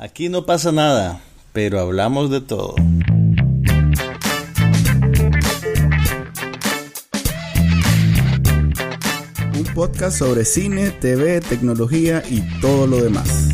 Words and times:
Aquí 0.00 0.28
no 0.28 0.46
pasa 0.46 0.70
nada, 0.70 1.20
pero 1.52 1.80
hablamos 1.80 2.30
de 2.30 2.40
todo. 2.40 2.76
Un 9.56 9.64
podcast 9.74 10.20
sobre 10.20 10.44
cine, 10.44 10.92
TV, 10.92 11.40
tecnología 11.40 12.22
y 12.30 12.42
todo 12.60 12.86
lo 12.86 13.02
demás. 13.02 13.48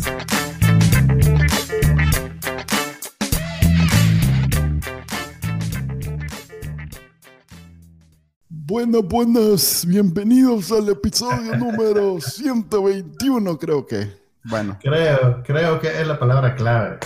Buenas, 8.47 9.01
buenas, 9.01 9.85
bienvenidos 9.87 10.71
al 10.71 10.89
episodio 10.89 11.57
número 11.57 12.21
121 12.21 13.57
creo 13.57 13.87
que. 13.87 14.24
Bueno. 14.47 14.77
Creo, 14.79 15.41
creo 15.43 15.79
que 15.79 15.87
es 15.87 16.07
la 16.07 16.19
palabra 16.19 16.55
clave. 16.55 16.99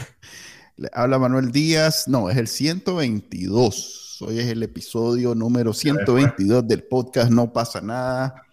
Le 0.76 0.90
habla 0.94 1.20
Manuel 1.20 1.52
Díaz, 1.52 2.08
no, 2.08 2.30
es 2.30 2.38
el 2.38 2.48
122. 2.48 4.18
Hoy 4.22 4.40
es 4.40 4.48
el 4.48 4.62
episodio 4.62 5.34
número 5.36 5.72
122 5.74 6.68
del 6.68 6.84
podcast 6.84 7.32
No 7.32 7.54
pasa 7.54 7.80
nada. 7.80 8.44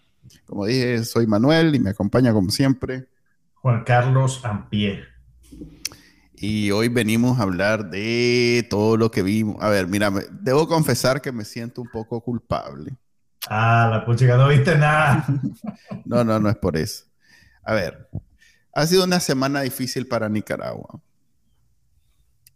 Como 0.45 0.65
dije, 0.65 1.03
soy 1.03 1.27
Manuel 1.27 1.75
y 1.75 1.79
me 1.79 1.89
acompaña 1.89 2.31
como 2.31 2.49
siempre. 2.49 3.07
Juan 3.55 3.83
Carlos 3.83 4.45
Ampier. 4.45 5.05
Y 6.35 6.71
hoy 6.71 6.87
venimos 6.87 7.39
a 7.39 7.43
hablar 7.43 7.89
de 7.89 8.65
todo 8.69 8.95
lo 8.95 9.11
que 9.11 9.21
vimos. 9.21 9.57
A 9.59 9.67
ver, 9.67 9.87
mira, 9.87 10.11
debo 10.31 10.67
confesar 10.67 11.21
que 11.21 11.33
me 11.33 11.43
siento 11.43 11.81
un 11.81 11.89
poco 11.89 12.21
culpable. 12.21 12.95
Ah, 13.49 13.89
la 13.91 14.05
pucha, 14.05 14.37
no 14.37 14.47
viste 14.47 14.77
nada. 14.77 15.25
no, 16.05 16.23
no, 16.23 16.39
no 16.39 16.49
es 16.49 16.55
por 16.55 16.77
eso. 16.77 17.05
A 17.63 17.73
ver, 17.73 18.07
ha 18.73 18.87
sido 18.87 19.03
una 19.03 19.19
semana 19.19 19.61
difícil 19.61 20.07
para 20.07 20.29
Nicaragua. 20.29 21.01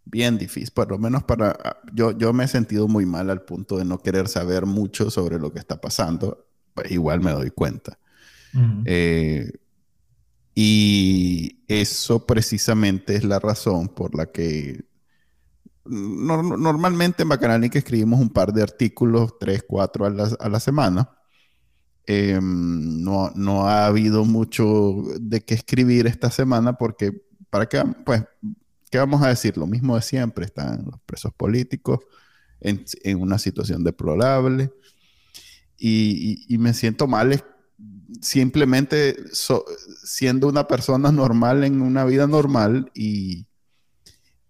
Bien 0.06 0.38
difícil, 0.38 0.72
por 0.74 0.90
lo 0.90 0.98
menos 0.98 1.24
para... 1.24 1.82
Yo, 1.94 2.12
yo 2.18 2.34
me 2.34 2.44
he 2.44 2.48
sentido 2.48 2.88
muy 2.88 3.06
mal 3.06 3.30
al 3.30 3.44
punto 3.44 3.78
de 3.78 3.86
no 3.86 4.00
querer 4.00 4.28
saber 4.28 4.66
mucho 4.66 5.10
sobre 5.10 5.40
lo 5.40 5.52
que 5.54 5.60
está 5.60 5.80
pasando. 5.80 6.48
Pues 6.74 6.92
igual 6.92 7.22
me 7.22 7.32
doy 7.32 7.52
cuenta. 7.52 7.98
eh, 8.86 9.52
y 10.54 11.64
eso 11.68 12.26
precisamente 12.26 13.16
es 13.16 13.24
la 13.24 13.40
razón 13.40 13.88
por 13.88 14.16
la 14.16 14.26
que 14.26 14.84
no, 15.86 16.44
normalmente 16.44 17.24
en 17.24 17.30
Bacananica 17.30 17.80
escribimos 17.80 18.20
un 18.20 18.30
par 18.30 18.54
de 18.54 18.62
artículos, 18.62 19.40
tres, 19.40 19.64
cuatro 19.68 20.06
a 20.06 20.10
la, 20.10 20.30
a 20.40 20.50
la 20.50 20.60
semana. 20.60 21.10
Eh, 22.08 22.40
no, 22.42 23.32
no, 23.36 23.68
ha 23.68 23.86
habido 23.86 24.26
mucho 24.26 25.04
de 25.20 25.42
qué 25.42 25.54
escribir 25.54 26.08
esta 26.08 26.32
semana 26.32 26.78
porque, 26.78 27.12
¿para 27.50 27.68
qué? 27.68 27.84
Pues, 28.06 28.24
¿qué 28.90 28.98
vamos 28.98 29.22
a 29.22 29.30
decir? 29.30 29.58
Lo 29.58 29.68
mismo 29.68 29.96
de 29.96 30.02
siempre, 30.02 30.46
están 30.46 30.86
los 30.86 31.00
presos 31.06 31.34
políticos 31.34 32.00
en, 32.60 32.84
en 33.04 33.22
una 33.22 33.38
situación 33.38 33.84
deplorable 33.84 34.72
y, 35.82 36.58
me 36.60 36.74
siento 36.74 37.08
mal 37.08 37.44
simplemente 38.22 39.16
siendo 40.04 40.48
una 40.48 40.68
persona 40.68 41.12
normal 41.12 41.64
en 41.64 41.82
una 41.82 42.06
vida 42.06 42.28
normal 42.28 42.92
y, 42.94 43.48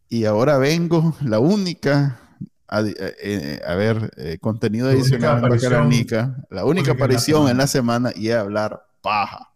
y 0.10 0.26
ahora 0.26 0.58
vengo, 0.58 1.16
la 1.24 1.40
única, 1.40 2.20
a, 2.72 2.82
eh, 2.86 3.62
a 3.68 3.76
ver, 3.76 4.12
eh, 4.18 4.38
contenido 4.40 4.90
adicional 4.90 5.44
en 5.44 5.50
Bacaranica, 5.50 6.38
la 6.50 6.66
única 6.66 6.94
aparición 6.94 7.50
en 7.50 7.58
la 7.58 7.68
semana 7.68 8.12
y 8.16 8.32
hablar 8.32 8.86
paja. 9.02 9.50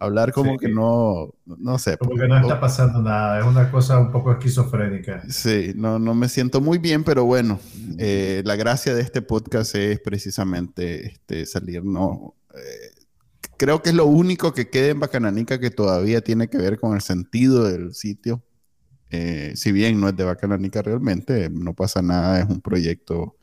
Hablar 0.00 0.32
como 0.32 0.52
Sí. 0.52 0.58
que 0.58 0.68
no, 0.68 1.32
no 1.46 1.78
sé. 1.78 1.96
Como 1.98 2.16
que 2.16 2.26
no 2.26 2.36
está 2.38 2.58
pasando 2.58 3.00
nada, 3.00 3.38
es 3.38 3.46
una 3.46 3.70
cosa 3.70 3.98
un 3.98 4.10
poco 4.10 4.32
esquizofrénica. 4.32 5.22
Sí, 5.28 5.72
no, 5.76 5.98
no 5.98 6.14
me 6.14 6.28
siento 6.28 6.60
muy 6.60 6.78
bien, 6.78 7.04
pero 7.04 7.24
bueno, 7.24 7.60
eh, 7.98 8.42
la 8.44 8.56
gracia 8.56 8.94
de 8.94 9.02
este 9.02 9.22
podcast 9.22 9.74
es 9.76 10.00
precisamente 10.00 11.06
este, 11.06 11.46
salir, 11.46 11.84
no, 11.84 12.34
eh, 12.54 13.04
creo 13.56 13.82
que 13.82 13.90
es 13.90 13.94
lo 13.94 14.06
único 14.06 14.52
que 14.52 14.68
queda 14.68 14.88
en 14.88 15.00
Bacananica 15.00 15.60
que 15.60 15.70
todavía 15.70 16.20
tiene 16.22 16.48
que 16.48 16.58
ver 16.58 16.78
con 16.80 16.94
el 16.94 17.00
sentido 17.00 17.64
del 17.64 17.94
sitio. 17.94 18.42
Eh, 19.16 19.52
si 19.54 19.70
bien 19.70 20.00
no 20.00 20.08
es 20.08 20.16
de 20.16 20.24
Bacananica 20.24 20.82
realmente, 20.82 21.48
no 21.48 21.72
pasa 21.72 22.02
nada, 22.02 22.40
es 22.40 22.48
un 22.50 22.60
proyecto 22.60 23.36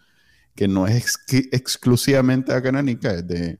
que 0.53 0.67
no 0.67 0.85
es 0.85 0.97
ex 0.97 1.47
exclusivamente 1.53 2.51
de, 2.51 3.57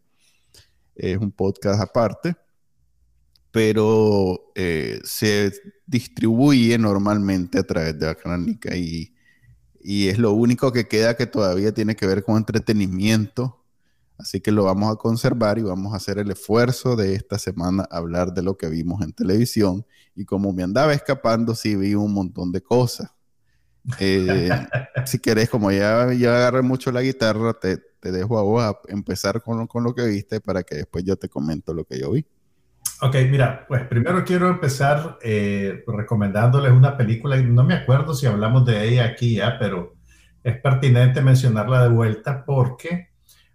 es 0.94 1.17
un 1.17 1.31
podcast 1.31 1.79
aparte, 1.79 2.35
pero 3.50 4.51
eh, 4.55 5.00
se 5.05 5.53
distribuye 5.85 6.77
normalmente 6.77 7.59
a 7.59 7.63
través 7.63 7.97
de 7.97 8.07
Bacananica 8.07 8.75
y, 8.75 9.13
y 9.81 10.09
es 10.09 10.17
lo 10.17 10.33
único 10.33 10.73
que 10.73 10.89
queda 10.89 11.16
que 11.16 11.27
todavía 11.27 11.73
tiene 11.73 11.95
que 11.95 12.07
ver 12.07 12.25
con 12.25 12.35
entretenimiento 12.35 13.60
Así 14.21 14.39
que 14.39 14.51
lo 14.51 14.65
vamos 14.65 14.93
a 14.93 14.97
conservar 14.97 15.57
y 15.57 15.63
vamos 15.63 15.93
a 15.93 15.97
hacer 15.97 16.19
el 16.19 16.29
esfuerzo 16.29 16.95
de 16.95 17.15
esta 17.15 17.39
semana 17.39 17.87
hablar 17.89 18.33
de 18.33 18.43
lo 18.43 18.55
que 18.55 18.69
vimos 18.69 19.01
en 19.01 19.13
televisión. 19.13 19.85
Y 20.15 20.25
como 20.25 20.53
me 20.53 20.61
andaba 20.61 20.93
escapando, 20.93 21.55
sí 21.55 21.75
vi 21.75 21.95
un 21.95 22.13
montón 22.13 22.51
de 22.51 22.61
cosas. 22.61 23.09
Eh, 23.99 24.49
si 25.05 25.17
querés, 25.17 25.49
como 25.49 25.71
ya, 25.71 26.13
ya 26.13 26.37
agarré 26.37 26.61
mucho 26.61 26.91
la 26.91 27.01
guitarra, 27.01 27.53
te, 27.53 27.77
te 27.99 28.11
dejo 28.11 28.37
a 28.37 28.43
vos 28.43 28.63
a 28.63 28.77
empezar 28.89 29.41
con, 29.41 29.65
con, 29.65 29.83
lo 29.83 29.95
que 29.95 30.05
viste 30.05 30.39
para 30.39 30.61
que 30.61 30.75
después 30.75 31.03
yo 31.03 31.15
te 31.15 31.27
comento 31.27 31.73
lo 31.73 31.83
que 31.83 31.99
yo 31.99 32.11
vi. 32.11 32.25
Ok, 33.01 33.15
mira, 33.29 33.65
pues 33.67 33.88
primero 33.88 34.23
quiero 34.23 34.49
empezar 34.49 35.17
eh, 35.23 35.83
recomendándoles 35.88 36.71
una 36.71 36.95
película, 36.95 37.38
no 37.38 37.63
me 37.63 37.73
acuerdo 37.73 38.13
si 38.13 38.27
hablamos 38.27 38.65
de 38.65 38.88
ella 38.88 39.05
aquí 39.05 39.38
ya, 39.38 39.57
pero 39.57 39.95
es 40.43 40.59
pertinente 40.61 41.21
mencionarla 41.21 41.83
de 41.83 41.89
vuelta 41.89 42.45
porque 42.45 43.10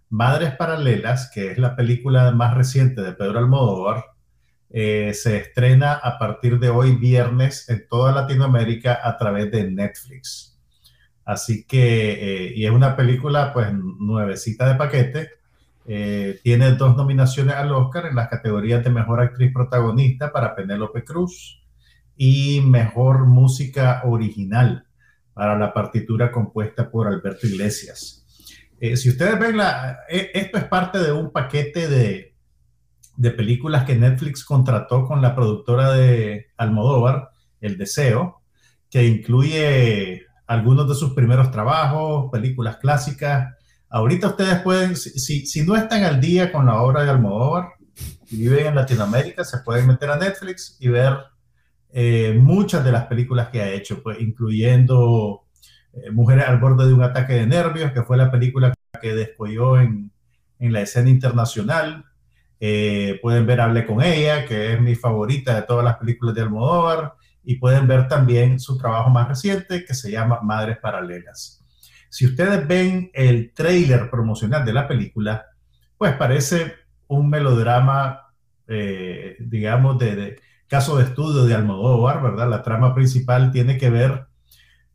Madres 0.09 0.55
Paralelas, 0.55 1.29
que 1.33 1.51
es 1.51 1.57
la 1.57 1.75
película 1.75 2.31
más 2.31 2.55
reciente 2.55 3.01
de 3.01 3.13
Pedro 3.13 3.39
Almodóvar, 3.39 4.05
eh, 4.69 5.13
se 5.13 5.37
estrena 5.37 5.93
a 5.93 6.17
partir 6.19 6.59
de 6.59 6.69
hoy 6.69 6.95
viernes 6.95 7.69
en 7.69 7.87
toda 7.87 8.11
Latinoamérica 8.11 8.99
a 9.03 9.17
través 9.17 9.51
de 9.51 9.69
Netflix. 9.69 10.59
Así 11.25 11.65
que, 11.65 12.47
eh, 12.47 12.53
y 12.55 12.65
es 12.65 12.71
una 12.71 12.95
película 12.95 13.51
pues 13.53 13.73
nuevecita 13.73 14.67
de 14.67 14.75
paquete, 14.75 15.29
eh, 15.85 16.39
tiene 16.43 16.73
dos 16.73 16.97
nominaciones 16.97 17.55
al 17.55 17.71
Oscar 17.71 18.07
en 18.07 18.15
las 18.15 18.27
categorías 18.27 18.83
de 18.83 18.89
Mejor 18.89 19.21
Actriz 19.21 19.53
Protagonista 19.53 20.33
para 20.33 20.53
Penélope 20.53 21.05
Cruz 21.05 21.63
y 22.17 22.61
Mejor 22.61 23.25
Música 23.25 24.01
Original 24.05 24.85
para 25.33 25.57
la 25.57 25.73
partitura 25.73 26.31
compuesta 26.31 26.89
por 26.89 27.07
Alberto 27.07 27.47
Iglesias. 27.47 28.26
Eh, 28.79 28.95
si 28.97 29.09
ustedes 29.09 29.39
ven, 29.39 29.57
la, 29.57 29.99
eh, 30.09 30.31
esto 30.33 30.57
es 30.57 30.65
parte 30.65 30.99
de 30.99 31.11
un 31.11 31.31
paquete 31.31 31.87
de, 31.87 32.35
de, 33.15 33.31
películas 33.31 33.85
que 33.85 33.95
Netflix 33.95 34.43
contrató 34.43 35.05
con 35.05 35.21
la 35.21 35.35
productora 35.35 35.91
de 35.93 36.47
Almodóvar, 36.57 37.29
El 37.59 37.77
Deseo, 37.77 38.41
que 38.89 39.05
incluye 39.05 40.25
algunos 40.45 40.87
de 40.87 40.95
sus 40.95 41.13
primeros 41.13 41.51
trabajos, 41.51 42.29
películas 42.31 42.77
clásicas. 42.77 43.55
Ahorita 43.89 44.27
ustedes 44.27 44.61
pueden, 44.61 44.95
si, 44.95 45.45
si 45.45 45.65
no 45.65 45.75
están 45.75 46.03
al 46.03 46.21
día 46.21 46.51
con 46.51 46.65
la 46.65 46.81
obra 46.81 47.03
de 47.03 47.09
Almodóvar 47.09 47.69
y 48.29 48.37
viven 48.37 48.67
en 48.67 48.75
Latinoamérica, 48.75 49.43
se 49.43 49.59
pueden 49.59 49.87
meter 49.87 50.11
a 50.11 50.17
Netflix 50.17 50.77
y 50.79 50.89
ver 50.89 51.17
eh, 51.91 52.37
muchas 52.39 52.83
de 52.83 52.91
las 52.91 53.07
películas 53.07 53.49
que 53.49 53.61
ha 53.61 53.71
hecho, 53.71 54.03
pues, 54.03 54.19
incluyendo 54.19 55.46
eh, 56.03 56.11
Mujeres 56.11 56.45
al 56.47 56.59
borde 56.59 56.87
de 56.87 56.93
un 56.93 57.03
ataque 57.03 57.33
de 57.33 57.47
nervios, 57.47 57.91
que 57.91 58.03
fue 58.03 58.17
la 58.17 58.31
película 58.31 58.73
que 59.01 59.13
descolló 59.13 59.79
en, 59.79 60.11
en 60.59 60.73
la 60.73 60.81
escena 60.81 61.09
internacional. 61.09 62.05
Eh, 62.59 63.19
pueden 63.21 63.45
ver 63.45 63.61
Hablé 63.61 63.85
con 63.85 64.01
ella, 64.01 64.45
que 64.45 64.73
es 64.73 64.81
mi 64.81 64.95
favorita 64.95 65.55
de 65.55 65.61
todas 65.61 65.85
las 65.85 65.97
películas 65.97 66.33
de 66.35 66.41
Almodóvar, 66.41 67.13
y 67.43 67.55
pueden 67.55 67.87
ver 67.87 68.07
también 68.07 68.59
su 68.59 68.77
trabajo 68.77 69.09
más 69.09 69.27
reciente, 69.27 69.85
que 69.85 69.93
se 69.93 70.11
llama 70.11 70.41
Madres 70.41 70.77
Paralelas. 70.79 71.63
Si 72.09 72.25
ustedes 72.25 72.67
ven 72.67 73.11
el 73.13 73.53
trailer 73.53 74.09
promocional 74.09 74.65
de 74.65 74.73
la 74.73 74.87
película, 74.87 75.45
pues 75.97 76.13
parece 76.13 76.73
un 77.07 77.29
melodrama, 77.29 78.33
eh, 78.67 79.37
digamos, 79.39 79.97
de, 79.99 80.15
de, 80.15 80.35
caso 80.67 80.97
de 80.97 81.05
estudio 81.05 81.45
de 81.45 81.55
Almodóvar, 81.55 82.21
¿verdad? 82.21 82.49
La 82.49 82.63
trama 82.63 82.93
principal 82.93 83.51
tiene 83.51 83.77
que 83.77 83.89
ver 83.89 84.25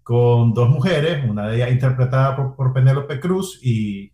con 0.03 0.53
dos 0.53 0.69
mujeres, 0.69 1.25
una 1.29 1.49
de 1.49 1.57
ellas 1.57 1.71
interpretada 1.71 2.37
por, 2.37 2.57
por 2.57 2.73
Penélope 2.73 3.21
Cruz 3.21 3.61
y, 3.63 4.13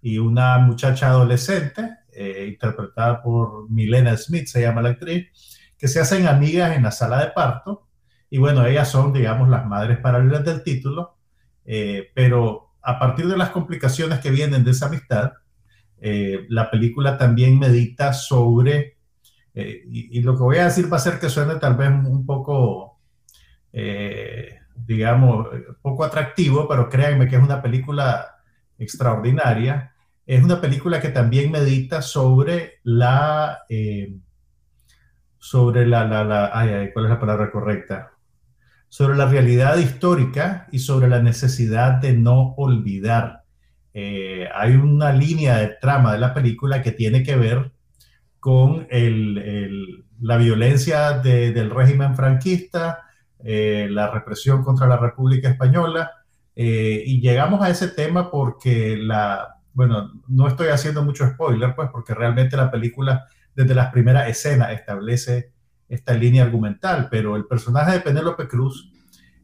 y, 0.00 0.18
una 0.18 0.58
muchacha 0.58 1.08
adolescente, 1.08 1.98
eh, 2.12 2.46
interpretada 2.52 3.22
por 3.22 3.68
Milena 3.70 4.16
Smith, 4.16 4.46
se 4.46 4.62
llama 4.62 4.82
la 4.82 4.90
actriz, 4.90 5.28
que 5.76 5.88
se 5.88 6.00
hacen 6.00 6.28
amigas 6.28 6.76
en 6.76 6.84
la 6.84 6.92
sala 6.92 7.24
de 7.24 7.32
parto. 7.32 7.88
Y 8.30 8.38
bueno, 8.38 8.64
ellas 8.66 8.88
son, 8.88 9.12
digamos, 9.12 9.48
las 9.48 9.66
madres 9.66 9.98
paralelas 9.98 10.44
del 10.44 10.62
título, 10.62 11.18
eh, 11.64 12.10
pero 12.14 12.74
a 12.82 12.98
partir 12.98 13.26
de 13.26 13.36
las 13.36 13.50
complicaciones 13.50 14.20
que 14.20 14.30
vienen 14.30 14.64
de 14.64 14.70
esa 14.70 14.86
amistad, 14.86 15.32
eh, 16.00 16.46
la 16.48 16.70
película 16.70 17.16
también 17.16 17.58
medita 17.58 18.12
sobre, 18.12 18.98
y, 19.54 20.18
y, 20.18 20.20
lo 20.22 20.34
que 20.34 20.42
voy 20.42 20.56
a 20.56 20.64
decir 20.64 20.92
va 20.92 20.96
a 20.96 21.00
ser 21.00 21.20
que 21.20 21.28
suene 21.28 21.54
tal 21.56 21.76
vez 21.76 21.88
un 21.88 22.26
poco 22.26 22.98
digamos, 24.76 25.48
poco 25.82 26.04
atractivo, 26.04 26.68
pero 26.68 26.88
créanme 26.88 27.28
que 27.28 27.36
es 27.36 27.42
una 27.42 27.62
película 27.62 28.36
extraordinaria. 28.78 29.92
Es 30.26 30.42
una 30.42 30.60
película 30.60 31.00
que 31.00 31.10
también 31.10 31.50
medita 31.50 32.00
sobre 32.02 32.80
la, 32.82 33.60
eh, 33.68 34.16
sobre 35.38 35.86
la, 35.86 36.06
la, 36.06 36.24
la 36.24 36.50
ay, 36.52 36.90
¿cuál 36.92 37.06
es 37.06 37.10
la 37.10 37.20
palabra 37.20 37.50
correcta? 37.50 38.12
Sobre 38.88 39.16
la 39.16 39.26
realidad 39.26 39.76
histórica 39.76 40.66
y 40.72 40.78
sobre 40.78 41.08
la 41.08 41.20
necesidad 41.20 42.00
de 42.00 42.14
no 42.14 42.54
olvidar. 42.56 43.42
Eh, 43.92 44.48
hay 44.54 44.74
una 44.74 45.12
línea 45.12 45.58
de 45.58 45.68
trama 45.80 46.14
de 46.14 46.18
la 46.18 46.32
película 46.34 46.82
que 46.82 46.92
tiene 46.92 47.22
que 47.22 47.36
ver 47.36 47.72
con 48.40 48.86
el, 48.90 49.38
el, 49.38 50.04
la 50.20 50.36
violencia 50.36 51.18
de, 51.18 51.52
del 51.52 51.70
régimen 51.70 52.16
franquista, 52.16 53.03
eh, 53.44 53.86
la 53.90 54.10
represión 54.10 54.64
contra 54.64 54.86
la 54.86 54.96
República 54.96 55.48
Española, 55.48 56.10
eh, 56.56 57.02
y 57.04 57.20
llegamos 57.20 57.62
a 57.62 57.70
ese 57.70 57.88
tema 57.88 58.30
porque 58.30 58.96
la, 58.96 59.56
bueno, 59.72 60.12
no 60.28 60.48
estoy 60.48 60.68
haciendo 60.68 61.04
mucho 61.04 61.26
spoiler, 61.28 61.74
pues 61.74 61.90
porque 61.90 62.14
realmente 62.14 62.56
la 62.56 62.70
película 62.70 63.26
desde 63.54 63.74
las 63.74 63.92
primeras 63.92 64.28
escenas 64.28 64.72
establece 64.72 65.52
esta 65.88 66.14
línea 66.14 66.44
argumental, 66.44 67.08
pero 67.10 67.36
el 67.36 67.46
personaje 67.46 67.92
de 67.92 68.00
Penélope 68.00 68.48
Cruz 68.48 68.90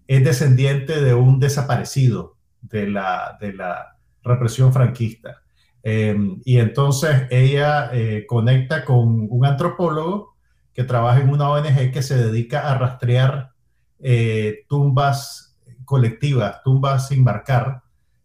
es 0.07 0.25
descendiente 0.25 1.01
de 1.01 1.15
un 1.15 1.39
desaparecido 1.39 2.37
de 2.61 2.89
la, 2.89 3.37
de 3.41 3.53
la 3.53 3.97
represión 4.23 4.73
franquista. 4.73 5.43
Eh, 5.83 6.17
y 6.45 6.59
entonces 6.59 7.27
ella 7.31 7.91
eh, 7.93 8.27
conecta 8.27 8.85
con 8.85 9.27
un 9.31 9.47
antropólogo 9.47 10.37
que 10.75 10.85
trabaja 10.85 11.21
en 11.21 11.31
una 11.31 11.49
ONG 11.49 11.91
que 11.93 12.03
se 12.03 12.17
dedica 12.17 12.71
a 12.71 12.77
rastrear 12.77 13.50
eh, 14.03 14.65
tumbas 14.69 15.59
colectivas, 15.85 16.63
tumbas 16.63 17.09
sin 17.09 17.23
marcar, 17.25 17.83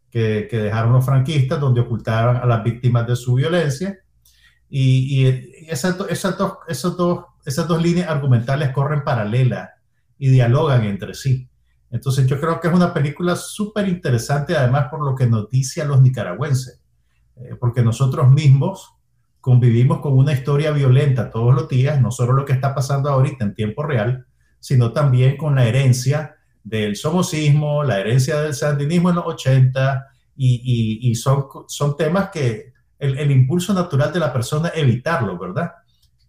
que, 0.10 0.48
dejaron 0.50 0.94
los 0.94 1.06
franquistas, 1.06 1.60
donde 1.60 1.82
ocultaron 1.82 2.38
a 2.38 2.46
las 2.46 2.64
víctimas 2.64 3.06
de 3.06 3.16
su 3.16 3.34
violencia. 3.34 4.00
Y, 4.70 5.26
dos, 5.98 6.08
esas 7.46 7.68
dos 7.68 7.82
líneas 7.82 8.10
argumentales 8.10 8.72
corren 8.72 9.04
paralelas 9.04 9.72
y 10.18 10.30
dialogan 10.30 10.84
entre 10.86 11.14
sí. 11.14 11.50
Entonces 11.92 12.28
yo 12.28 12.40
creo 12.40 12.60
que 12.60 12.68
es 12.68 12.74
una 12.74 12.94
película 12.94 13.36
súper 13.36 13.88
interesante, 13.88 14.56
además 14.58 14.88
por 14.90 15.06
lo 15.06 15.16
que 15.16 15.28
nos 15.28 15.50
dice 15.50 15.82
a 15.82 15.86
los 15.86 16.02
nicaragüenses, 16.02 16.82
eh, 17.38 17.56
porque 17.60 17.84
nosotros 17.84 18.30
mismos 18.30 18.96
convivimos 19.40 20.00
con 20.00 20.18
una 20.18 20.34
historia 20.34 20.72
violenta 20.72 21.30
todos 21.30 21.54
los 21.54 21.70
días, 21.70 22.02
no 22.02 22.12
solo 22.12 22.34
lo 22.34 22.46
que 22.46 22.54
está 22.54 22.74
pasando 22.74 23.10
ahorita 23.10 23.46
en 23.46 23.54
tiempo 23.54 23.84
real, 23.84 24.26
sino 24.66 24.92
también 24.92 25.38
con 25.38 25.54
la 25.54 25.68
herencia 25.68 26.38
del 26.64 26.96
somocismo, 26.96 27.84
la 27.84 28.00
herencia 28.00 28.42
del 28.42 28.56
sandinismo 28.56 29.12
en 29.12 29.18
los 29.18 29.26
80, 29.28 30.08
y, 30.36 30.56
y, 30.56 31.12
y 31.12 31.14
son, 31.14 31.46
son 31.68 31.96
temas 31.96 32.32
que 32.32 32.74
el, 32.98 33.20
el, 33.20 33.30
impulso 33.30 33.76
natural 33.76 34.12
de 34.12 34.20
la 34.20 34.34
persona 34.34 34.70
es 34.70 34.82
evitarlo, 34.82 35.38
¿verdad? 35.38 35.72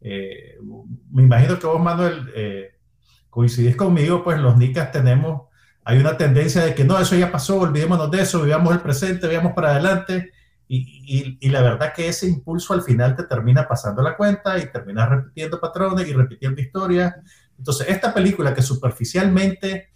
Eh, 0.03 0.59
me 1.13 1.23
imagino 1.23 1.59
que 1.59 1.67
vos, 1.67 1.81
Manuel, 1.81 2.31
eh, 2.35 2.75
coincidís 3.31 3.75
conmigo, 3.75 4.23
pues 4.23 4.39
los 4.39 4.59
nicas 4.59 4.93
tenemos, 4.93 5.45
hay 5.83 5.97
una 5.97 6.19
tendencia 6.19 6.63
de 6.63 6.75
que 6.75 6.85
no, 6.85 6.99
eso 6.99 7.17
ya 7.17 7.33
pasó, 7.33 7.59
olvidémonos 7.59 8.11
de 8.11 8.21
eso, 8.21 8.43
vivamos 8.43 8.75
el 8.75 8.83
presente, 8.83 9.29
vivamos 9.29 9.55
para 9.55 9.71
adelante, 9.71 10.31
y, 10.69 10.77
y, 11.07 11.39
y, 11.41 11.49
la 11.49 11.63
verdad 11.63 11.95
que 11.95 12.09
ese 12.09 12.29
impulso 12.29 12.75
al 12.75 12.83
final 12.83 13.17
te 13.17 13.23
termina 13.23 13.67
pasando 13.67 14.03
la 14.03 14.15
cuenta 14.15 14.59
y 14.59 14.71
terminas 14.71 15.09
repitiendo 15.09 15.59
patrones 15.59 16.07
y 16.07 16.13
repitiendo 16.13 16.61
historias. 16.61 17.15
Entonces, 17.59 17.89
esta 17.89 18.13
película 18.13 18.55
que 18.55 18.63
superficialmente 18.63 19.91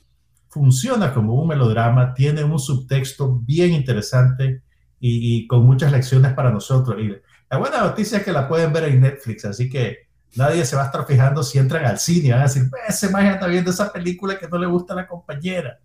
funciona 0.49 1.15
como 1.15 1.35
un 1.35 1.49
melodrama, 1.49 2.13
tiene 2.13 2.43
un 2.43 2.59
subtexto 2.59 3.41
bien 3.45 3.73
interesante 3.73 4.63
y, 4.99 5.37
y, 5.37 5.47
con 5.47 5.65
muchas 5.65 5.93
lecciones 5.93 6.33
para 6.35 6.51
nosotros. 6.51 7.01
Y 7.01 7.13
la 7.51 7.59
buena 7.59 7.81
noticia 7.81 8.19
es 8.19 8.25
que 8.25 8.33
la 8.33 8.49
pueden 8.49 8.73
ver 8.73 8.85
en 8.85 9.01
Netflix, 9.01 9.45
así 9.45 9.71
que 9.71 10.09
nadie 10.37 10.65
se 10.65 10.77
va 10.77 10.83
a 10.83 10.87
estar 10.87 11.07
fijando 11.07 11.43
si 11.43 11.59
entran 11.59 11.85
al 11.85 11.99
cine, 11.99 12.33
van 12.33 12.41
a 12.41 12.45
decir, 12.45 12.65
ese 12.89 13.11
man 13.11 13.27
está 13.27 13.47
viendo 13.47 13.71
esa 13.71 13.93
película 13.93 14.39
que 14.39 14.49
no 14.49 14.59
le 14.59 14.67
gusta 14.67 14.93
a 14.93 14.97
la 14.97 15.07
compañera. 15.07 15.79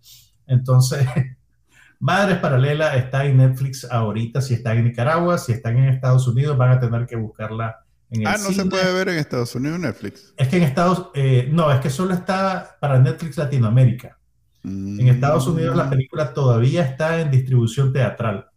Entonces, 0.46 1.06
Madres 1.98 2.38
Paralelas 2.38 2.96
está 2.96 3.24
en 3.24 3.38
Netflix 3.38 3.86
ahorita, 3.90 4.40
si 4.40 4.54
están 4.54 4.78
en 4.78 4.84
Nicaragua, 4.84 5.38
si 5.38 5.52
están 5.52 5.78
en 5.78 5.88
Estados 5.88 6.28
Unidos, 6.28 6.56
van 6.56 6.72
a 6.72 6.80
tener 6.80 7.06
que 7.06 7.16
buscarla 7.16 7.85
Ah, 8.24 8.36
no 8.38 8.50
cine. 8.50 8.54
se 8.54 8.64
puede 8.66 8.92
ver 8.92 9.08
en 9.08 9.18
Estados 9.18 9.54
Unidos 9.54 9.80
Netflix. 9.80 10.32
Es 10.36 10.48
que 10.48 10.56
en 10.58 10.62
Estados 10.62 11.10
eh, 11.14 11.48
no, 11.50 11.72
es 11.72 11.80
que 11.80 11.90
solo 11.90 12.14
está 12.14 12.76
para 12.80 12.98
Netflix 13.00 13.36
Latinoamérica. 13.36 14.18
Mm. 14.62 15.00
En 15.00 15.08
Estados 15.08 15.46
Unidos 15.46 15.76
la 15.76 15.90
película 15.90 16.32
todavía 16.32 16.82
está 16.82 17.20
en 17.20 17.30
distribución 17.30 17.92
teatral. 17.92 18.48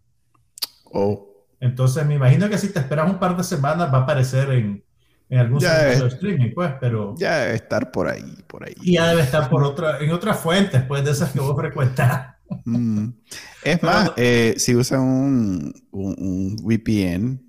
Oh. 0.86 1.28
Entonces 1.60 2.06
me 2.06 2.16
imagino 2.16 2.48
que 2.50 2.58
si 2.58 2.72
te 2.72 2.80
esperas 2.80 3.10
un 3.10 3.20
par 3.20 3.36
de 3.36 3.44
semanas 3.44 3.92
va 3.94 4.00
a 4.00 4.02
aparecer 4.02 4.50
en, 4.52 4.84
en 5.30 5.40
algún 5.40 5.60
servicio 5.62 6.06
de 6.06 6.10
streaming, 6.10 6.52
pues, 6.54 6.74
pero 6.80 7.16
Ya 7.18 7.40
debe 7.40 7.56
estar 7.56 7.92
por 7.92 8.08
ahí, 8.08 8.36
por 8.48 8.64
ahí. 8.66 8.74
y 8.82 8.94
ya 8.94 9.10
debe 9.10 9.22
estar 9.22 9.50
por 9.50 9.64
otra, 9.64 10.00
en 10.00 10.12
otras 10.12 10.40
fuentes, 10.40 10.84
pues, 10.84 11.04
de 11.04 11.12
esas 11.12 11.32
que 11.32 11.40
vos 11.40 11.56
frecuentás. 11.56 12.36
Mm. 12.66 13.10
Es 13.64 13.84
más, 13.84 14.12
eh, 14.18 14.56
si 14.58 14.76
usan 14.76 15.02
un, 15.02 15.74
un, 15.92 16.16
un, 16.18 16.56
VPN, 16.64 17.49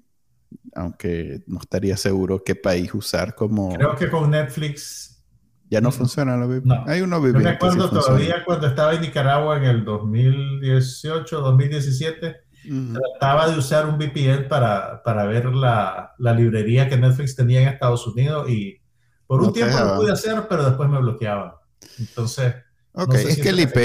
aunque 0.75 1.43
no 1.46 1.58
estaría 1.61 1.96
seguro 1.96 2.43
qué 2.44 2.55
país 2.55 2.93
usar 2.94 3.34
como... 3.34 3.75
Creo 3.75 3.96
que 3.96 4.08
con 4.08 4.31
Netflix... 4.31 5.25
Ya 5.69 5.81
no 5.81 5.93
funciona 5.93 6.37
la 6.37 6.46
VPN. 6.46 6.62
No. 6.64 6.84
Hay 6.87 7.00
unos 7.00 7.22
Yo 7.22 7.28
VPN 7.28 7.44
me 7.44 7.50
acuerdo 7.50 7.88
sí 7.88 7.94
todavía 7.94 8.44
cuando 8.44 8.67
estaba 8.67 8.94
en 8.94 9.02
Nicaragua 9.02 9.56
en 9.56 9.64
el 9.64 9.84
2018, 9.84 11.40
2017, 11.40 12.50
Mm. 12.64 12.94
trataba 12.94 13.49
de 13.49 13.58
usar 13.58 13.87
un 13.87 13.96
VPN 13.96 14.49
para, 14.49 15.02
para 15.02 15.25
ver 15.25 15.46
la, 15.46 16.12
la, 16.19 16.34
librería 16.34 16.88
que 16.88 16.96
Netflix 16.96 17.34
tenía 17.34 17.62
en 17.62 17.69
Estados 17.69 18.06
Unidos 18.06 18.50
y 18.50 18.81
por 19.26 19.40
un 19.40 19.46
No 19.46 19.52
tiempo 19.52 19.78
lo 19.78 19.96
pude 19.96 20.12
hacer, 20.12 20.46
pero 20.49 20.64
después 20.64 20.88
me 20.88 21.00
bloqueaban. 21.00 21.52
Entonces, 21.99 22.55
Ok, 22.92 23.14
No 23.14 23.16
sé 23.16 23.31
es 23.31 23.38
si 23.38 23.42
que 23.42 23.50
el 23.50 23.60
IP, 23.60 23.76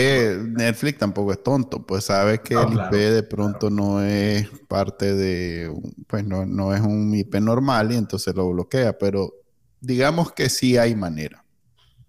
Netflix 0.58 0.98
tampoco 0.98 1.32
es 1.32 1.44
tonto, 1.44 1.86
pues 1.86 2.06
sabe 2.06 2.42
que 2.42 2.56
No, 2.56 2.62
el 2.64 2.74
claro, 2.74 2.84
IP 2.88 2.96
de 3.12 3.24
pronto 3.24 3.70
no 3.70 4.02
es 4.02 4.50
parte 4.68 5.14
de, 5.14 5.72
pues 6.08 6.26
no, 6.26 6.46
no 6.46 6.74
es 6.74 6.82
un 6.82 7.14
IP 7.14 7.36
normal 7.40 7.92
y 7.92 7.98
entonces 7.98 8.34
lo 8.36 8.50
bloquea, 8.52 8.98
pero 8.98 9.32
digamos 9.80 10.32
que 10.32 10.50
sí 10.50 10.78
hay 10.78 10.96
manera. 10.96 11.46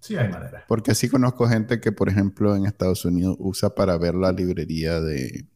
sí 0.00 0.16
hay 0.16 0.28
manera. 0.28 0.64
Porque 0.66 0.94
sí 0.94 1.08
conozco 1.08 1.48
gente 1.48 1.80
que, 1.80 1.92
por 1.92 2.08
ejemplo, 2.08 2.56
en 2.56 2.66
Estados 2.66 3.04
Unidos 3.04 3.36
usa 3.38 3.74
para 3.74 3.96
ver 3.98 4.14
la 4.14 4.32
librería 4.32 5.00
de, 5.00 5.46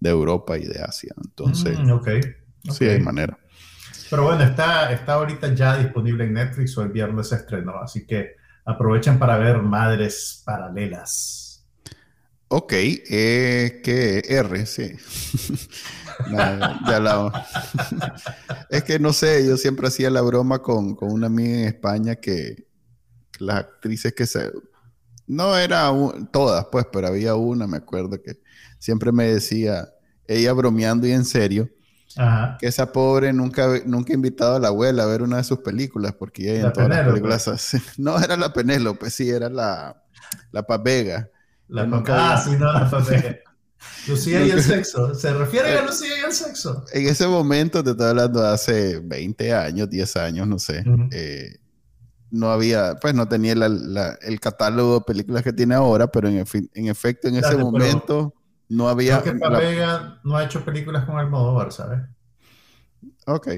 de 0.00 0.10
Europa 0.10 0.58
y 0.58 0.66
de 0.66 0.80
Asia. 0.82 1.14
Entonces, 1.24 1.78
Mm, 1.78 1.90
ok. 1.92 2.08
sí 2.68 2.86
hay 2.86 3.00
manera. 3.00 3.38
Pero 4.08 4.24
bueno, 4.24 4.42
está, 4.44 4.92
está 4.92 5.14
ahorita 5.14 5.54
ya 5.54 5.78
disponible 5.78 6.24
en 6.24 6.34
Netflix 6.34 6.76
o 6.78 6.82
el 6.82 6.90
viernes 6.90 7.28
se 7.28 7.36
estrenó, 7.36 7.78
así 7.78 8.06
que 8.06 8.36
aprovechen 8.66 9.18
para 9.18 9.38
ver 9.38 9.62
Madres 9.62 10.42
Paralelas. 10.44 11.66
Ok, 12.48 12.72
eh, 12.74 13.80
que 13.82 14.18
R, 14.28 14.66
sí. 14.66 14.92
Ya 16.84 16.98
la- 17.00 17.32
es 18.70 18.82
que 18.84 18.98
no 18.98 19.12
sé, 19.12 19.46
yo 19.46 19.56
siempre 19.56 19.86
hacía 19.88 20.10
la 20.10 20.22
broma 20.22 20.60
con, 20.60 20.96
con 20.96 21.12
una 21.12 21.28
amiga 21.28 21.58
en 21.58 21.64
España 21.66 22.16
que 22.16 22.66
las 23.40 23.58
actrices 23.58 24.14
que 24.14 24.26
se... 24.26 24.52
No 25.26 25.56
era 25.56 25.92
todas, 26.32 26.66
pues, 26.72 26.86
pero 26.92 27.08
había 27.08 27.34
una, 27.36 27.66
me 27.66 27.78
acuerdo 27.78 28.22
que 28.22 28.40
siempre 28.78 29.12
me 29.12 29.26
decía, 29.26 29.88
ella 30.28 30.52
bromeando 30.52 31.06
y 31.06 31.12
en 31.12 31.24
serio, 31.24 31.70
Ajá. 32.16 32.56
que 32.58 32.66
esa 32.66 32.92
pobre 32.92 33.32
nunca, 33.32 33.68
nunca 33.84 34.12
ha 34.12 34.16
invitado 34.16 34.56
a 34.56 34.60
la 34.60 34.68
abuela 34.68 35.02
a 35.02 35.06
ver 35.06 35.22
una 35.22 35.36
de 35.38 35.44
sus 35.44 35.58
películas, 35.58 36.14
porque 36.18 36.50
ella 36.50 36.62
La 36.62 36.66
en 36.68 36.72
todas 36.72 36.88
las 36.88 37.06
películas... 37.08 37.76
No, 37.98 38.18
era 38.18 38.36
la 38.36 38.52
Penélope, 38.52 39.10
sí, 39.10 39.28
era 39.30 39.48
la, 39.50 40.02
la 40.52 40.62
Paz 40.62 40.82
Vega. 40.82 41.28
La 41.68 41.84
vi. 41.84 41.92
ah, 42.08 42.40
sí, 42.42 42.50
no, 42.58 42.72
la 42.72 42.88
papel. 42.90 43.40
Lucía 44.08 44.44
y 44.44 44.50
el 44.50 44.62
sexo. 44.62 45.14
¿Se 45.14 45.32
refiere 45.34 45.76
a 45.78 45.82
Lucía 45.84 46.08
y 46.20 46.24
el 46.24 46.32
sexo? 46.32 46.84
En 46.92 47.06
ese 47.08 47.26
momento, 47.26 47.82
te 47.84 47.90
estoy 47.90 48.06
hablando 48.06 48.40
de 48.40 48.48
hace 48.48 49.00
20 49.00 49.52
años, 49.52 49.90
10 49.90 50.16
años, 50.16 50.46
no 50.46 50.58
sé. 50.58 50.84
Eh, 51.10 51.56
no 52.30 52.50
había, 52.50 52.96
pues 52.96 53.14
no 53.14 53.28
tenía 53.28 53.54
la- 53.54 53.68
la- 53.68 54.18
el 54.22 54.40
catálogo 54.40 54.94
de 55.00 55.04
películas 55.06 55.42
que 55.42 55.52
tiene 55.52 55.74
ahora, 55.74 56.06
pero 56.06 56.28
en, 56.28 56.44
en 56.74 56.86
efecto, 56.88 57.28
en 57.28 57.36
ese 57.36 57.48
momento 57.56 58.34
no 58.68 58.88
había. 58.88 59.22
Creo 59.22 59.34
que 59.34 59.76
la- 59.76 60.20
no 60.24 60.36
ha 60.36 60.44
hecho 60.44 60.64
películas 60.64 61.04
con 61.04 61.18
Almodóvar, 61.18 61.72
¿sabes? 61.72 62.00
ok, 63.26 63.48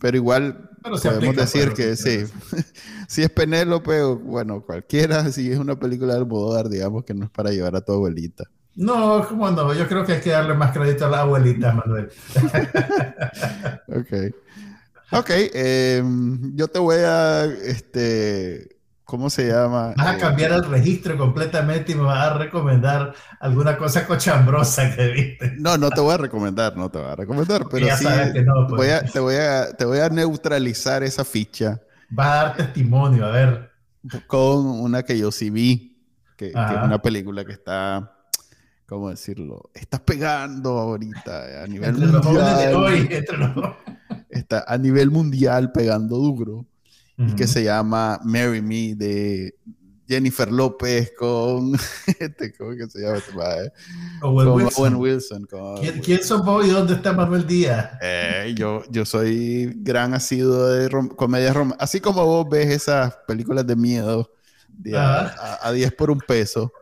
pero 0.00 0.16
igual 0.16 0.70
Pero 0.82 0.96
podemos 0.96 1.36
decir 1.36 1.72
que 1.74 1.96
sí. 1.96 2.24
si 3.08 3.22
es 3.22 3.30
Penélope, 3.30 4.00
o, 4.02 4.16
bueno, 4.16 4.62
cualquiera, 4.62 5.24
si 5.32 5.50
es 5.50 5.58
una 5.58 5.78
película 5.78 6.14
de 6.14 6.20
Almodóvar, 6.20 6.68
digamos 6.68 7.04
que 7.04 7.14
no 7.14 7.24
es 7.24 7.30
para 7.30 7.50
llevar 7.50 7.76
a 7.76 7.80
tu 7.80 7.92
abuelita. 7.92 8.44
No, 8.76 9.26
¿cómo 9.28 9.50
no? 9.50 9.74
Yo 9.74 9.86
creo 9.88 10.06
que 10.06 10.12
hay 10.14 10.20
que 10.20 10.30
darle 10.30 10.54
más 10.54 10.72
crédito 10.72 11.04
a 11.06 11.10
la 11.10 11.20
abuelita, 11.22 11.72
Manuel. 11.72 12.10
Ok. 13.88 14.34
Ok, 15.12 15.30
eh, 15.30 16.02
yo 16.54 16.68
te 16.68 16.78
voy 16.78 16.98
a 17.00 17.44
este, 17.44 18.79
¿Cómo 19.10 19.28
se 19.28 19.48
llama? 19.48 19.92
Vas 19.96 20.06
a 20.06 20.16
Eh, 20.16 20.18
cambiar 20.18 20.52
el 20.52 20.64
registro 20.64 21.18
completamente 21.18 21.90
y 21.92 21.94
me 21.96 22.02
vas 22.04 22.28
a 22.30 22.34
recomendar 22.38 23.12
alguna 23.40 23.76
cosa 23.76 24.06
cochambrosa 24.06 24.94
que 24.94 25.08
viste. 25.08 25.52
No, 25.56 25.76
no 25.76 25.90
te 25.90 26.00
voy 26.00 26.14
a 26.14 26.16
recomendar, 26.18 26.76
no 26.76 26.88
te 26.90 26.98
voy 26.98 27.08
a 27.08 27.16
recomendar, 27.16 27.68
pero 27.68 27.88
ya 27.88 27.96
sí 27.96 28.04
sabes 28.04 28.32
que 28.32 28.42
no, 28.44 28.66
pues. 28.68 28.76
voy 28.76 28.88
a, 28.90 29.02
te, 29.04 29.18
voy 29.18 29.34
a, 29.34 29.72
te 29.76 29.84
voy 29.84 29.98
a 29.98 30.08
neutralizar 30.08 31.02
esa 31.02 31.24
ficha 31.24 31.80
Vas 32.08 32.28
a 32.28 32.34
dar 32.44 32.56
testimonio, 32.56 33.26
a 33.26 33.30
ver. 33.32 33.70
con 34.26 34.66
una 34.66 35.02
que 35.02 35.18
yo 35.18 35.30
sí 35.32 35.50
vi, 35.50 35.98
que, 36.36 36.48
es 36.48 36.82
una 36.82 37.00
película 37.02 37.44
que 37.44 37.52
está, 37.52 38.16
¿cómo 38.86 39.10
decirlo? 39.10 39.70
Está 39.74 39.98
pegando 40.04 40.78
ahorita 40.78 41.62
a 41.64 41.66
nivel 41.66 41.96
Entre 41.96 42.06
los 42.08 42.24
jóvenes 42.24 42.58
de 42.58 42.68
mundial. 42.68 42.74
hoy, 42.74 43.08
entre 43.10 43.36
los 43.38 43.50
Está 44.30 44.64
a 44.66 44.78
nivel 44.78 45.10
mundial 45.10 45.72
pegando 45.72 46.16
duro. 46.16 46.66
Ujú. 47.26 47.36
que 47.36 47.46
se 47.46 47.62
llama 47.64 48.18
Marry 48.24 48.62
Me 48.62 48.94
de 48.94 49.54
Jennifer 50.08 50.50
López 50.50 51.12
con 51.16 51.72
este, 52.18 52.52
¿cómo 52.54 52.70
que 52.76 52.86
se 52.88 53.00
llama 53.00 53.18
este? 53.18 53.72
Owen 54.22 54.46
Con 54.48 54.54
Wilson. 54.56 54.82
Owen 54.82 54.94
Wilson. 54.96 55.44
con 55.46 55.76
¿Quién, 55.78 56.00
quién 56.00 56.24
sos 56.24 56.44
vos 56.44 56.66
y 56.66 56.70
dónde 56.70 56.94
está 56.94 57.12
Manuel 57.12 57.46
Díaz? 57.46 57.90
Eh, 58.02 58.54
yo, 58.56 58.82
yo 58.90 59.04
soy 59.04 59.72
gran 59.76 60.14
asiduo 60.14 60.66
de 60.68 60.88
rom- 60.88 61.14
comedias 61.14 61.54
románticas. 61.54 61.84
Así 61.88 62.00
como 62.00 62.24
vos 62.26 62.46
ves 62.50 62.68
esas 62.70 63.14
películas 63.28 63.66
de 63.66 63.76
miedo 63.76 64.32
de 64.68 64.96
a, 64.96 65.20
Ajá. 65.26 65.58
a- 65.62 65.68
a 65.68 65.72
10 65.72 65.92
por 65.92 66.10
un 66.10 66.18
peso, 66.20 66.72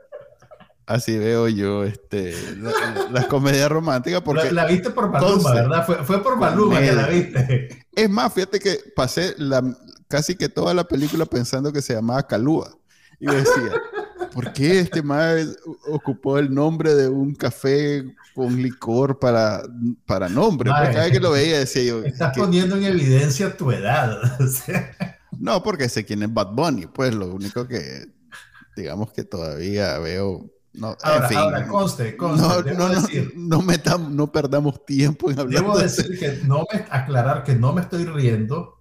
así 0.87 1.18
veo 1.18 1.49
yo 1.49 1.85
este, 1.85 2.33
la- 2.57 2.71
la- 2.71 3.11
las 3.11 3.26
comedias 3.26 3.68
románticas. 3.71 4.23
Porque 4.23 4.47
La, 4.52 4.62
la 4.62 4.66
viste 4.66 4.90
por 4.90 5.11
Maluma, 5.11 5.33
Conste. 5.33 5.52
¿verdad? 5.52 5.85
Fue, 5.85 5.97
fue 6.04 6.23
por 6.23 6.38
Maluma 6.38 6.80
que 6.80 6.92
la 6.92 7.07
viste. 7.09 7.68
es 7.95 8.09
más, 8.09 8.33
fíjate 8.33 8.59
que 8.59 8.78
pasé 8.97 9.35
la, 9.37 9.62
casi 10.08 10.34
que 10.34 10.48
toda 10.48 10.74
la 10.74 10.84
película 10.84 11.26
pensando 11.26 11.72
que 11.72 11.82
se 11.82 11.94
llamaba 11.94 12.26
Calúa. 12.26 12.74
Y 13.20 13.26
decía, 13.26 13.72
¿por 14.32 14.52
qué 14.52 14.80
este 14.80 15.02
mae 15.02 15.44
ocupó 15.90 16.38
el 16.38 16.52
nombre 16.54 16.94
de 16.94 17.08
un 17.08 17.34
café 17.34 18.04
con 18.34 18.56
licor 18.62 19.18
para, 19.18 19.62
para 20.06 20.28
nombre? 20.28 20.70
Mae. 20.70 20.80
Porque 20.80 20.94
cada 20.94 21.04
vez 21.06 21.12
que 21.14 21.20
lo 21.20 21.30
veía 21.32 21.58
decía 21.58 21.82
yo, 21.82 22.02
Estás 22.04 22.32
¿qué? 22.34 22.40
poniendo 22.40 22.76
en 22.76 22.84
evidencia 22.84 23.56
tu 23.56 23.70
edad. 23.70 24.18
No, 25.40 25.62
porque 25.62 25.88
sé 25.88 26.04
quién 26.04 26.22
es 26.24 26.32
Bad 26.34 26.52
Bunny. 26.52 26.86
Pues 26.86 27.14
lo 27.14 27.32
único 27.32 27.68
que, 27.68 28.06
digamos 28.74 29.12
que 29.12 29.22
todavía 29.22 29.96
veo... 29.98 30.50
No, 30.72 30.96
ahora, 31.02 31.22
en 31.24 31.28
fin, 31.28 31.38
ahora, 31.38 31.66
conste, 31.68 32.16
conste. 32.16 32.42
no, 32.46 32.62
debo, 32.62 32.78
no, 32.78 32.88
no, 32.88 33.00
decir, 33.00 33.32
no, 33.36 33.62
metam- 33.62 34.08
no 34.10 34.32
perdamos 34.32 34.84
tiempo 34.84 35.30
en 35.30 35.38
hablar 35.38 35.62
debo 35.62 35.76
de 35.76 35.84
decir 35.84 36.18
que 36.18 36.40
no 36.44 36.64
me, 36.72 36.84
aclarar 36.90 37.44
que 37.44 37.54
no 37.54 37.72
me 37.72 37.82
estoy 37.82 38.04
riendo 38.04 38.77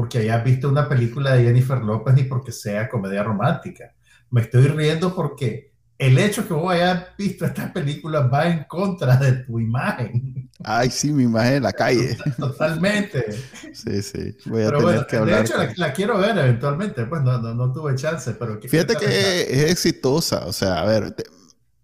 porque 0.00 0.18
hayas 0.20 0.42
visto 0.42 0.70
una 0.70 0.88
película 0.88 1.34
de 1.34 1.44
Jennifer 1.44 1.78
López 1.82 2.14
ni 2.14 2.22
porque 2.24 2.52
sea 2.52 2.88
comedia 2.88 3.22
romántica. 3.22 3.92
Me 4.30 4.40
estoy 4.40 4.66
riendo 4.68 5.14
porque 5.14 5.72
el 5.98 6.16
hecho 6.18 6.48
que 6.48 6.54
vos 6.54 6.72
hayas 6.72 7.04
visto 7.18 7.44
esta 7.44 7.70
película 7.70 8.20
va 8.20 8.48
en 8.48 8.64
contra 8.64 9.16
de 9.18 9.32
tu 9.44 9.60
imagen. 9.60 10.48
Ay, 10.64 10.88
sí, 10.90 11.12
mi 11.12 11.24
imagen 11.24 11.56
en 11.56 11.62
la 11.64 11.72
calle. 11.74 12.16
Totalmente. 12.38 13.26
Sí, 13.74 14.00
sí. 14.00 14.34
Voy 14.46 14.62
a 14.62 14.66
Pero 14.70 14.78
tener 14.78 14.82
bueno, 14.82 15.06
que 15.06 15.16
de 15.16 15.22
hablar. 15.22 15.40
hecho 15.44 15.54
con- 15.56 15.66
la, 15.66 15.74
la 15.76 15.92
quiero 15.92 16.16
ver 16.18 16.38
eventualmente, 16.38 17.04
pues 17.04 17.20
no, 17.22 17.38
no, 17.42 17.54
no 17.54 17.70
tuve 17.74 17.94
chance, 17.96 18.32
pero... 18.38 18.58
¿qué- 18.58 18.68
Fíjate 18.70 18.96
que 18.96 19.40
es 19.42 19.70
exitosa, 19.70 20.46
o 20.46 20.52
sea, 20.54 20.80
a 20.80 20.86
ver, 20.86 21.10
te- 21.10 21.24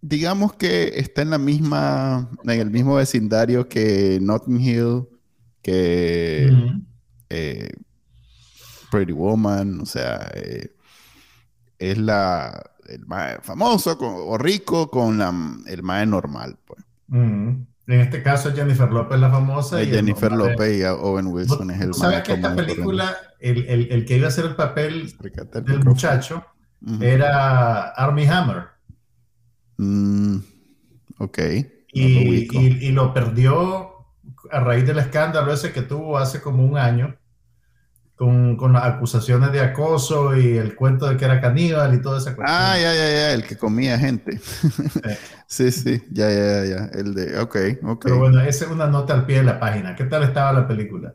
digamos 0.01 0.55
que 0.55 0.93
está 0.97 1.21
en 1.21 1.29
la 1.31 1.39
misma, 1.39 2.31
en 2.45 2.61
el 2.61 2.71
mismo 2.71 2.95
vecindario 2.95 3.69
que 3.69 4.19
Notting 4.23 4.61
Hill, 4.63 5.03
que 5.63 6.51
eh, 7.29 7.69
Pretty 8.91 9.13
Woman, 9.13 9.81
o 9.81 9.87
sea, 9.87 10.31
eh, 10.35 10.73
es 11.79 11.99
la 11.99 12.71
el 12.89 13.05
mae 13.07 13.39
famoso 13.43 13.99
con- 13.99 14.15
o 14.17 14.39
rico 14.39 14.91
con 14.91 15.19
la, 15.19 15.35
el 15.67 15.83
mae 15.83 16.07
normal, 16.07 16.57
pues. 16.65 16.85
En 17.13 18.01
este 18.01 18.23
caso 18.23 18.53
Jennifer 18.53 18.91
López 18.91 19.19
la 19.21 19.31
famosa. 19.31 19.81
y 19.83 19.89
el 19.89 19.95
Jennifer 19.97 20.33
López 20.33 20.81
y 20.81 20.85
Owen 20.85 21.27
Wilson 21.29 21.71
es 21.71 21.81
el 21.81 21.89
¿Tú 21.93 21.99
¿Sabes 21.99 22.23
que 22.23 22.33
esta 22.35 22.55
película, 22.55 23.17
el, 23.41 23.65
el, 23.67 23.93
el 23.93 24.05
que 24.05 24.17
iba 24.17 24.27
a 24.27 24.29
hacer 24.29 24.45
el 24.47 24.57
papel 24.57 25.15
del 25.21 25.31
micrófono. 25.63 25.85
muchacho 25.85 26.45
era 27.01 27.89
Armie 27.91 28.29
Hammer? 28.29 28.65
Mm, 29.79 30.37
ok. 31.19 31.39
Y, 31.93 32.15
no 32.15 32.21
lo 32.25 32.31
ubico. 32.31 32.61
y- 32.61 32.87
y 32.87 32.93
lo 32.93 33.13
perdió 33.15 33.91
a 34.51 34.61
raíz 34.61 34.87
del 34.87 34.99
escándalo 34.99 35.53
ese 35.53 35.73
que 35.73 35.83
tuvo 35.83 36.19
hace 36.19 36.41
como 36.41 36.65
un 36.65 36.77
año 36.79 37.17
con, 38.17 38.57
con 38.57 38.73
las 38.73 38.85
acusaciones 38.85 39.53
de 39.53 39.61
acoso 39.61 40.37
y 40.37 40.57
el 40.57 40.75
cuento 40.75 41.07
de 41.07 41.17
que 41.17 41.25
era 41.27 41.41
caníbal 41.41 41.95
y 41.95 42.01
toda 42.03 42.19
esa 42.19 42.35
cuestión. 42.35 42.47
Ah, 42.49 42.77
ya, 42.79 42.95
ya, 42.95 43.11
ya, 43.11 43.33
el 43.35 43.47
que 43.47 43.57
comía 43.57 43.99
gente. 43.99 44.41
sí, 45.47 45.71
sí, 45.73 46.03
ya, 46.11 46.31
ya, 46.31 46.65
ya, 46.65 46.91
el 46.95 47.15
de, 47.15 47.39
ok, 47.39 47.57
ok. 47.85 48.05
Pero 48.05 48.19
bueno, 48.19 48.41
esa 48.41 48.65
es 48.65 48.71
una 48.71 48.87
nota 48.87 49.15
al 49.15 49.27
pie 49.27 49.39
de 49.39 49.45
la 49.45 49.61
página. 49.61 49.95
¿Qué 49.95 50.05
tal 50.05 50.23
estaba 50.23 50.53
la 50.53 50.67
película? 50.67 51.15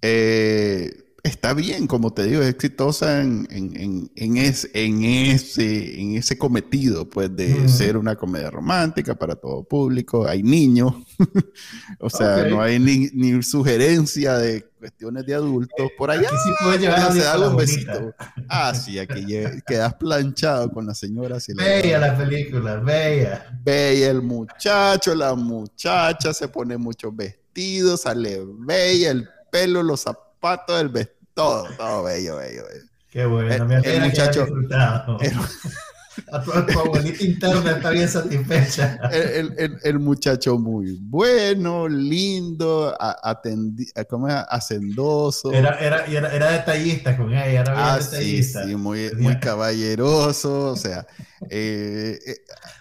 Eh, 0.00 1.11
está 1.24 1.54
bien, 1.54 1.86
como 1.86 2.12
te 2.12 2.24
digo, 2.24 2.42
es 2.42 2.48
exitosa 2.48 3.20
en, 3.20 3.46
en, 3.50 3.76
en, 3.80 4.10
en, 4.16 4.36
es- 4.38 4.68
en 4.74 5.04
ese, 5.04 6.00
en 6.00 6.16
ese 6.16 6.36
cometido, 6.36 7.08
pues, 7.08 7.34
de 7.36 7.68
ser 7.68 7.96
una 7.96 8.16
comedia 8.16 8.50
romántica 8.50 9.14
para 9.14 9.36
todo 9.36 9.62
público. 9.62 10.26
Hay 10.26 10.42
niños, 10.42 10.94
o 12.00 12.10
sea, 12.10 12.44
no 12.48 12.60
hay 12.60 12.78
ni, 12.80 13.08
ni 13.12 13.40
sugerencia 13.42 14.34
de 14.36 14.68
cuestiones 14.78 15.24
de 15.24 15.34
adultos. 15.34 15.90
Por 15.96 16.10
allá 16.10 16.26
Aquí 16.26 16.36
sí 16.44 16.50
puedes 16.64 16.80
llevar 16.80 17.12
se 17.12 17.18
da 17.20 17.38
la 17.38 17.48
un 17.50 17.54
bonita. 17.54 17.92
besito. 17.92 18.14
Ah, 18.48 18.74
sí, 18.74 18.98
aquí 18.98 19.24
quedas 19.64 19.94
planchado 19.94 20.72
con 20.72 20.86
la 20.86 20.94
señora. 20.94 21.38
Si 21.38 21.54
Bella 21.54 22.00
da- 22.00 22.08
la 22.08 22.18
película, 22.18 22.76
bella. 22.80 23.60
bella 23.62 24.10
el 24.10 24.22
muchacho, 24.22 25.14
la 25.14 25.36
muchacha 25.36 26.34
se 26.34 26.48
pone 26.48 26.76
muchos 26.78 27.14
vestidos, 27.14 28.00
sale 28.02 28.40
bella, 28.58 29.12
el 29.12 29.28
pelo, 29.52 29.84
los 29.84 30.00
zapatos, 30.00 30.31
el 30.80 30.88
vestido, 30.88 31.18
todo, 31.34 31.68
todo 31.76 32.02
bello, 32.04 32.36
bello, 32.36 32.64
bello. 32.66 32.84
Qué 33.10 33.26
bueno, 33.26 33.54
El- 33.54 33.64
me 33.66 33.74
el 33.76 33.84
hayas 33.86 34.08
muchacho- 34.08 34.40
disfrutado. 34.44 35.18
El, 35.20 35.32
A 36.30 36.42
tu, 36.42 36.52
a 36.52 36.66
tu 36.66 36.78
abuelita 36.78 37.24
interna 37.24 37.70
está 37.70 37.88
bien 37.90 38.06
satisfecha. 38.06 39.00
el- 39.12 39.54
el- 39.56 39.78
el 39.82 39.98
muchacho 39.98 40.58
muy 40.58 40.98
bueno, 41.00 41.88
lindo, 41.88 42.94
atendi- 43.00 43.90
¿cómo 44.10 44.28
es? 44.28 44.34
hacendoso. 44.50 45.50
Era, 45.52 45.78
era, 45.80 46.04
era, 46.04 46.28
era 46.34 46.50
detallista 46.52 47.16
con 47.16 47.30
ella, 47.32 47.46
era 47.62 47.72
bien 47.72 47.76
Ah, 47.86 47.98
detallista. 47.98 48.62
sí, 48.66 48.76
muy, 48.76 49.10
muy 49.18 49.38
caballeroso, 49.40 50.72
o 50.72 50.76
sea, 50.76 51.06
eh, 51.48 52.18
eh, 52.26 52.36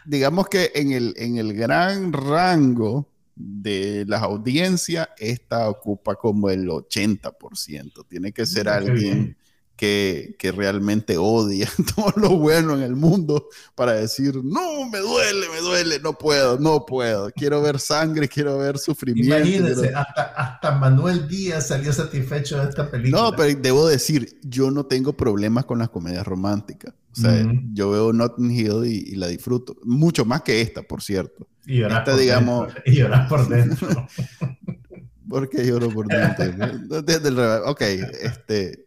digamos 0.06 0.50
que 0.50 0.72
en 0.76 0.92
el, 0.92 1.14
en 1.16 1.38
el 1.38 1.54
gran 1.54 2.12
rango 2.12 3.08
de 3.42 4.06
las 4.08 4.22
audiencias, 4.22 5.10
esta 5.18 5.70
ocupa 5.70 6.16
como 6.16 6.50
el 6.50 6.68
80%. 6.68 8.06
Tiene 8.08 8.32
que 8.32 8.46
ser 8.46 8.70
alguien. 8.70 9.38
Que, 9.82 10.36
que 10.38 10.52
realmente 10.52 11.18
odia 11.18 11.68
todo 11.96 12.14
lo 12.16 12.38
bueno 12.38 12.76
en 12.76 12.84
el 12.84 12.96
mundo 12.96 13.50
para 13.74 13.94
decir, 13.94 14.36
no, 14.44 14.88
me 14.92 15.00
duele, 15.00 15.48
me 15.52 15.60
duele, 15.60 16.00
no 16.00 16.14
puedo, 16.14 16.60
no 16.60 16.86
puedo, 16.86 17.32
quiero 17.32 17.64
ver 17.64 17.80
sangre, 17.80 18.28
quiero 18.28 18.60
ver 18.60 18.78
sufrimiento. 18.78 19.36
Imagínense, 19.36 19.82
quiero- 19.82 19.98
hasta, 19.98 20.22
hasta 20.22 20.72
Manuel 20.76 21.28
Díaz 21.28 21.70
salió 21.70 21.92
satisfecho 21.92 22.60
de 22.62 22.70
esta 22.70 22.92
película. 22.92 23.24
No, 23.24 23.36
pero 23.36 23.60
debo 23.60 23.88
decir, 23.88 24.38
yo 24.44 24.70
no 24.70 24.86
tengo 24.86 25.14
problemas 25.14 25.66
con 25.66 25.80
las 25.80 25.90
comedias 25.90 26.28
románticas. 26.28 26.94
O 27.18 27.20
sea, 27.20 27.52
yo 27.74 27.90
veo 27.90 28.14
Notting 28.14 28.52
Hill 28.52 28.86
y, 28.86 29.14
y 29.14 29.16
la 29.16 29.28
disfruto. 29.30 29.76
Mucho 29.84 30.26
más 30.26 30.44
que 30.44 30.62
esta, 30.62 30.84
por 30.84 31.02
cierto. 31.02 31.48
y 31.66 31.78
llorar 31.80 32.02
esta, 32.02 32.12
por 32.12 32.20
digamos- 32.22 32.68
dentro. 32.68 32.84
Y 32.86 32.96
llorar 32.96 33.28
por 33.28 33.50
dentro. 33.50 34.08
Porque 35.28 35.66
lloro 35.66 35.90
por 35.90 36.08
dentro. 36.08 36.46
ok, 37.72 37.82
este, 37.82 38.86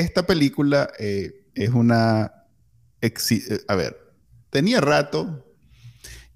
esta 0.00 0.26
película 0.26 0.90
eh, 0.98 1.46
es 1.54 1.70
una... 1.70 2.32
eh, 3.00 3.12
A 3.68 3.74
ver, 3.74 3.96
tenía 4.50 4.80
rato 4.80 5.42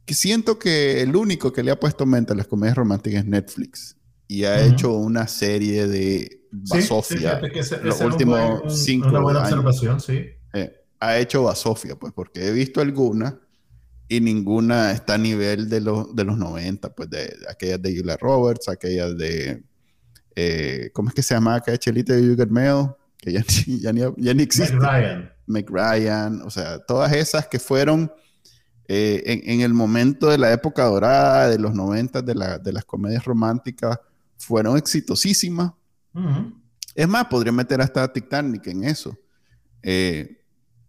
que 0.05 0.15
siento 0.15 0.59
que 0.59 1.03
el 1.03 1.15
único 1.15 1.53
que 1.53 1.63
le 1.63 1.71
ha 1.71 1.79
puesto 1.79 2.05
mente 2.07 2.33
a 2.33 2.37
las 2.37 2.47
comedias 2.47 2.77
románticas 2.77 3.21
es 3.23 3.27
Netflix. 3.27 3.97
Y 4.27 4.45
ha 4.45 4.57
Ujú. 4.65 4.65
hecho 4.75 4.93
una 4.95 5.27
serie 5.29 5.87
de 5.87 6.21
Sí, 6.21 6.39
sí, 6.51 6.75
Basofia. 6.89 7.41
que 7.41 7.61
ese- 7.61 7.79
los 7.83 8.01
últimos 8.01 8.61
buen- 8.63 8.71
cinco 8.77 9.09
Una 9.09 9.21
buena 9.21 9.41
años. 9.41 9.53
observación, 9.53 10.01
sí. 10.01 10.25
Eh, 10.53 10.73
ha 10.99 11.19
hecho 11.19 11.45
Basofia, 11.45 11.97
pues, 11.97 12.13
porque 12.13 12.47
he 12.49 12.53
visto 12.53 12.81
algunas 12.81 13.35
y 14.09 14.21
ninguna 14.21 14.91
está 14.93 15.15
a 15.15 15.19
nivel 15.19 15.69
de, 15.69 15.81
los 15.81 16.15
de 16.17 16.25
los 16.25 16.37
90, 16.37 16.93
pues, 16.95 17.09
de, 17.11 17.19
de 17.27 17.47
aquellas 17.49 17.81
de 17.81 17.97
Julia 17.97 18.17
Roberts, 18.17 18.69
aquellas 18.69 19.17
de. 19.17 19.63
eh, 20.35 20.91
¿Cómo 20.93 21.09
es 21.11 21.15
que 21.15 21.23
se 21.23 21.35
llama 21.35 21.57
aquella 21.57 21.79
chelita 21.79 22.13
de 22.15 22.27
You 22.27 22.37
Get 22.37 22.49
Mail? 22.51 22.89
Que 23.21 23.33
ya, 23.33 23.43
ni- 23.67 23.81
ya, 23.81 23.93
ni, 23.93 24.01
ya 24.17 24.35
ni 24.35 24.43
existe. 24.43 24.75
Meg 24.77 24.83
Ryan. 24.83 25.33
Meg 25.47 25.69
Ryan, 25.71 26.43
o 26.43 26.51
sea, 26.51 26.79
todas 26.79 27.13
esas 27.13 27.47
que 27.49 27.59
fueron 27.59 28.11
eh, 28.89 29.23
en, 29.27 29.51
en 29.55 29.61
el 29.61 29.73
momento 29.75 30.29
de 30.29 30.39
la 30.39 30.53
época 30.53 30.85
dorada 30.85 31.49
de 31.49 31.59
los 31.59 31.75
90 31.75 32.23
de, 32.23 32.35
la- 32.35 32.59
de 32.59 32.73
las 32.73 32.85
comedias 32.85 33.25
románticas, 33.25 33.99
fueron 34.39 34.77
exitosísimas. 34.79 35.73
Ujú. 36.15 36.55
Es 36.95 37.07
más, 37.09 37.27
podría 37.27 37.53
meter 37.53 37.81
hasta 37.81 38.13
Titanic 38.13 38.67
en 38.67 38.85
eso. 38.85 39.17
Eh, 39.83 40.39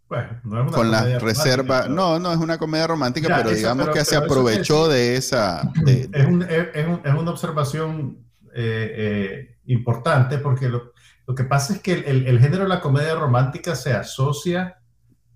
pues, 0.08 0.24
no 0.44 0.62
es 0.62 0.68
una 0.68 0.72
con 0.76 0.92
la 0.92 1.20
reserva. 1.20 1.82
romántica, 1.84 1.90
No, 1.96 2.20
no 2.20 2.32
es 2.34 2.38
una 2.40 2.58
comedia 2.58 2.88
romántica, 2.88 3.28
Ya, 3.30 3.38
pero 3.38 3.50
eso, 3.50 3.58
digamos 3.60 3.86
pero- 3.86 3.94
que 3.94 4.06
se 4.06 4.12
pero 4.16 4.26
eso 4.26 4.34
aprovechó 4.34 4.86
es- 4.88 4.94
de 4.94 5.16
esa. 5.16 5.72
de- 5.86 6.10
Es, 6.14 6.26
un- 6.28 6.42
es- 6.44 6.68
es 6.74 6.88
un- 6.88 7.02
es 7.04 7.14
una 7.14 7.32
observación 7.32 8.18
eh, 8.54 8.92
eh, 8.96 9.58
importante 9.68 10.38
porque 10.40 10.68
lo, 10.70 10.92
lo 11.28 11.36
que 11.36 11.44
pasa 11.44 11.74
es 11.74 11.80
que 11.82 11.94
el, 11.94 12.04
el- 12.06 12.28
el 12.28 12.40
género 12.40 12.64
de 12.64 12.70
la 12.70 12.82
comedia 12.82 13.16
romántica 13.16 13.76
se 13.76 13.94
asocia, 13.94 14.78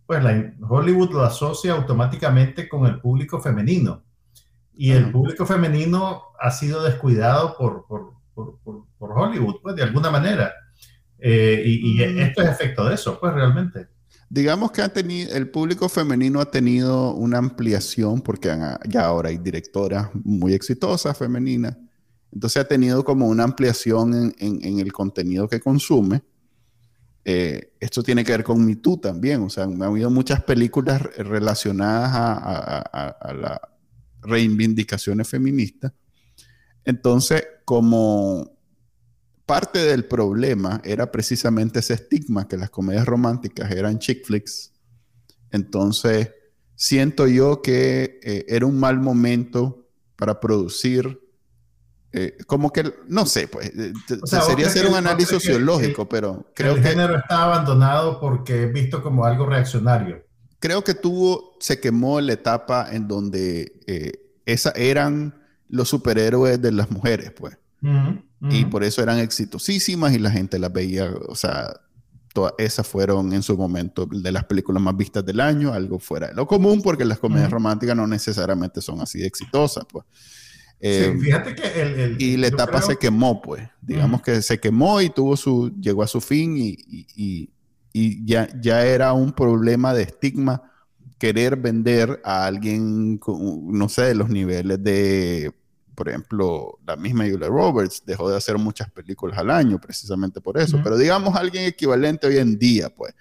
pues 0.05 0.23
la, 0.23 0.53
Hollywood 0.67 1.11
lo 1.11 1.23
asocia 1.23 1.73
automáticamente 1.73 2.67
con 2.69 2.85
el 2.85 2.99
público 2.99 3.39
femenino. 3.41 4.03
Y 4.77 4.91
el 4.91 5.09
público 5.11 5.45
femenino 5.45 6.21
ha 6.39 6.51
sido 6.51 6.83
descuidado 6.83 7.55
por, 7.57 7.85
por, 7.87 8.13
por- 8.33 8.59
por- 8.63 8.85
Hollywood, 9.17 9.55
pues 9.61 9.75
de 9.75 9.83
alguna 9.83 10.09
manera. 10.11 10.51
Eh, 11.19 11.63
y, 11.65 12.01
y 12.03 12.05
Mm. 12.07 12.19
esto 12.19 12.41
es 12.41 12.49
efecto 12.49 12.83
de 12.85 12.95
eso, 12.95 13.17
pues 13.19 13.33
realmente. 13.33 13.87
Digamos 14.29 14.71
que 14.71 14.81
ha 14.81 14.89
tenido, 14.89 15.33
el 15.33 15.49
público 15.49 15.87
femenino 15.87 16.41
ha 16.41 16.51
tenido 16.51 17.13
una 17.13 17.37
ampliación 17.37 18.21
porque 18.21 18.53
ya 18.89 19.05
ahora 19.05 19.29
hay 19.29 19.37
directoras 19.37 20.09
muy 20.13 20.53
exitosas 20.53 21.17
femeninas. 21.17 21.77
Entonces 22.35 22.61
ha 22.61 22.67
tenido 22.67 23.03
como 23.03 23.27
una 23.27 23.43
ampliación 23.43 24.35
en, 24.37 24.79
el 24.79 24.93
contenido 24.93 25.47
que 25.47 25.59
consume. 25.59 26.21
Eh, 27.23 27.73
esto 27.79 28.03
tiene 28.03 28.23
que 28.23 28.33
ver 28.33 28.43
con 28.43 28.63
Me 28.63 28.75
Too 28.75 28.97
también. 28.97 29.41
O 29.41 29.49
sea, 29.49 29.63
ha 29.63 29.85
habido 29.85 30.11
muchas 30.11 30.43
películas 30.43 31.01
re- 31.01 31.23
relacionadas 31.23 32.11
a 32.13 33.33
las 33.33 33.59
reivindicaciones 34.21 35.27
feministas. 35.27 35.93
Entonces, 36.83 37.43
como 37.65 38.55
parte 39.45 39.79
del 39.79 40.05
problema 40.05 40.81
era 40.83 41.11
precisamente 41.11 41.79
ese 41.79 41.93
estigma 41.95 42.47
que 42.47 42.57
las 42.57 42.69
comedias 42.69 43.05
románticas 43.05 43.71
eran 43.71 43.99
chick 43.99 44.25
flicks. 44.25 44.73
Entonces, 45.51 46.31
siento 46.75 47.27
yo 47.27 47.61
que 47.61 48.19
eh, 48.23 48.45
era 48.47 48.65
un 48.65 48.79
mal 48.79 48.99
momento 48.99 49.87
para 50.15 50.39
producir, 50.39 51.21
eh, 52.15 52.37
como 52.47 52.71
que, 52.71 52.93
no 53.07 53.25
sé, 53.25 53.47
pues, 53.47 53.67
eh, 53.77 53.93
O 54.21 54.25
sea, 54.27 54.41
sería 54.41 54.65
¿vos 54.67 54.75
hacer 54.75 54.85
un 54.87 54.93
que- 54.93 54.97
análisis 54.99 55.29
que 55.29 55.35
sociológico, 55.35 56.07
pero 56.07 56.51
creo 56.55 56.75
el 56.75 56.81
que, 56.81 56.89
género 56.89 57.17
está 57.17 57.43
abandonado 57.43 58.19
porque 58.19 58.63
es 58.65 58.73
visto 58.73 59.01
como 59.03 59.25
algo 59.25 59.45
reaccionario. 59.45 60.23
creo 60.59 60.83
que 60.83 60.93
tuvo, 60.95 61.55
se 61.59 61.79
quemó 61.79 62.19
la 62.21 62.33
etapa 62.33 62.87
en 62.91 63.07
donde 63.07 63.81
eh, 63.87 64.13
esa 64.45 64.71
eran 64.71 65.35
los 65.69 65.89
superhéroes 65.89 66.61
de 66.61 66.71
las 66.71 66.89
mujeres, 66.89 67.31
pues. 67.31 67.57
Ujú, 67.83 68.21
Y 68.49 68.61
ujú. 68.61 68.69
por 68.71 68.83
eso 68.83 69.01
eran 69.03 69.19
exitosísimas 69.19 70.13
y 70.13 70.19
la 70.19 70.31
gente 70.31 70.57
las 70.57 70.71
veía, 70.71 71.11
o 71.27 71.35
sea, 71.35 71.73
todas 72.33 72.53
esas 72.57 72.85
fueron 72.87 73.31
en 73.33 73.43
su 73.43 73.57
momento 73.57 74.05
de 74.05 74.31
las 74.31 74.43
películas 74.45 74.81
más 74.81 74.95
vistas 74.97 75.23
del 75.25 75.39
año, 75.39 75.71
algo 75.73 75.99
fuera 75.99 76.27
de 76.29 76.33
lo 76.33 76.45
común, 76.47 76.81
porque 76.81 77.05
las 77.05 77.19
comedias 77.19 77.47
Ujú. 77.47 77.55
románticas 77.55 77.95
no 77.95 78.07
necesariamente 78.07 78.81
son 78.81 79.01
así 79.01 79.19
de 79.19 79.27
exitosas, 79.27 79.85
pues. 79.91 80.05
Sí, 80.81 80.87
Eh, 80.87 81.17
fíjate 81.19 81.55
que 81.55 81.81
el, 81.81 81.99
el- 81.99 82.21
y 82.21 82.37
la 82.37 82.47
etapa 82.47 82.79
creo 82.79 82.81
se 82.91 82.97
quemó, 82.97 83.41
pues. 83.41 83.67
Digamos 83.81 84.21
que 84.21 84.41
se 84.41 84.59
quemó 84.59 85.01
y 85.01 85.09
tuvo 85.09 85.35
su, 85.37 85.71
llegó 85.79 86.03
a 86.03 86.07
su 86.07 86.21
fin 86.21 86.57
y, 86.57 86.77
y- 86.87 87.07
y- 87.15 87.49
y 87.93 88.25
ya, 88.25 88.49
ya 88.61 88.85
era 88.85 89.13
un 89.13 89.31
problema 89.31 89.93
de 89.93 90.03
estigma 90.03 90.71
querer 91.17 91.55
vender 91.55 92.21
a 92.25 92.45
alguien, 92.45 93.17
con, 93.17 93.71
no 93.71 93.87
sé, 93.87 94.01
de 94.03 94.15
los 94.15 94.29
niveles 94.29 94.83
de, 94.83 95.53
por 95.95 96.09
ejemplo, 96.09 96.77
la 96.85 96.97
misma 96.97 97.23
Julia 97.23 97.47
Roberts. 97.47 98.03
Dejó 98.05 98.29
de 98.29 98.35
hacer 98.37 98.57
muchas 98.57 98.91
películas 98.91 99.37
al 99.39 99.49
año 99.49 99.79
precisamente 99.79 100.41
por 100.41 100.57
eso, 100.57 100.79
pero 100.83 100.97
digamos 100.97 101.35
alguien 101.37 101.63
equivalente 101.65 102.27
hoy 102.27 102.37
en 102.37 102.59
día, 102.59 102.89
pues. 102.89 103.13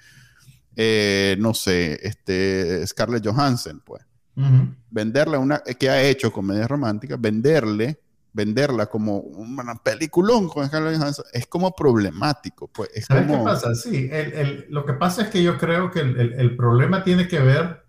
Eh, 0.76 1.36
no 1.38 1.54
sé, 1.54 2.00
este, 2.02 2.84
Scarlett 2.86 3.24
Johansson, 3.24 3.80
pues 3.86 4.02
Ujú. 4.36 4.74
venderla 4.90 5.38
una 5.38 5.60
que 5.60 5.88
ha 5.90 6.02
hecho 6.02 6.32
comedia 6.32 6.66
romántica, 6.66 7.16
venderle, 7.16 8.00
venderla 8.32 8.86
como 8.86 9.18
una 9.18 9.76
peliculón 9.76 10.48
con 10.48 10.66
Scarlett 10.66 10.98
Johansson 10.98 11.24
es 11.32 11.46
como 11.46 11.72
problemático, 11.74 12.66
pues 12.68 12.90
es 12.94 13.04
¿Sabes 13.06 13.26
como 13.26 13.38
qué 13.44 13.50
pasa? 13.50 13.74
Sí, 13.76 14.08
el- 14.10 14.32
el- 14.32 14.66
lo 14.70 14.84
que 14.84 14.94
pasa 14.94 15.22
es 15.22 15.28
que 15.28 15.42
yo 15.42 15.56
creo 15.56 15.90
que 15.90 16.00
el, 16.00 16.32
el- 16.34 16.56
problema 16.56 17.04
tiene 17.04 17.28
que 17.28 17.38
ver 17.40 17.84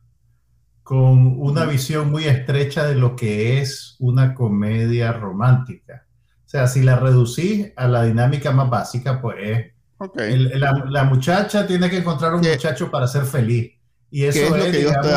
con 0.83 1.39
una 1.39 1.65
visión 1.65 2.11
muy 2.11 2.25
estrecha 2.25 2.85
de 2.85 2.93
lo 2.95 3.15
que 3.15 3.59
es 3.59 3.95
una 3.99 4.35
comedia 4.35 5.11
romántica. 5.13 6.05
O 6.45 6.47
sea, 6.49 6.67
si 6.67 6.83
la 6.83 6.95
reducís 6.99 7.71
a 7.75 7.87
la 7.87 8.03
dinámica 8.03 8.51
más 8.51 8.69
básica, 8.69 9.19
pues 9.19 9.71
el- 10.17 10.59
la, 10.59 10.73
la 10.89 11.03
muchacha 11.05 11.65
tiene 11.65 11.89
que 11.89 11.97
encontrar 11.97 12.35
un 12.35 12.41
¿Qué- 12.41 12.51
muchacho 12.51 12.91
para 12.91 13.07
ser 13.07 13.23
feliz. 13.25 13.71
Y 14.11 14.25
eso 14.25 14.39
¿Qué 14.39 14.45
es 14.45 14.51
lo 14.51 14.57
es, 14.65 14.71
que 14.71 14.81
yo 14.83 14.89
estoy 14.91 15.11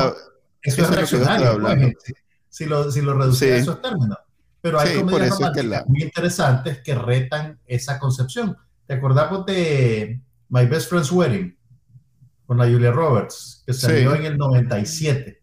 eso 0.62 0.82
eso 0.82 0.90
es 0.90 0.96
reaccionario, 0.96 1.60
pues, 1.60 1.94
si, 2.04 2.12
si 2.48 2.64
lo, 2.66 2.90
si 2.90 3.00
lo 3.02 3.14
reducís 3.14 3.38
Sí. 3.38 3.46
a 3.50 3.56
esos 3.56 3.80
términos. 3.82 4.18
Pero 4.60 4.80
hay 4.80 4.88
Sí, 4.94 4.98
comedias 5.00 5.26
eso 5.26 5.34
es 5.34 5.38
que 5.38 5.44
románticas 5.62 5.64
la- 5.66 5.84
muy 5.86 6.02
interesantes 6.02 6.80
que 6.82 6.94
retan 6.94 7.60
esa 7.66 7.98
concepción. 7.98 8.56
¿Te 8.86 8.94
acordamos 8.94 9.46
de 9.46 10.20
My 10.48 10.66
Best 10.66 10.88
Friend's 10.90 11.12
Wedding? 11.12 11.56
Con 12.46 12.56
la 12.58 12.64
Julia 12.64 12.90
Roberts, 12.90 13.62
que 13.66 13.72
salió 13.74 14.12
Sí. 14.12 14.18
en 14.18 14.24
el 14.26 14.38
97. 14.38 15.42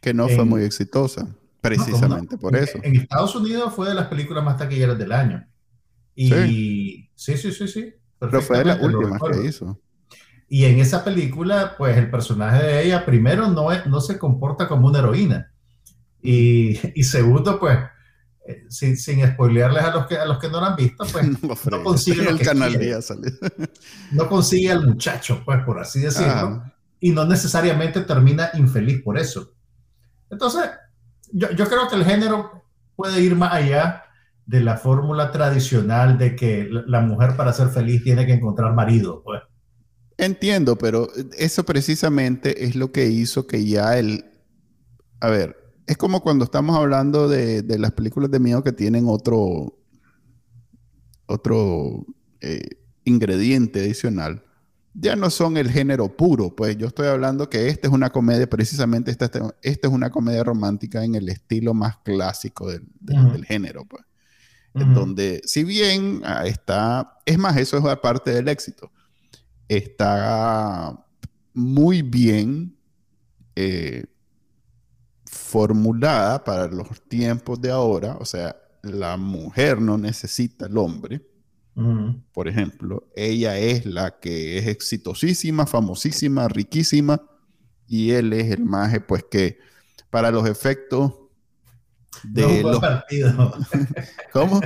que 0.00 0.12
no 0.12 0.28
fue 0.28 0.44
muy 0.44 0.64
exitosa, 0.64 1.28
precisamente 1.60 2.34
No, 2.34 2.40
por 2.40 2.56
en- 2.56 2.64
eso. 2.64 2.78
En 2.82 2.96
Estados 2.96 3.34
Unidos 3.36 3.72
fue 3.74 3.88
de 3.88 3.94
las 3.94 4.08
películas 4.08 4.44
más 4.44 4.56
taquilleras 4.58 4.98
del 4.98 5.12
año. 5.12 5.46
Y 6.14 7.08
sí, 7.14 7.36
sí, 7.36 7.52
sí, 7.52 7.68
sí. 7.68 7.94
Pero 8.18 8.42
fue 8.42 8.58
de 8.58 8.64
las 8.66 8.80
últimas 8.82 9.20
que 9.30 9.46
hizo. 9.46 9.80
Y 10.54 10.66
en 10.66 10.80
esa 10.80 11.02
película, 11.02 11.76
pues 11.78 11.96
el 11.96 12.10
personaje 12.10 12.62
de 12.62 12.84
ella, 12.84 13.06
primero, 13.06 13.48
no, 13.48 13.72
es- 13.72 13.86
no 13.86 14.02
se 14.02 14.18
comporta 14.18 14.68
como 14.68 14.86
una 14.88 14.98
heroína. 14.98 15.50
Y, 16.20 16.78
y 16.94 17.04
segundo, 17.04 17.58
pues, 17.58 17.78
eh, 18.46 18.66
sin, 18.68 18.98
sin 18.98 19.26
spoilearles 19.26 19.82
a 19.82 19.94
los, 19.94 20.06
que, 20.06 20.18
a 20.18 20.26
los 20.26 20.38
que 20.38 20.50
no 20.50 20.60
la 20.60 20.66
han 20.66 20.76
visto, 20.76 21.06
pues 21.10 21.42
No, 21.42 21.56
Fred, 21.56 21.82
consigue 21.82 22.28
el 22.28 22.38
canal 22.38 22.78
día 22.78 22.98
no 24.10 24.28
consigue 24.28 24.70
al 24.70 24.86
muchacho, 24.86 25.40
pues, 25.42 25.64
por 25.64 25.80
así 25.80 26.00
decirlo. 26.00 26.30
Ajá. 26.30 26.74
Y 27.00 27.12
no 27.12 27.24
necesariamente 27.24 28.02
termina 28.02 28.50
infeliz 28.52 29.00
por 29.02 29.16
eso. 29.18 29.54
Entonces, 30.28 30.68
yo, 31.32 31.50
yo 31.52 31.66
creo 31.66 31.88
que 31.88 31.96
el 31.96 32.04
género 32.04 32.62
puede 32.94 33.22
ir 33.22 33.36
más 33.36 33.54
allá 33.54 34.04
de 34.44 34.60
la 34.60 34.76
fórmula 34.76 35.32
tradicional 35.32 36.18
de 36.18 36.36
que 36.36 36.68
la 36.68 37.00
mujer 37.00 37.36
para 37.38 37.54
ser 37.54 37.68
feliz 37.68 38.04
tiene 38.04 38.26
que 38.26 38.34
encontrar 38.34 38.74
marido. 38.74 39.22
Pues. 39.24 39.40
Entiendo, 40.22 40.78
pero 40.78 41.08
eso 41.36 41.64
precisamente 41.64 42.64
es 42.64 42.76
lo 42.76 42.92
que 42.92 43.08
hizo 43.08 43.46
que 43.48 43.64
ya 43.66 43.98
el... 43.98 44.24
A 45.20 45.28
ver, 45.28 45.56
es 45.86 45.96
como 45.96 46.20
cuando 46.22 46.44
estamos 46.44 46.76
hablando 46.76 47.28
de, 47.28 47.62
de 47.62 47.78
las 47.78 47.90
películas 47.90 48.30
de 48.30 48.38
miedo 48.38 48.62
que 48.62 48.70
tienen 48.72 49.06
otro, 49.08 49.76
otro 51.26 52.06
eh, 52.40 52.62
ingrediente 53.04 53.80
adicional. 53.80 54.44
Ya 54.94 55.16
no 55.16 55.28
son 55.30 55.56
el 55.56 55.70
género 55.70 56.16
puro, 56.16 56.54
pues 56.54 56.76
yo 56.76 56.86
estoy 56.86 57.08
hablando 57.08 57.50
que 57.50 57.68
esta 57.68 57.88
es 57.88 57.92
una 57.92 58.10
comedia, 58.10 58.48
precisamente 58.48 59.10
esta, 59.10 59.30
esta 59.62 59.88
es 59.88 59.92
una 59.92 60.10
comedia 60.10 60.44
romántica 60.44 61.02
en 61.02 61.14
el 61.16 61.28
estilo 61.30 61.74
más 61.74 61.96
clásico 62.04 62.70
del, 62.70 62.86
del- 63.00 63.18
Ujú. 63.24 63.32
del 63.32 63.44
género, 63.44 63.84
pues. 63.86 64.04
Ujú. 64.74 64.84
donde, 64.94 65.42
si 65.44 65.64
bien 65.64 66.22
ah, 66.24 66.46
está, 66.46 67.18
es 67.26 67.36
más, 67.38 67.56
eso 67.58 67.76
es 67.76 67.98
parte 67.98 68.30
del 68.30 68.48
éxito, 68.48 68.90
está 69.76 71.06
muy 71.54 72.02
bien 72.02 72.76
eh, 73.54 74.04
formulada 75.24 76.42
para 76.42 76.68
los 76.68 77.00
tiempos 77.08 77.60
de 77.60 77.70
ahora, 77.70 78.16
o 78.18 78.24
sea, 78.24 78.56
la 78.82 79.16
mujer 79.16 79.80
no 79.80 79.98
necesita 79.98 80.66
al 80.66 80.76
hombre, 80.78 81.22
por 82.32 82.48
ejemplo, 82.48 83.08
ella 83.16 83.58
es 83.58 83.86
la 83.86 84.18
que 84.20 84.58
es 84.58 84.66
exitosísima, 84.66 85.66
famosísima, 85.66 86.46
riquísima, 86.46 87.22
y 87.86 88.10
él 88.10 88.32
es 88.34 88.50
el 88.50 88.64
maje, 88.64 89.00
pues 89.00 89.24
que 89.30 89.58
para 90.10 90.30
los 90.30 90.46
efectos 90.46 91.14
de 92.24 92.42
no 92.42 92.48
es 92.48 92.56
un 92.56 92.62
buen 92.62 92.72
los... 92.72 92.80
partido. 92.80 93.54
¿Cómo? 94.32 94.60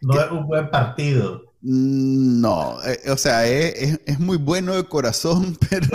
No 0.00 0.20
es 0.20 0.30
un 0.30 0.46
buen 0.46 0.68
partido. 0.70 1.45
Mm, 1.68 2.40
No, 2.40 2.78
eh, 2.84 3.10
o 3.10 3.16
sea, 3.16 3.44
es, 3.46 3.98
es- 4.06 4.20
muy 4.20 4.36
bueno 4.36 4.74
de 4.76 4.84
corazón, 4.84 5.58
pero 5.70 5.86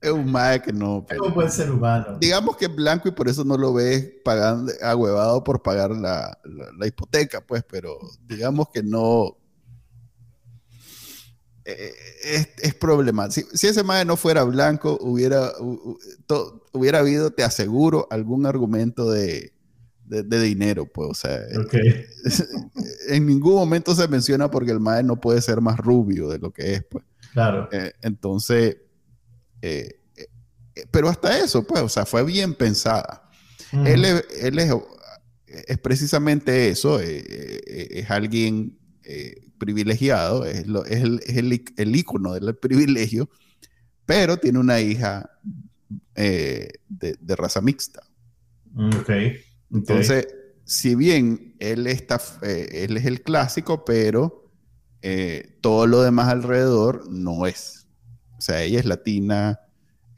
es 0.00 0.10
un 0.10 0.30
mae 0.30 0.60
que 0.60 0.72
no. 0.72 0.98
Es 0.98 1.04
pero- 1.08 1.24
un 1.26 1.34
buen 1.34 1.50
ser 1.50 1.70
humano. 1.70 2.18
digamos 2.20 2.56
que 2.58 2.66
es 2.66 2.74
blanco 2.74 3.08
y 3.08 3.12
por 3.12 3.28
eso 3.28 3.44
no 3.44 3.56
lo 3.56 3.72
ves 3.72 4.10
pagando, 4.24 4.72
agüevado 4.82 5.42
por 5.42 5.62
pagar 5.62 5.90
la, 5.92 6.38
la- 6.44 6.70
la 6.78 6.86
hipoteca, 6.86 7.40
pues, 7.46 7.64
pero 7.68 7.98
digamos 8.26 8.68
que 8.68 8.82
no. 8.82 9.38
eh, 11.64 11.92
es, 12.24 12.48
es 12.58 12.74
problemático. 12.74 13.48
Si, 13.52 13.56
si 13.56 13.68
ese 13.68 13.84
mae 13.84 14.04
no 14.04 14.16
fuera 14.16 14.42
blanco, 14.44 14.98
hubiera, 15.00 15.52
hu- 15.58 15.80
hu- 15.82 15.98
to- 16.26 16.64
hubiera 16.72 16.98
habido, 16.98 17.30
te 17.30 17.44
aseguro, 17.44 18.06
algún 18.10 18.44
argumento 18.46 19.10
de, 19.10 19.52
de- 20.04 20.22
de 20.22 20.40
dinero, 20.42 20.86
pues, 20.86 21.08
o 21.10 21.14
sea, 21.14 21.40
Ok. 21.58 21.74
en 23.08 23.26
ningún 23.26 23.54
momento 23.54 23.94
se 23.94 24.08
menciona 24.08 24.50
porque 24.50 24.70
el 24.72 24.80
mae 24.80 25.02
no 25.02 25.20
puede 25.20 25.40
ser 25.42 25.60
más 25.60 25.78
rubio 25.78 26.28
de 26.28 26.38
lo 26.38 26.52
que 26.52 26.74
es, 26.74 26.84
pues. 26.84 27.04
Claro. 27.32 27.68
Eh, 27.72 27.92
entonces, 28.02 28.76
eh, 29.62 30.00
eh, 30.16 30.26
pero 30.90 31.08
hasta 31.08 31.38
eso, 31.38 31.66
pues, 31.66 31.82
o 31.82 31.88
sea, 31.88 32.04
fue 32.04 32.24
bien 32.24 32.54
pensada. 32.54 33.30
Mm. 33.72 33.86
Él, 33.86 34.04
es, 34.04 34.24
él 34.42 34.58
es, 34.58 34.72
es 35.46 35.78
precisamente 35.78 36.68
eso, 36.68 37.00
eh, 37.00 37.22
eh, 37.26 37.88
es 37.90 38.10
alguien 38.10 38.78
eh, 39.04 39.48
privilegiado, 39.58 40.44
es, 40.44 40.66
lo- 40.66 40.84
es 40.84 41.02
el, 41.02 41.20
es 41.26 41.36
el, 41.76 41.96
ícono 41.96 42.34
del 42.34 42.54
privilegio, 42.56 43.30
pero 44.04 44.36
tiene 44.36 44.58
una 44.58 44.80
hija 44.80 45.30
eh, 46.16 46.68
de, 46.88 47.16
de 47.20 47.36
raza 47.36 47.60
mixta. 47.60 48.02
Mm, 48.72 48.90
Ok. 48.96 49.10
Entonces, 49.72 50.28
si 50.64 50.94
bien 50.94 51.54
él, 51.58 51.86
está, 51.86 52.20
eh, 52.42 52.86
él 52.88 52.96
es 52.96 53.06
el 53.06 53.22
clásico, 53.22 53.84
pero 53.84 54.48
eh, 55.02 55.58
todo 55.60 55.86
lo 55.86 56.02
demás 56.02 56.28
alrededor 56.28 57.08
no 57.10 57.46
es. 57.46 57.86
O 58.38 58.40
sea, 58.40 58.62
ella 58.62 58.78
es 58.80 58.84
latina. 58.86 59.60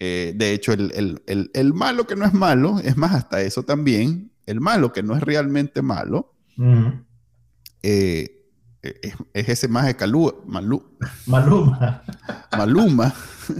eh, 0.01 0.33
de 0.37 0.53
hecho, 0.53 0.73
el, 0.73 0.90
el- 0.95 1.23
el- 1.27 1.51
el 1.55 1.73
malo 1.73 2.07
que 2.07 2.17
no 2.17 2.27
es 2.27 2.35
malo, 2.35 2.79
es 2.83 2.97
más, 2.97 3.14
hasta 3.14 3.40
eso 3.43 3.62
también, 3.62 4.33
el 4.45 4.61
malo 4.61 4.93
que 4.93 5.03
no 5.03 5.14
es 5.17 5.23
realmente 5.23 5.81
malo, 5.83 6.35
Mm. 6.57 6.88
es, 7.83 8.31
es 8.83 9.49
ese 9.49 9.69
más 9.69 9.87
de 9.87 9.97
Calú, 9.97 10.43
Malú, 10.47 10.97
Maluma. 11.27 12.03
Maluma. 12.57 13.14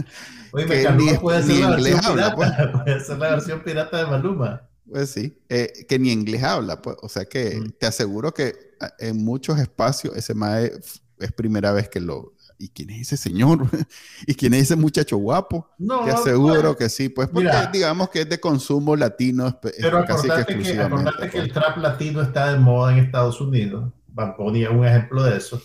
Oye, 0.51 0.83
Maluma 0.83 1.19
puede 1.19 1.43
ser 1.43 1.59
la 1.59 1.99
habla, 1.99 2.35
pues. 2.35 2.51
pirata. 2.51 2.71
Puede 2.83 2.99
ser 2.99 3.17
la 3.17 3.29
versión 3.31 3.63
pirata 3.63 3.97
de 3.97 4.05
Maluma. 4.05 4.61
Pues 4.89 5.09
sí, 5.09 5.41
eh, 5.49 5.85
que 5.87 5.97
ni 5.99 6.11
inglés 6.11 6.43
habla, 6.43 6.81
pues. 6.81 6.95
O 7.01 7.09
sea 7.09 7.25
que 7.25 7.57
Mm. 7.59 7.71
te 7.79 7.87
aseguro 7.87 8.33
que 8.33 8.53
a- 8.79 8.93
en 8.99 9.23
muchos 9.23 9.59
espacios 9.59 10.15
ese 10.15 10.33
mae 10.33 10.71
es 11.19 11.31
primera 11.31 11.71
vez 11.71 11.89
que 11.89 11.99
lo. 11.99 12.33
¿Y 12.57 12.69
quién 12.69 12.89
es 12.91 13.11
ese 13.11 13.17
señor? 13.17 13.59
¿Y 14.27 14.33
quién 14.35 14.53
es 14.53 14.63
ese 14.63 14.75
muchacho 14.77 15.17
guapo? 15.17 15.69
No, 15.77 16.05
Te 16.05 16.11
aseguro 16.11 16.75
pues, 16.75 16.77
que 16.77 16.89
sí, 16.89 17.09
pues 17.09 17.27
porque 17.27 17.47
Mira. 17.49 17.65
digamos 17.73 18.09
que 18.09 18.21
es 18.21 18.29
de 18.29 18.39
consumo 18.39 18.95
latino 18.95 19.59
Pero 19.61 20.05
casi 20.05 20.27
que 20.27 20.33
acordate 20.33 20.45
que, 20.45 20.53
exclusivamente. 20.53 21.09
acordate 21.09 21.29
que 21.31 21.37
el 21.39 21.51
pues. 21.51 21.53
trap 21.53 21.77
latino 21.79 22.21
está 22.21 22.53
de 22.53 22.59
moda 22.59 22.93
en 22.93 22.99
Estados 23.03 23.41
Unidos. 23.41 23.91
Bunny 24.37 24.63
es 24.63 24.69
un 24.69 24.85
ejemplo 24.85 25.23
de 25.23 25.35
eso. 25.37 25.61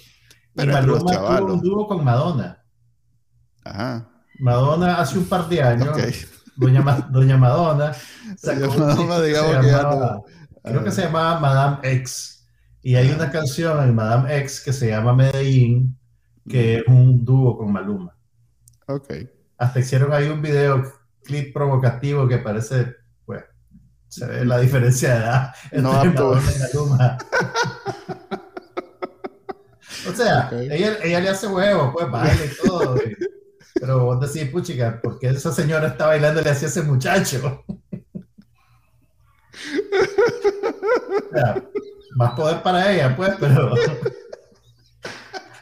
Pero 0.53 0.73
y 0.73 0.75
Maluma 0.75 0.99
tuvo 1.39 1.53
un 1.55 1.61
dúo 1.61 1.87
con 1.87 2.05
Madonna. 2.05 2.65
Ajá, 3.65 4.09
Madonna 4.41 4.97
hace 5.01 5.19
un 5.19 5.27
par 5.27 5.49
de 5.49 5.63
años, 5.63 5.89
ok. 5.91 5.99
Doña, 6.61 6.83
Ma- 6.83 7.09
Doña 7.11 7.37
Madonna 7.39 7.93
Doña 8.43 8.67
Madonna, 8.69 9.17
que 9.17 9.27
digamos 9.27 9.57
que 9.65 9.67
llamaba- 9.73 10.13
no- 10.15 10.25
Creo 10.63 10.83
que 10.83 10.89
Ah. 10.91 10.93
se 10.93 11.03
llamaba 11.03 11.41
Madame 11.41 11.79
X. 11.95 12.47
Y 12.83 12.95
hay 12.97 13.11
una 13.11 13.31
canción 13.31 13.83
en 13.83 13.95
Madame 13.95 14.37
X 14.41 14.61
que 14.63 14.73
se 14.75 14.89
llama 14.89 15.15
Medellín, 15.15 15.99
que 16.49 16.77
es 16.79 16.83
un 16.87 17.25
dúo 17.25 17.57
con 17.57 17.73
Maluma. 17.73 18.15
Ok. 18.87 19.09
Hasta 19.59 19.81
hicieron 19.81 20.13
ahí 20.13 20.29
un 20.29 20.41
video 20.43 20.83
clip 21.25 21.53
provocativo 21.55 22.27
que 22.29 22.39
parece, 22.39 22.95
pues, 23.25 23.43
se 24.09 24.27
ve 24.27 24.45
la 24.45 24.59
diferencia 24.59 25.15
de 25.15 25.17
edad 25.21 25.55
entre 25.71 25.83
No. 25.83 25.93
Madonna 25.93 26.43
y 26.55 26.59
Maluma. 26.61 27.19
o 30.09 30.13
sea, 30.15 30.47
Ok. 30.47 30.53
ella, 30.71 30.97
ella 31.03 31.21
le 31.21 31.29
hace 31.31 31.47
huevo, 31.47 31.93
pues, 31.93 32.11
baila 32.11 32.45
y 32.45 32.67
todo. 32.67 32.97
y- 32.97 33.17
pero 33.75 34.05
vos 34.05 34.21
decís, 34.21 34.51
puchica, 34.51 35.01
¿por 35.01 35.19
qué 35.19 35.29
esa 35.29 35.53
señora 35.53 35.89
está 35.89 36.07
bailando 36.07 36.41
le 36.41 36.51
hacía 36.51 36.69
ese 36.69 36.83
muchacho? 36.83 37.65
o 41.29 41.33
sea, 41.33 41.63
más 42.17 42.33
poder 42.33 42.63
para 42.63 42.93
ella, 42.93 43.17
pues, 43.17 43.35
pero... 43.39 43.75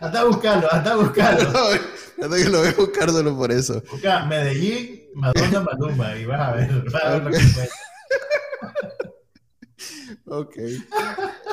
Anda 0.01 0.21
a 0.21 0.25
buscarlo, 0.25 0.73
anda 0.73 0.93
a 0.93 0.97
buscarlo. 0.97 1.53
No, 2.19 2.31
que 2.31 2.45
lo 2.45 2.59
voy 2.59 2.69
a 2.69 2.73
buscar 2.73 3.11
solo 3.11 3.37
por 3.37 3.53
eso. 3.53 3.83
Busca 3.91 4.27
Medellín, 4.27 5.03
Madonna, 5.15 5.61
Maluma 5.61 6.17
y 6.17 6.25
vas 6.25 6.41
a 6.41 6.53
ver, 6.53 6.85
vas 6.91 7.05
a 7.05 7.11
ver 7.11 7.23
lo 7.25 7.31
que 7.31 7.37
encuentras. 7.37 7.71
Ok. 10.27 10.57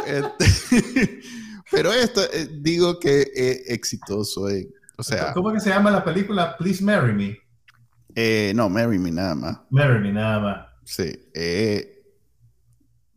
Este, 0.06 1.22
pero 1.72 1.94
esto, 1.94 2.22
eh, 2.34 2.48
digo 2.52 3.00
que 3.00 3.32
es 3.34 3.70
exitoso. 3.70 4.50
eh. 4.50 4.68
O 4.98 5.04
sea, 5.04 5.34
¿Cómo 5.34 5.52
que 5.52 5.60
se 5.60 5.70
llama 5.70 5.92
la 5.92 6.04
película 6.04 6.56
Please 6.58 6.84
Marry 6.84 7.14
Me? 7.14 7.38
eh, 8.16 8.54
no, 8.56 8.70
Marry 8.70 8.98
Me 8.98 9.12
nada 9.12 9.36
más. 9.36 9.60
Marry 9.70 10.00
Me, 10.00 10.12
nada 10.14 10.40
más. 10.40 10.68
Sí. 10.86 11.12
eh, 11.34 11.92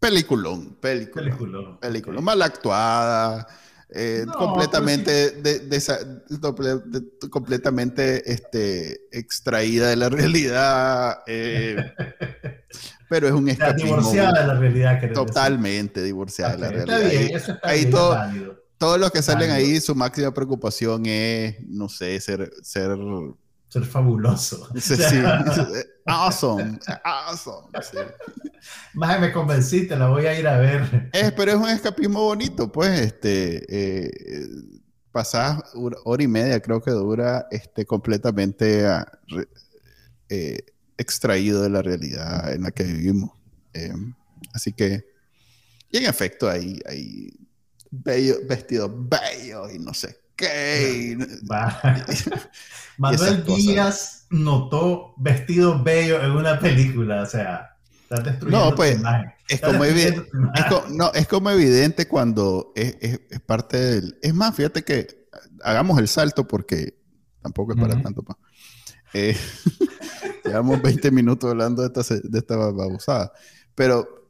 peliculón, 0.01 0.77
peliculón. 0.81 1.25
Película. 1.29 1.81
Película 1.81 2.21
mal 2.21 2.41
actuada, 2.43 3.47
eh, 3.91 4.25
No, 4.27 4.33
completamente, 4.35 5.31
de- 5.33 5.61
de 5.61 5.77
esa- 5.77 5.99
doble- 6.29 6.83
de- 6.85 7.31
completamente 7.31 8.31
este, 8.31 9.09
extraída 9.13 9.89
de 9.89 9.97
la 9.97 10.09
realidad, 10.09 11.19
eh, 11.27 11.77
pero 13.09 13.29
es 13.29 13.33
un 13.35 13.49
escapismo 13.49 13.97
divorciada 13.99 14.41
de 14.43 14.47
la 14.47 14.55
realidad. 14.55 15.13
totalmente 15.15 16.03
divorciada 16.03 16.53
de 16.53 16.59
la 16.59 16.69
realidad. 16.71 17.01
Está 17.03 17.09
bien, 17.09 17.23
Ahí- 17.29 17.35
eso 17.35 17.53
está 17.53 17.69
ahí 17.69 17.79
bien, 17.81 17.91
todo-. 17.93 18.59
Todos 18.79 18.99
los 18.99 19.11
que 19.11 19.23
salen 19.23 19.51
ahí, 19.51 19.81
su 19.81 19.95
máxima 19.95 20.33
preocupación 20.33 21.05
es, 21.07 21.57
no 21.67 21.89
sé, 21.89 22.19
ser, 22.21 22.51
ser, 22.63 22.97
Ser 23.69 23.85
fabuloso. 23.85 24.67
sí, 24.77 24.97
sí, 24.97 25.17
awesome, 26.07 26.79
awesome. 27.05 27.69
sí. 27.83 27.99
Más 28.95 29.21
me 29.21 29.31
convenciste, 29.31 29.95
la 29.97 30.09
voy 30.09 30.25
a 30.25 30.39
ir 30.39 30.49
a 30.49 30.59
ver. 30.59 31.11
Es, 31.13 31.33
pero 31.33 31.53
es 31.53 31.59
un 31.59 31.69
escapismo 31.69 32.23
bonito, 32.25 32.73
pues, 32.73 32.99
este, 32.99 33.65
eh, 33.69 34.11
pasás 35.13 35.61
hora, 35.75 36.23
y 36.23 36.29
media, 36.29 36.61
creo 36.61 36.81
que 36.81 36.93
dura, 36.93 37.47
este, 37.51 37.85
completamente 37.85 38.87
ah, 38.87 39.07
eh, 40.31 40.61
extraído 40.97 41.63
de 41.63 41.69
la 41.69 41.83
realidad 41.83 42.53
en 42.53 42.63
la 42.63 42.71
que 42.71 42.85
vivimos. 42.85 43.33
Eh, 43.75 43.93
así 44.55 44.73
que, 44.73 45.05
y 45.91 45.99
en 45.99 46.07
efecto, 46.07 46.49
hay, 46.49 46.81
hay 46.87 47.48
bello- 47.91 48.47
vestidos 48.49 48.91
bellos 48.95 49.73
y 49.75 49.79
no 49.79 49.93
sé 49.95 50.19
qué. 50.37 51.17
Manuel. 52.99 53.45
Díaz 53.45 54.27
notó 54.31 55.15
vestidos 55.19 55.83
bellos 55.85 56.23
en 56.23 56.31
una 56.33 56.59
película, 56.59 57.23
o 57.23 57.27
sea, 57.27 57.77
estás 58.03 58.25
destruyendo 58.25 58.71
No, 58.71 58.75
pues, 58.77 58.95
tu 58.95 59.01
imagen. 59.01 59.33
Es 59.49 59.61
como, 59.61 59.85
evi- 59.85 59.95
destruyendo 59.95 60.25
tu 60.31 60.37
imagen. 60.39 60.65
es, 60.65 60.71
co- 60.71 60.85
no, 60.91 61.13
es 61.13 61.29
como 61.29 61.51
evidente 61.51 62.09
cuando 62.09 62.73
es, 62.75 62.97
es- 63.01 63.21
es 63.31 63.41
parte 63.41 63.77
del... 63.79 64.19
Es 64.23 64.35
más, 64.35 64.55
fíjate 64.55 64.83
que 64.85 65.29
hagamos 65.63 65.99
el 65.99 66.09
salto 66.09 66.47
porque 66.47 66.99
tampoco 67.43 67.73
es 67.73 67.81
para 67.81 67.95
Ujú. 67.95 68.03
tanto. 68.03 68.23
pa. 68.23 68.37
Eh, 69.15 69.37
llevamos 70.45 70.83
20 70.83 71.11
minutos 71.11 71.51
hablando 71.51 71.83
de 71.83 71.89
esta, 72.01 72.15
de 72.15 72.39
esta 72.39 72.57
babosada. 72.57 73.33
Pero 73.75 74.28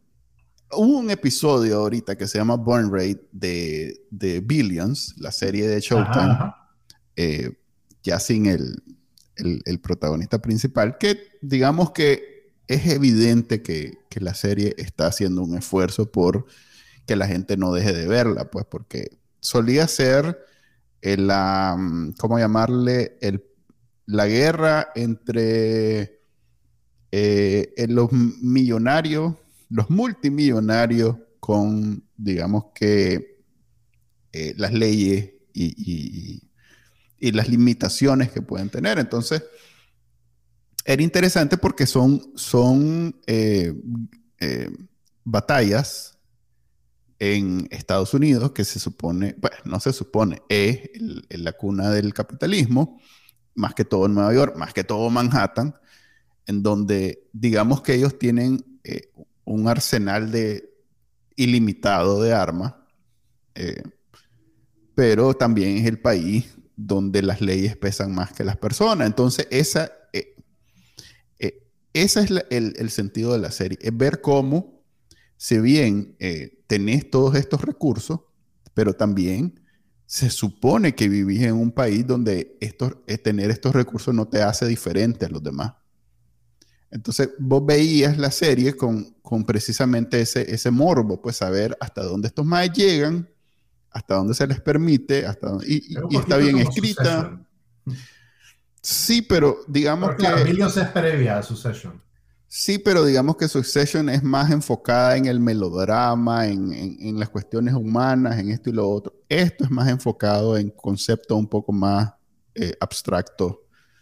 hubo 0.72 0.98
un 0.98 1.10
episodio 1.10 1.78
ahorita 1.78 2.16
que 2.16 2.26
se 2.26 2.38
llama 2.38 2.56
Burn 2.56 2.92
Rate 2.92 3.28
de, 3.32 4.04
de 4.10 4.40
Billions, 4.40 5.14
la 5.18 5.32
serie 5.32 5.66
de 5.68 5.80
Showtime, 5.80 6.24
Ajá, 6.24 6.32
ajá. 6.44 6.74
eh, 7.16 7.52
ya 8.02 8.20
sin 8.20 8.46
el, 8.46 8.82
el- 9.36 9.62
el 9.64 9.80
protagonista 9.80 10.40
principal, 10.40 10.98
que 10.98 11.18
digamos 11.42 11.92
que 11.92 12.52
es 12.66 12.86
evidente 12.86 13.62
que, 13.62 13.98
que 14.10 14.20
la 14.20 14.34
serie 14.34 14.74
está 14.78 15.06
haciendo 15.06 15.42
un 15.42 15.56
esfuerzo 15.56 16.10
por 16.12 16.44
que 17.06 17.16
la 17.16 17.26
gente 17.26 17.56
no 17.56 17.72
deje 17.72 17.92
de 17.94 18.06
verla, 18.06 18.50
pues 18.50 18.66
porque 18.70 19.18
solía 19.40 19.88
ser 19.88 20.38
el, 21.00 21.28
la, 21.28 21.76
mm, 21.78 22.12
¿cómo 22.18 22.38
llamarle? 22.38 23.16
El, 23.22 23.42
la 24.04 24.26
guerra 24.26 24.88
entre 24.94 26.20
eh, 27.10 27.86
los 27.88 28.12
millonarios, 28.12 29.34
los 29.68 29.90
multimillonarios 29.90 31.16
con, 31.40 32.04
digamos 32.16 32.66
que, 32.74 33.38
eh, 34.32 34.54
las 34.56 34.72
leyes 34.72 35.32
y, 35.52 36.42
y- 37.20 37.32
las 37.32 37.48
limitaciones 37.48 38.30
que 38.30 38.42
pueden 38.42 38.70
tener. 38.70 38.98
Entonces, 38.98 39.42
era 40.84 41.02
interesante 41.02 41.58
porque 41.58 41.86
son, 41.86 42.32
son 42.36 43.20
eh, 43.26 43.74
eh, 44.40 44.70
batallas 45.24 46.18
en 47.18 47.66
Estados 47.70 48.14
Unidos 48.14 48.52
que 48.52 48.64
se 48.64 48.78
supone, 48.78 49.34
bueno, 49.38 49.56
no 49.64 49.80
se 49.80 49.92
supone, 49.92 50.42
es 50.48 50.88
la 51.30 51.52
cuna 51.52 51.90
del 51.90 52.14
capitalismo, 52.14 53.00
más 53.54 53.74
que 53.74 53.84
todo 53.84 54.06
en 54.06 54.14
Nueva 54.14 54.32
York, 54.32 54.56
más 54.56 54.72
que 54.72 54.84
todo 54.84 55.10
Manhattan, 55.10 55.74
en 56.46 56.62
donde 56.62 57.28
digamos 57.32 57.82
que 57.82 57.94
ellos 57.94 58.18
tienen 58.18 58.64
un 59.48 59.66
arsenal 59.66 60.30
de 60.30 60.74
ilimitado 61.36 62.22
de 62.22 62.34
armas, 62.34 62.74
eh, 63.54 63.82
pero 64.94 65.34
también 65.34 65.78
es 65.78 65.86
el 65.86 66.00
país 66.00 66.54
donde 66.76 67.22
las 67.22 67.40
leyes 67.40 67.76
pesan 67.76 68.14
más 68.14 68.32
que 68.32 68.44
las 68.44 68.56
personas. 68.56 69.06
Entonces, 69.06 69.48
esa, 69.50 69.90
eh, 70.12 70.34
eh, 71.38 71.66
ese 71.94 72.20
es 72.20 72.30
el, 72.50 72.74
el 72.76 72.90
sentido 72.90 73.32
de 73.32 73.38
la 73.38 73.50
serie, 73.50 73.78
es 73.80 73.96
ver 73.96 74.20
cómo, 74.20 74.84
si 75.36 75.58
bien 75.58 76.16
tenés 76.66 77.08
todos 77.10 77.36
estos 77.36 77.62
recursos, 77.62 78.20
pero 78.74 78.92
también 78.92 79.60
se 80.04 80.30
supone 80.30 80.94
que 80.94 81.08
vivís 81.08 81.42
en 81.42 81.54
un 81.54 81.70
país 81.70 82.04
donde 82.06 82.56
estos, 82.60 82.96
tener 83.22 83.50
estos 83.50 83.72
recursos 83.72 84.12
no 84.12 84.26
te 84.26 84.42
hace 84.42 84.66
diferente 84.66 85.26
a 85.26 85.28
los 85.28 85.42
demás. 85.42 85.74
Entonces, 86.90 87.30
vos 87.38 87.64
veías 87.64 88.16
la 88.16 88.30
serie 88.30 88.74
con, 88.74 89.14
con 89.20 89.44
precisamente 89.44 90.20
ese, 90.20 90.52
ese 90.52 90.70
morbo, 90.70 91.20
pues 91.20 91.36
saber 91.36 91.76
hasta 91.80 92.02
dónde 92.02 92.28
estos 92.28 92.46
más 92.46 92.72
llegan, 92.72 93.28
hasta 93.90 94.14
dónde 94.14 94.34
se 94.34 94.46
les 94.46 94.60
permite, 94.60 95.26
hasta 95.26 95.48
dónde, 95.48 95.66
y, 95.68 95.94
y 96.10 96.16
está 96.16 96.38
bien 96.38 96.58
escrita. 96.58 97.38
Sí, 98.80 99.20
pero 99.22 99.58
digamos 99.66 100.10
pero 100.10 100.18
claro, 100.18 100.36
que... 100.38 100.44
Millions 100.44 100.76
es 100.76 100.88
previa 100.88 101.38
a 101.38 101.42
Succession. 101.42 102.00
Sí, 102.46 102.78
pero 102.78 103.04
digamos 103.04 103.36
que 103.36 103.46
Succession 103.48 104.08
es 104.08 104.22
más 104.22 104.50
enfocada 104.50 105.18
en 105.18 105.26
el 105.26 105.40
melodrama, 105.40 106.46
en, 106.46 106.72
en, 106.72 106.96
en, 107.00 107.18
las 107.20 107.28
cuestiones 107.28 107.74
humanas, 107.74 108.38
en 108.38 108.50
esto 108.50 108.70
y 108.70 108.72
lo 108.72 108.88
otro. 108.88 109.12
Esto 109.28 109.64
es 109.64 109.70
más 109.70 109.88
enfocado 109.88 110.56
en 110.56 110.70
conceptos 110.70 111.36
un 111.36 111.46
poco 111.46 111.72
más 111.72 112.14
eh, 112.54 112.72
abstractos 112.80 113.52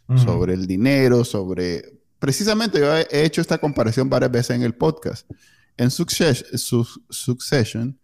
uh 0.06 0.12
-huh. 0.14 0.24
sobre 0.24 0.54
el 0.54 0.68
dinero, 0.68 1.24
sobre... 1.24 1.95
Precisamente 2.18 2.78
yo 2.78 2.94
he 2.94 3.24
hecho 3.24 3.40
esta 3.40 3.58
comparación 3.58 4.08
varias 4.08 4.30
veces 4.30 4.56
en 4.56 4.62
el 4.62 4.74
podcast. 4.74 5.30
En 5.76 5.90
Succession, 5.90 6.58
su, 6.58 6.86
Succession 7.10 7.98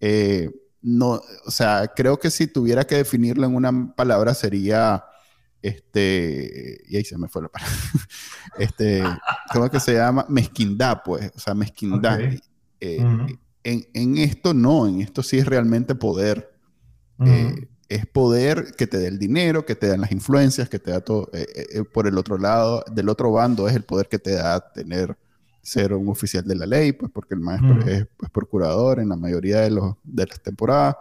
eh, 0.00 0.50
no, 0.82 1.20
o 1.44 1.50
sea, 1.50 1.92
creo 1.94 2.18
que 2.18 2.30
si 2.30 2.46
tuviera 2.46 2.86
que 2.86 2.96
definirlo 2.96 3.46
en 3.46 3.54
una 3.54 3.94
palabra 3.94 4.32
sería 4.32 5.04
este, 5.62 6.80
y 6.88 6.96
ahí 6.96 7.04
se 7.04 7.18
me 7.18 7.28
fue 7.28 7.42
la 7.42 7.48
palabra, 7.48 7.76
este, 8.58 9.02
¿cómo 9.52 9.66
es 9.66 9.70
que 9.70 9.80
se 9.80 9.94
llama? 9.94 10.24
Mezquindad, 10.28 11.02
pues, 11.04 11.30
o 11.36 11.38
sea, 11.38 11.54
mezquindad. 11.54 12.14
Okay. 12.14 12.40
Eh, 12.80 12.98
uh 12.98 13.08
-huh. 13.08 13.38
en, 13.64 13.86
en, 13.92 14.18
esto 14.18 14.54
no, 14.54 14.86
en 14.86 15.02
esto 15.02 15.22
sí 15.22 15.36
es 15.36 15.46
realmente 15.46 15.94
poder. 15.94 16.50
Uh 17.18 17.24
-huh. 17.24 17.58
eh, 17.58 17.68
es 17.90 18.06
poder 18.06 18.72
que 18.78 18.86
te 18.86 18.98
dé 18.98 19.08
el 19.08 19.18
dinero, 19.18 19.66
que 19.66 19.74
te 19.74 19.88
dan 19.88 20.00
las 20.00 20.12
influencias, 20.12 20.68
que 20.68 20.78
te 20.78 20.92
da 20.92 21.00
todo. 21.00 21.28
Eh, 21.32 21.46
eh, 21.74 21.84
por 21.84 22.06
el 22.06 22.16
otro 22.16 22.38
lado, 22.38 22.84
del 22.92 23.08
otro 23.08 23.32
bando 23.32 23.66
es 23.66 23.74
el 23.74 23.82
poder 23.82 24.08
que 24.08 24.20
te 24.20 24.34
da 24.34 24.60
tener, 24.72 25.18
ser 25.60 25.92
un 25.92 26.08
oficial 26.08 26.44
de 26.44 26.54
la 26.54 26.66
ley, 26.66 26.92
pues 26.92 27.10
porque 27.10 27.34
el 27.34 27.40
maestro 27.40 27.74
-huh. 27.74 27.88
es, 27.88 28.06
es, 28.22 28.30
procurador 28.30 29.00
en 29.00 29.08
la 29.08 29.16
mayoría 29.16 29.60
de, 29.62 29.70
los, 29.70 29.96
de 30.04 30.24
las 30.24 30.40
temporadas. 30.40 30.96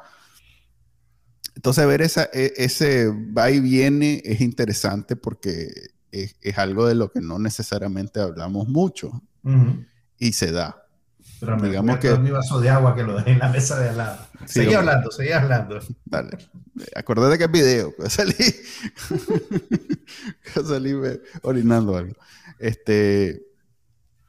Entonces, 1.55 1.85
ver 1.85 2.01
esa, 2.01 2.27
e, 2.33 2.53
ese 2.57 3.07
va 3.07 3.51
y 3.51 3.59
viene 3.59 4.23
es 4.25 4.41
interesante 4.41 5.15
porque 5.15 5.71
es, 6.11 6.37
es, 6.41 6.57
algo 6.57 6.87
de 6.87 6.95
lo 6.95 7.11
que 7.11 7.21
no 7.21 7.37
necesariamente 7.37 8.19
hablamos 8.19 8.67
mucho 8.67 9.21
y 10.17 10.33
se 10.33 10.51
da. 10.51 10.87
Pero 11.39 11.57
me 11.57 11.69
digamos 11.69 11.97
que 11.99 12.15
mi 12.17 12.31
vaso 12.31 12.59
de 12.59 12.69
agua 12.69 12.95
que 12.95 13.03
lo 13.03 13.15
dejé 13.15 13.31
en 13.31 13.39
la 13.39 13.49
mesa 13.49 13.79
de 13.79 13.89
al 13.89 13.97
lado. 13.97 14.27
Sí, 14.45 14.61
seguí 14.61 14.73
hablando, 14.73 15.11
seguí 15.11 15.31
hablando. 15.31 15.79
Dale. 16.05 16.37
Acordate 16.95 17.37
que 17.37 17.45
es 17.45 17.51
video, 17.51 17.93
salí, 18.07 18.33
salí 20.65 20.93
orinando 21.43 21.97
algo. 21.97 22.15
Este, 22.59 23.41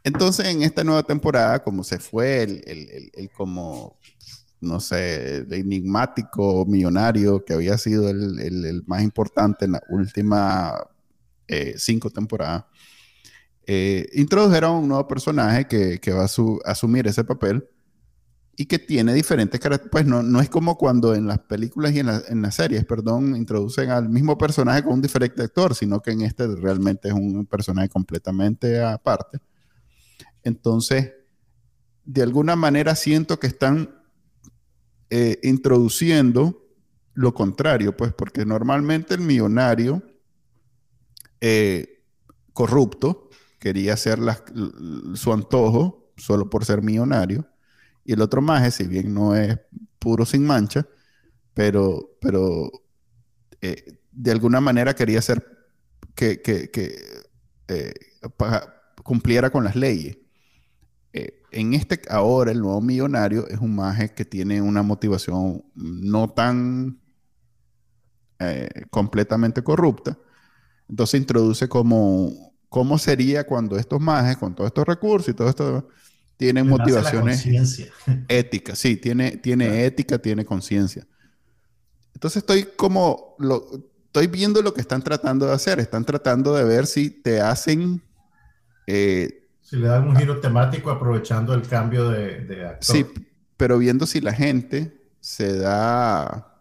entonces, 0.04 0.46
en 0.46 0.62
esta 0.62 0.84
nueva 0.84 1.02
temporada, 1.02 1.62
como 1.62 1.84
se 1.84 1.98
fue 1.98 2.42
el, 2.42 2.62
el, 2.66 2.90
el, 2.90 3.10
el 3.14 3.30
como 3.30 3.98
no 4.60 4.78
sé, 4.78 5.38
el 5.38 5.52
enigmático 5.52 6.66
millonario 6.66 7.44
que 7.44 7.54
había 7.54 7.78
sido 7.78 8.10
el, 8.10 8.38
el, 8.38 8.64
el 8.64 8.82
más 8.86 9.02
importante 9.02 9.64
en 9.64 9.72
la 9.72 9.82
última 9.88 10.74
eh, 11.48 11.74
cinco 11.78 12.10
temporadas, 12.10 12.64
eh, 13.72 14.08
introdujeron 14.14 14.78
un 14.78 14.88
nuevo 14.88 15.06
personaje 15.06 15.68
que, 15.68 16.12
va 16.12 16.24
a 16.24 16.28
su, 16.28 16.60
asumir 16.64 17.06
ese 17.06 17.22
papel 17.22 17.68
y 18.56 18.66
que 18.66 18.80
tiene 18.80 19.14
diferentes 19.14 19.60
características. 19.60 19.92
Pues 19.92 20.06
no, 20.06 20.24
no 20.24 20.40
es 20.40 20.50
como 20.50 20.76
cuando 20.76 21.14
en 21.14 21.28
las 21.28 21.38
películas 21.38 21.92
y 21.92 22.00
en, 22.00 22.06
la, 22.06 22.20
en, 22.26 22.42
las 22.42 22.56
series, 22.56 22.84
perdón, 22.84 23.36
introducen 23.36 23.90
al 23.90 24.08
mismo 24.08 24.36
personaje 24.36 24.82
con 24.82 24.94
un 24.94 25.02
diferente 25.02 25.40
actor, 25.40 25.76
sino 25.76 26.02
que 26.02 26.10
en 26.10 26.22
este 26.22 26.48
realmente 26.56 27.10
es 27.10 27.14
un 27.14 27.46
personaje 27.46 27.88
completamente 27.88 28.82
aparte. 28.82 29.38
Entonces, 30.42 31.12
de 32.04 32.22
alguna 32.22 32.56
manera 32.56 32.96
siento 32.96 33.38
que 33.38 33.46
están 33.46 33.94
eh, 35.10 35.38
introduciendo 35.44 36.60
lo 37.14 37.34
contrario, 37.34 37.96
pues 37.96 38.12
porque 38.14 38.44
normalmente 38.44 39.14
el 39.14 39.20
millonario 39.20 40.02
eh, 41.40 42.02
corrupto 42.52 43.29
quería 43.60 43.94
hacer 43.94 44.18
las, 44.18 44.42
su 45.14 45.32
antojo 45.32 46.12
solo 46.16 46.50
por 46.50 46.64
ser 46.64 46.82
millonario 46.82 47.46
y 48.04 48.14
el 48.14 48.22
otro 48.22 48.42
maje, 48.42 48.70
si 48.72 48.88
bien 48.88 49.14
no 49.14 49.36
es 49.36 49.58
puro 49.98 50.24
sin 50.26 50.44
mancha, 50.44 50.86
pero, 51.54 52.16
pero 52.20 52.70
eh, 53.60 53.98
de 54.10 54.30
alguna 54.32 54.60
manera 54.60 54.94
quería 54.94 55.20
hacer 55.20 55.46
que, 56.14 56.40
que, 56.40 56.70
eh, 57.68 57.94
cumpliera 59.04 59.50
con 59.50 59.64
las 59.64 59.76
leyes. 59.76 60.18
Eh, 61.12 61.42
en 61.52 61.74
este 61.74 62.00
ahora 62.08 62.52
el 62.52 62.60
nuevo 62.60 62.80
millonario 62.80 63.46
es 63.48 63.58
un 63.58 63.74
maje 63.74 64.14
que 64.14 64.24
tiene 64.24 64.62
una 64.62 64.82
motivación 64.82 65.64
no 65.74 66.30
tan 66.30 67.00
completamente 68.88 69.62
corrupta. 69.62 70.18
Entonces 70.88 71.20
introduce 71.20 71.68
como 71.68 72.49
cómo 72.70 72.96
sería 72.96 73.44
cuando 73.44 73.76
estos 73.76 74.00
majes 74.00 74.38
con 74.38 74.54
todos 74.54 74.68
estos 74.68 74.86
recursos 74.86 75.28
y 75.28 75.34
todo 75.34 75.50
esto 75.50 75.88
tienen 76.38 76.64
Le 76.64 76.70
motivaciones 76.70 77.46
éticas. 78.28 78.78
Sí, 78.78 78.96
tiene, 78.96 79.32
tiene 79.32 79.66
claro. 79.66 79.80
ética, 79.80 80.18
tiene 80.18 80.46
conciencia. 80.46 81.06
Entonces 82.14 82.38
estoy 82.38 82.68
como 82.76 83.34
lo, 83.38 83.66
estoy 84.06 84.28
viendo 84.28 84.62
lo 84.62 84.72
que 84.72 84.80
están 84.80 85.02
tratando 85.02 85.46
de 85.46 85.52
hacer. 85.52 85.80
Están 85.80 86.06
tratando 86.06 86.54
de 86.54 86.64
ver 86.64 86.86
si 86.86 87.10
te 87.10 87.42
hacen 87.42 88.02
eh, 88.86 89.48
si 89.60 89.76
le 89.76 89.86
dan 89.86 90.08
un 90.08 90.16
giro 90.16 90.40
temático 90.40 90.90
aprovechando 90.90 91.54
el 91.54 91.62
cambio 91.62 92.08
de, 92.08 92.40
de 92.40 92.66
actor. 92.66 92.96
Sí, 92.96 93.06
pero 93.56 93.78
viendo 93.78 94.06
si 94.06 94.20
la 94.20 94.32
gente 94.32 95.00
se 95.20 95.56
da, 95.56 96.56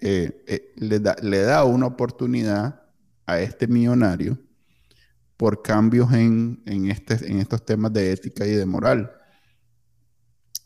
eh, 0.00 0.44
eh, 0.46 0.72
le 0.76 1.00
da, 1.00 1.16
le 1.22 1.40
da 1.40 1.64
una 1.64 1.86
oportunidad 1.86 2.82
a 3.26 3.40
este 3.40 3.66
millonario 3.66 4.38
por 5.36 5.62
cambios 5.62 6.12
en, 6.12 6.62
en, 6.66 6.90
este, 6.90 7.14
en 7.30 7.38
estos 7.40 7.64
temas 7.64 7.92
de 7.92 8.12
ética 8.12 8.46
y 8.46 8.52
de 8.52 8.66
moral. 8.66 9.10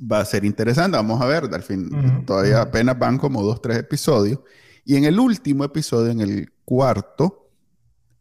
Va 0.00 0.20
a 0.20 0.24
ser 0.24 0.44
interesante, 0.44 0.96
vamos 0.96 1.20
a 1.20 1.26
ver, 1.26 1.48
al 1.52 1.62
fin, 1.62 1.92
uh 1.92 1.96
-huh. 1.96 2.24
todavía 2.24 2.62
apenas 2.62 2.98
van 2.98 3.18
como 3.18 3.42
dos, 3.42 3.60
tres 3.60 3.78
episodios. 3.78 4.40
Y 4.84 4.96
en 4.96 5.04
el 5.04 5.18
último 5.18 5.64
episodio, 5.64 6.10
en 6.10 6.20
el 6.20 6.52
cuarto, 6.64 7.50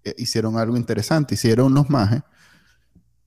eh, 0.03 0.13
hicieron 0.17 0.57
algo 0.57 0.75
interesante, 0.75 1.35
hicieron 1.35 1.67
unos 1.67 1.89
majes 1.89 2.21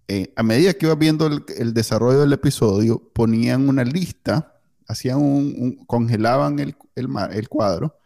eh, 0.08 0.32
a 0.36 0.42
medida 0.42 0.74
que 0.74 0.84
iba 0.86 0.94
viendo 0.94 1.26
el, 1.26 1.44
el, 1.56 1.72
desarrollo 1.72 2.20
del 2.20 2.32
episodio, 2.32 3.10
ponían 3.14 3.68
una 3.68 3.84
lista, 3.84 4.60
hacían 4.86 5.16
un, 5.18 5.54
un 5.56 5.86
congelaban 5.86 6.58
el, 6.58 6.76
el, 6.96 7.08
el 7.30 7.48
cuadro 7.48 7.96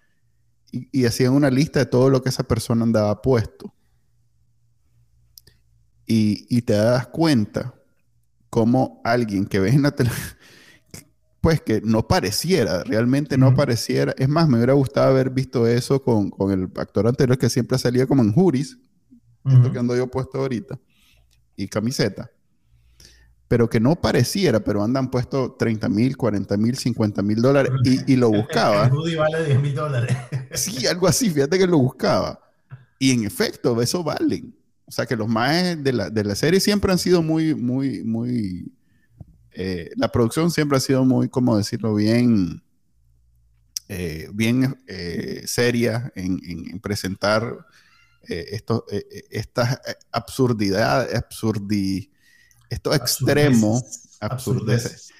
y, 0.70 0.88
y, 0.92 1.06
hacían 1.06 1.32
una 1.32 1.50
lista 1.50 1.80
de 1.80 1.86
todo 1.86 2.10
lo 2.10 2.22
que 2.22 2.28
esa 2.28 2.44
persona 2.44 2.84
andaba 2.84 3.22
puesto. 3.22 3.74
Y, 6.06 6.46
y 6.48 6.62
te 6.62 6.74
das 6.74 7.08
cuenta 7.08 7.74
como 8.50 9.00
alguien 9.04 9.46
que 9.46 9.58
ves 9.58 9.74
en 9.74 9.82
la 9.82 9.90
televisión, 9.90 10.36
pues 11.40 11.60
que 11.60 11.80
no 11.82 12.08
pareciera, 12.08 12.82
realmente 12.84 13.36
no 13.36 13.48
uh 13.48 13.50
-huh. 13.50 13.56
pareciera. 13.56 14.14
Es 14.16 14.28
más, 14.28 14.48
me 14.48 14.56
hubiera 14.56 14.72
gustado 14.72 15.08
haber 15.08 15.30
visto 15.30 15.66
eso 15.66 16.02
con, 16.02 16.30
con 16.30 16.50
el 16.50 16.70
actor 16.76 17.06
anterior 17.06 17.38
que 17.38 17.48
siempre 17.50 17.78
salía 17.78 18.06
como 18.06 18.22
en 18.22 18.32
Juris, 18.32 18.78
uh 19.44 19.50
-huh. 19.50 19.56
esto 19.56 19.72
que 19.72 19.78
ando 19.78 19.96
yo 19.96 20.06
puesto 20.06 20.38
ahorita 20.38 20.78
y 21.56 21.68
camiseta, 21.68 22.30
pero 23.48 23.68
que 23.68 23.80
no 23.80 23.96
pareciera, 23.96 24.60
pero 24.60 24.82
andan 24.82 25.10
puesto 25.10 25.52
30 25.52 25.88
mil, 25.88 26.16
40 26.16 26.56
mil, 26.56 26.76
50 26.76 27.22
mil 27.22 27.40
dólares 27.40 27.72
y, 27.84 28.12
y, 28.12 28.16
lo 28.16 28.30
buscaba. 28.30 28.86
El 28.86 28.92
hoodie 28.92 29.16
vale 29.16 29.44
10 29.44 29.60
mil 29.60 29.74
dólares. 29.74 30.16
Sí, 30.54 30.86
algo 30.86 31.06
así, 31.06 31.30
fíjate 31.30 31.58
que 31.58 31.66
lo 31.66 31.78
buscaba. 31.78 32.40
Y 32.98 33.12
en 33.12 33.24
efecto, 33.24 33.80
eso 33.82 34.02
valen. 34.02 34.54
O 34.86 34.92
sea 34.92 35.04
que 35.06 35.16
los 35.16 35.28
más 35.28 35.82
de 35.82 35.92
la, 35.92 36.10
de 36.10 36.24
la 36.24 36.34
serie 36.36 36.60
siempre 36.60 36.92
han 36.92 36.98
sido 36.98 37.22
muy, 37.22 37.54
muy, 37.54 38.04
muy... 38.04 38.72
Eh, 39.52 39.90
la 39.96 40.12
producción 40.12 40.50
siempre 40.50 40.76
ha 40.76 40.80
sido 40.80 41.04
muy, 41.04 41.28
como 41.28 41.56
decirlo, 41.56 41.94
bien, 41.94 42.62
eh, 43.88 44.28
bien 44.32 44.78
eh, 44.86 45.42
seria 45.46 46.12
en, 46.14 46.38
en, 46.46 46.70
en 46.70 46.80
presentar 46.80 47.66
esto, 48.28 48.84
eh 48.90 49.24
estas 49.30 49.78
absurdidades, 50.10 51.14
absurdi, 51.14 52.10
estos 52.68 52.96
extremos, 52.96 53.84
absurdeces, 54.18 55.10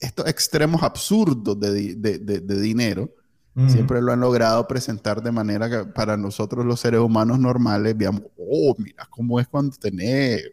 estos 0.00 0.26
extremos 0.26 0.82
absurdos 0.82 1.58
de, 1.58 1.94
de, 1.94 2.18
de, 2.18 2.40
de 2.40 2.60
dinero, 2.60 3.10
mm. 3.56 3.68
siempre 3.68 4.00
lo 4.00 4.12
han 4.12 4.20
logrado 4.20 4.66
presentar 4.68 5.22
de 5.22 5.32
manera 5.32 5.68
que 5.68 5.84
para 5.90 6.16
nosotros 6.16 6.64
los 6.64 6.78
seres 6.78 7.00
humanos 7.00 7.38
normales 7.38 7.96
veamos, 7.96 8.22
oh, 8.38 8.74
mira 8.78 9.06
cómo 9.10 9.40
es 9.40 9.48
cuando 9.48 9.76
tenés 9.76 10.44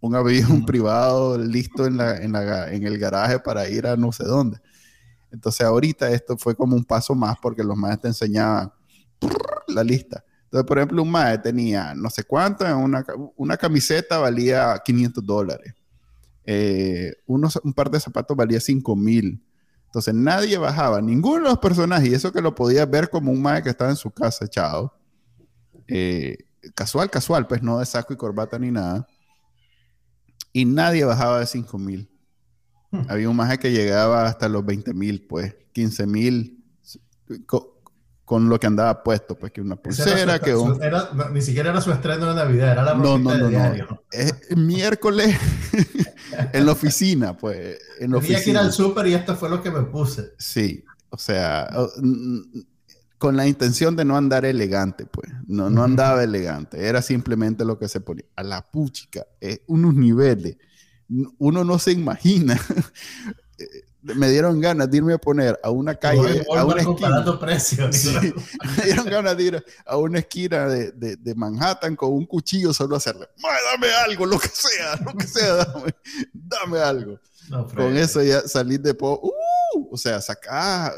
un 0.00 0.14
avión 0.14 0.60
mm. 0.60 0.64
privado 0.64 1.38
listo 1.38 1.86
en, 1.86 1.96
la, 1.98 2.16
en, 2.16 2.32
la, 2.32 2.72
en 2.72 2.86
el 2.86 2.98
garaje 2.98 3.38
para 3.38 3.68
ir 3.68 3.86
a 3.86 3.96
no 3.96 4.10
sé 4.12 4.24
dónde. 4.24 4.58
Entonces 5.30 5.66
ahorita 5.66 6.10
esto 6.10 6.36
fue 6.36 6.54
como 6.54 6.76
un 6.76 6.84
paso 6.84 7.14
más 7.14 7.36
porque 7.40 7.62
los 7.62 7.76
maestros 7.76 8.02
te 8.02 8.08
enseñaban 8.08 8.72
la 9.68 9.84
lista. 9.84 10.24
Entonces, 10.44 10.66
por 10.66 10.78
ejemplo, 10.78 11.02
un 11.02 11.10
maestro 11.10 11.44
tenía 11.44 11.94
no 11.94 12.10
sé 12.10 12.24
cuánto, 12.24 12.64
una, 12.76 13.04
una 13.36 13.56
camiseta 13.56 14.18
valía 14.18 14.80
500 14.84 15.24
dólares. 15.24 15.74
Eh, 16.44 17.14
unos, 17.26 17.58
un 17.62 17.72
par 17.72 17.90
de 17.90 18.00
zapatos 18.00 18.36
valía 18.36 18.60
5 18.60 18.94
mil. 18.96 19.42
Entonces 19.92 20.14
nadie 20.14 20.56
bajaba, 20.56 21.02
ninguno 21.02 21.44
de 21.44 21.50
los 21.50 21.58
personajes, 21.58 22.08
y 22.08 22.14
eso 22.14 22.32
que 22.32 22.40
lo 22.40 22.54
podías 22.54 22.88
ver 22.88 23.10
como 23.10 23.30
un 23.30 23.42
maestro 23.42 23.64
que 23.64 23.70
estaba 23.70 23.90
en 23.90 23.96
su 23.96 24.10
casa 24.10 24.46
echado. 24.46 24.94
Eh, 25.86 26.38
casual, 26.74 27.10
casual, 27.10 27.46
pues 27.46 27.62
no 27.62 27.78
de 27.78 27.84
saco 27.84 28.14
y 28.14 28.16
corbata 28.16 28.58
ni 28.58 28.70
nada. 28.70 29.06
Y 30.50 30.64
nadie 30.64 31.04
bajaba 31.04 31.40
de 31.40 31.46
5 31.46 31.76
mil. 31.76 32.10
Hmm. 32.90 33.02
Había 33.06 33.28
un 33.28 33.36
maje 33.36 33.58
que 33.58 33.70
llegaba 33.70 34.24
hasta 34.24 34.48
los 34.48 34.64
20 34.64 34.94
mil, 34.94 35.26
pues 35.26 35.54
15 35.74 36.06
mil 36.06 36.64
con, 38.32 38.48
lo 38.48 38.58
que 38.58 38.66
andaba 38.66 39.02
puesto, 39.02 39.34
pues 39.34 39.52
que 39.52 39.60
una 39.60 39.76
pulsera, 39.76 40.38
que 40.38 40.56
ni 41.32 41.42
siquiera 41.42 41.68
era 41.68 41.82
su 41.82 41.92
estreno 41.92 42.26
de 42.30 42.34
Navidad, 42.34 42.72
era 42.72 42.82
la 42.82 42.94
no, 42.94 43.18
no, 43.18 43.36
no, 43.36 43.50
no. 43.50 44.02
miércoles 44.56 45.36
en 46.52 46.64
la 46.64 46.72
oficina, 46.72 47.36
pues. 47.36 47.78
En 48.00 48.12
la 48.12 48.20
Tenía 48.20 48.42
que 48.42 48.50
ir 48.50 48.56
al 48.56 48.72
súper 48.72 49.06
y 49.08 49.14
esto 49.14 49.36
fue 49.36 49.50
lo 49.50 49.62
que 49.62 49.70
me 49.70 49.82
puse. 49.82 50.32
Sí, 50.38 50.82
o 51.10 51.18
sea, 51.18 51.68
con 53.18 53.36
la 53.36 53.46
intención 53.46 53.96
de 53.96 54.06
no 54.06 54.16
andar 54.16 54.46
elegante, 54.46 55.04
pues. 55.04 55.30
No, 55.46 55.68
no 55.68 55.84
andaba 55.84 56.24
elegante. 56.24 56.86
Era 56.86 57.02
simplemente 57.02 57.66
lo 57.66 57.78
que 57.78 57.88
se 57.88 58.00
ponía. 58.00 58.24
A 58.34 58.42
la 58.42 58.62
puchica, 58.62 59.26
unos 59.66 59.94
niveles. 59.94 60.56
Uno 61.36 61.64
no 61.64 61.78
se 61.78 61.92
imagina. 61.92 62.58
me 64.02 64.30
dieron 64.30 64.60
ganas 64.60 64.90
de 64.90 64.96
irme 64.96 65.14
a 65.14 65.18
poner 65.18 65.58
a 65.62 65.70
una 65.70 65.94
calle, 65.94 66.44
a 66.54 66.64
una 66.64 66.82
esquina. 66.82 67.38
Precios, 67.38 68.04
me 68.76 68.84
dieron 68.84 69.06
ganas 69.06 69.36
de 69.36 69.42
ir 69.42 69.64
a 69.86 69.96
una 69.96 70.18
esquina 70.18 70.66
de, 70.66 71.16
de, 71.16 71.34
Manhattan 71.34 71.96
con 71.96 72.12
un 72.12 72.26
cuchillo 72.26 72.72
solo 72.72 72.94
a 72.94 72.98
hacerle, 72.98 73.28
dame 73.70 73.92
algo, 74.06 74.26
lo 74.26 74.38
que 74.38 74.48
sea, 74.48 74.96
lo 75.04 75.14
que 75.14 75.26
sea, 75.26 75.54
dame, 75.64 75.94
dame 76.32 76.78
algo. 76.78 77.20
con 77.74 77.96
eso 77.96 78.22
ya 78.22 78.40
salir 78.42 78.80
de 78.80 78.94
po, 78.94 79.20
uh, 79.22 79.88
o 79.90 79.96
sea, 79.96 80.20
sacar 80.20 80.92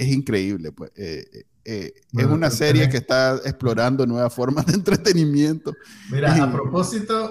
es 0.00 0.08
increíble, 0.08 0.72
pues. 0.72 0.90
Eh, 0.96 1.26
eh, 1.32 1.44
eh, 1.62 1.92
es 2.16 2.24
una 2.24 2.50
serie 2.50 2.88
que 2.88 2.96
está 2.96 3.38
explorando 3.44 4.06
nuevas 4.06 4.32
formas 4.32 4.64
de 4.64 4.72
entretenimiento. 4.80 5.74
Mira, 6.10 6.42
a 6.42 6.50
propósito, 6.50 7.30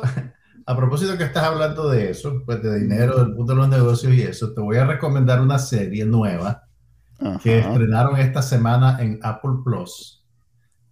a 0.70 0.76
propósito 0.76 1.18
que 1.18 1.24
estás 1.24 1.46
hablando 1.46 1.90
de 1.90 2.12
eso, 2.12 2.44
pues 2.46 2.62
de 2.62 2.82
dinero, 2.82 3.18
del 3.18 3.34
punto 3.34 3.54
de 3.54 3.58
los 3.58 3.70
negocios 3.70 4.14
y 4.14 4.22
eso, 4.22 4.54
te 4.54 4.62
voy 4.62 4.78
a 4.78 4.86
recomendar 4.86 5.42
una 5.42 5.58
serie 5.58 6.06
nueva 6.06 6.64
que 7.42 7.58
estrenaron 7.58 8.20
esta 8.20 8.44
semana 8.44 9.02
en 9.02 9.20
Apple 9.24 9.62
Plus. 9.66 10.24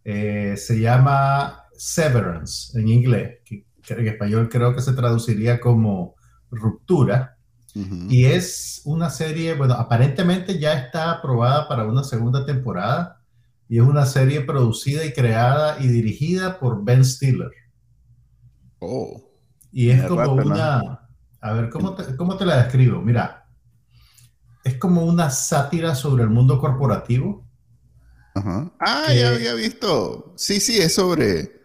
se 0.03 0.79
llama 0.79 1.61
Severance 1.73 2.75
en 2.79 2.87
inglés, 2.87 3.37
que 3.45 3.65
en 3.87 4.07
español 4.07 4.49
creo 4.49 4.73
que 4.73 4.81
se 4.81 4.93
traduciría 4.93 5.59
como 5.59 6.15
ruptura. 6.49 7.37
Y 8.09 8.25
es 8.25 8.81
una 8.83 9.11
serie, 9.11 9.53
bueno, 9.53 9.75
aparentemente 9.75 10.57
ya 10.57 10.73
está 10.73 11.11
aprobada 11.11 11.67
para 11.67 11.85
una 11.85 12.03
segunda 12.03 12.43
temporada 12.47 13.21
y 13.69 13.77
es 13.77 13.83
una 13.83 14.07
serie 14.07 14.41
producida 14.41 15.05
y 15.05 15.13
creada 15.13 15.77
y 15.79 15.85
dirigida 15.85 16.59
por 16.59 16.83
Ben 16.83 17.05
Stiller. 17.05 17.51
Oh. 18.79 19.26
Y 19.77 19.91
es 19.91 20.05
como 20.05 20.33
una, 20.33 21.07
a 21.39 21.53
ver, 21.53 21.69
¿cómo 21.69 21.93
te, 21.93 22.15
¿cómo 22.15 22.35
te 22.35 22.47
la 22.47 22.63
describo? 22.63 22.99
Mira, 22.99 23.45
es 24.63 24.75
como 24.77 25.05
una 25.05 25.29
sátira 25.29 25.93
sobre 25.93 26.23
el 26.23 26.31
mundo 26.31 26.59
corporativo. 26.59 27.47
Ajá. 28.33 28.71
Ah, 28.79 29.13
ya 29.13 29.29
había 29.29 29.53
visto. 29.53 30.33
Sí, 30.35 30.59
sí, 30.59 30.79
es 30.79 30.95
sobre... 30.95 31.61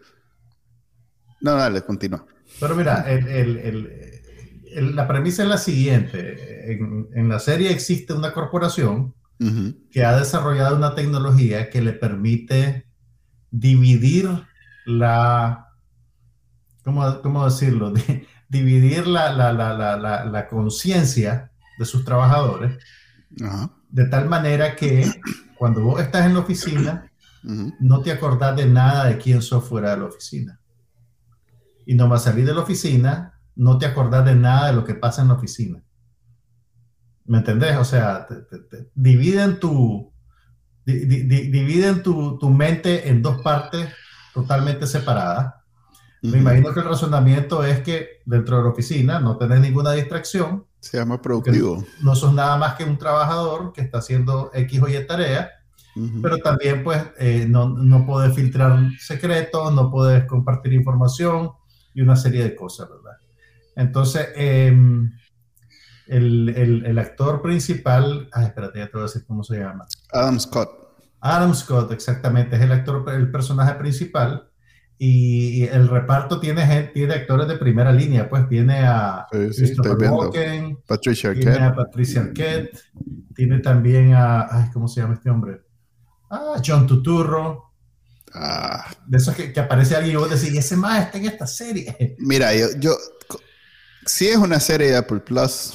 No, 1.41 1.53
dale, 1.55 1.81
continúa. 1.81 2.23
Pero 2.59 2.75
mira, 2.75 3.01
el, 3.11 3.27
el, 4.67 4.95
la 4.95 5.07
premisa 5.07 5.41
es 5.41 5.49
la 5.49 5.57
siguiente. 5.57 6.71
En, 6.71 7.29
la 7.29 7.39
serie 7.39 7.71
existe 7.71 8.13
una 8.13 8.31
corporación 8.31 9.15
que 9.89 10.05
ha 10.05 10.19
desarrollado 10.19 10.75
una 10.75 10.93
tecnología 10.93 11.71
que 11.71 11.81
le 11.81 11.93
permite 11.93 12.85
dividir 13.49 14.29
la, 14.85 15.72
¿cómo, 16.83 17.21
cómo 17.21 17.45
decirlo? 17.45 17.93
dividir 18.49 19.07
la, 19.07 19.33
la, 19.33 19.51
la, 19.51 20.25
la 20.25 20.47
conciencia 20.47 21.51
de 21.79 21.85
sus 21.85 22.05
trabajadores 22.05 22.77
de 23.89 24.05
tal 24.05 24.29
manera 24.29 24.75
que 24.75 25.11
cuando 25.57 25.81
vos 25.81 26.01
estás 26.01 26.25
en 26.25 26.33
la 26.33 26.39
oficina, 26.41 27.11
no 27.79 28.01
te 28.01 28.11
acordás 28.11 28.55
de 28.55 28.67
nada 28.67 29.05
de 29.05 29.17
quién 29.17 29.41
sos 29.41 29.67
fuera 29.67 29.91
de 29.91 29.97
la 29.97 30.05
oficina. 30.05 30.59
Y 31.85 31.95
no 31.95 32.07
vas 32.07 32.21
a 32.21 32.31
salir 32.31 32.45
de 32.45 32.53
la 32.53 32.61
oficina 32.61 33.33
no 33.55 33.77
te 33.77 33.85
acordás 33.85 34.25
de 34.25 34.35
nada 34.35 34.67
de 34.67 34.73
lo 34.73 34.83
que 34.83 34.95
pasa 34.95 35.21
en 35.21 35.27
la 35.27 35.35
oficina. 35.35 35.83
¿Me 37.25 37.37
entendés? 37.37 37.77
O 37.77 37.85
sea, 37.85 38.27
dividen 38.95 39.59
tu, 39.59 40.11
dividen 40.85 42.03
tu, 42.03 42.37
tu, 42.37 42.49
mente 42.49 43.09
en 43.09 43.21
dos 43.21 43.41
partes 43.41 43.89
totalmente 44.33 44.87
separadas. 44.87 45.53
Me 46.23 46.37
imagino 46.37 46.73
que 46.73 46.79
el 46.79 46.85
razonamiento 46.85 47.63
es 47.65 47.81
que 47.81 48.21
dentro 48.25 48.57
de 48.57 48.63
la 48.63 48.69
oficina 48.69 49.19
no 49.19 49.37
tenés 49.37 49.59
ninguna 49.59 49.91
distracción. 49.91 50.65
Se 50.79 50.97
llama 50.97 51.21
productivo. 51.21 51.83
No 52.01 52.15
sos 52.15 52.33
nada 52.33 52.55
más 52.57 52.75
que 52.75 52.85
un 52.85 52.97
trabajador 52.97 53.73
que 53.73 53.81
está 53.81 53.97
haciendo 53.97 54.49
X 54.53 54.81
o 54.81 54.87
Y 54.87 55.05
tarea, 55.05 55.51
pero 56.21 56.37
también 56.37 56.83
pues 56.83 57.03
eh, 57.19 57.45
no, 57.47 57.69
no 57.69 58.05
puedes 58.05 58.33
filtrar 58.33 58.89
secretos, 58.99 59.73
no 59.73 59.91
puedes 59.91 60.25
compartir 60.25 60.73
información 60.73 61.51
y 61.93 62.01
una 62.01 62.15
serie 62.15 62.43
de 62.43 62.55
cosas, 62.55 62.89
¿verdad? 62.89 63.17
Entonces, 63.75 64.29
em, 64.35 65.11
el, 66.07 66.97
actor 66.99 67.41
principal, 67.41 68.29
ay, 68.31 68.45
espérate, 68.45 68.79
ya 68.79 68.85
te 68.85 68.93
voy 68.93 69.01
a 69.01 69.05
decir 69.05 69.25
cómo 69.25 69.43
se 69.43 69.57
llama. 69.57 69.85
Adam 70.11 70.39
Scott. 70.39 70.69
Adam 71.19 71.53
Scott, 71.53 71.91
exactamente, 71.91 72.55
es 72.55 72.61
el 72.61 72.71
actor, 72.71 73.03
el 73.13 73.29
personaje 73.31 73.75
principal. 73.75 74.49
Y 74.97 75.63
el 75.63 75.89
reparto 75.89 76.39
tiene, 76.39 76.91
tiene 76.93 77.13
actores 77.13 77.47
de 77.47 77.57
primera 77.57 77.91
línea, 77.91 78.29
pues 78.29 78.47
tiene 78.47 78.79
a 78.85 79.27
Christopher 79.29 80.09
Walken, 80.09 80.77
Patricia 80.87 81.33
tiene 81.33 81.57
a 81.57 81.75
Patricia 81.75 82.21
Arquette, 82.21 82.79
tiene 83.35 83.59
también 83.59 84.13
a, 84.13 84.47
ay, 84.49 84.69
¿cómo 84.71 84.87
se 84.87 85.01
llama 85.01 85.15
este 85.15 85.29
hombre? 85.29 85.61
Ah, 86.29 86.61
John 86.65 86.87
Tuturro. 86.87 87.73
Ah. 88.33 88.85
De 89.05 89.17
esos 89.17 89.35
que, 89.35 89.59
aparece 89.59 89.95
alguien 89.95 90.15
y 90.15 90.19
vos 90.19 90.29
decís, 90.29 90.57
ese 90.57 90.77
más 90.77 91.05
está 91.05 91.17
en 91.17 91.25
esta 91.25 91.47
serie. 91.47 92.15
Mira, 92.19 92.55
yo, 92.55 92.67
yo 92.79 92.95
si 94.05 94.27
es 94.27 94.37
una 94.37 94.59
serie 94.59 94.87
de 94.87 94.97
Apple 94.97 95.19
Plus, 95.19 95.73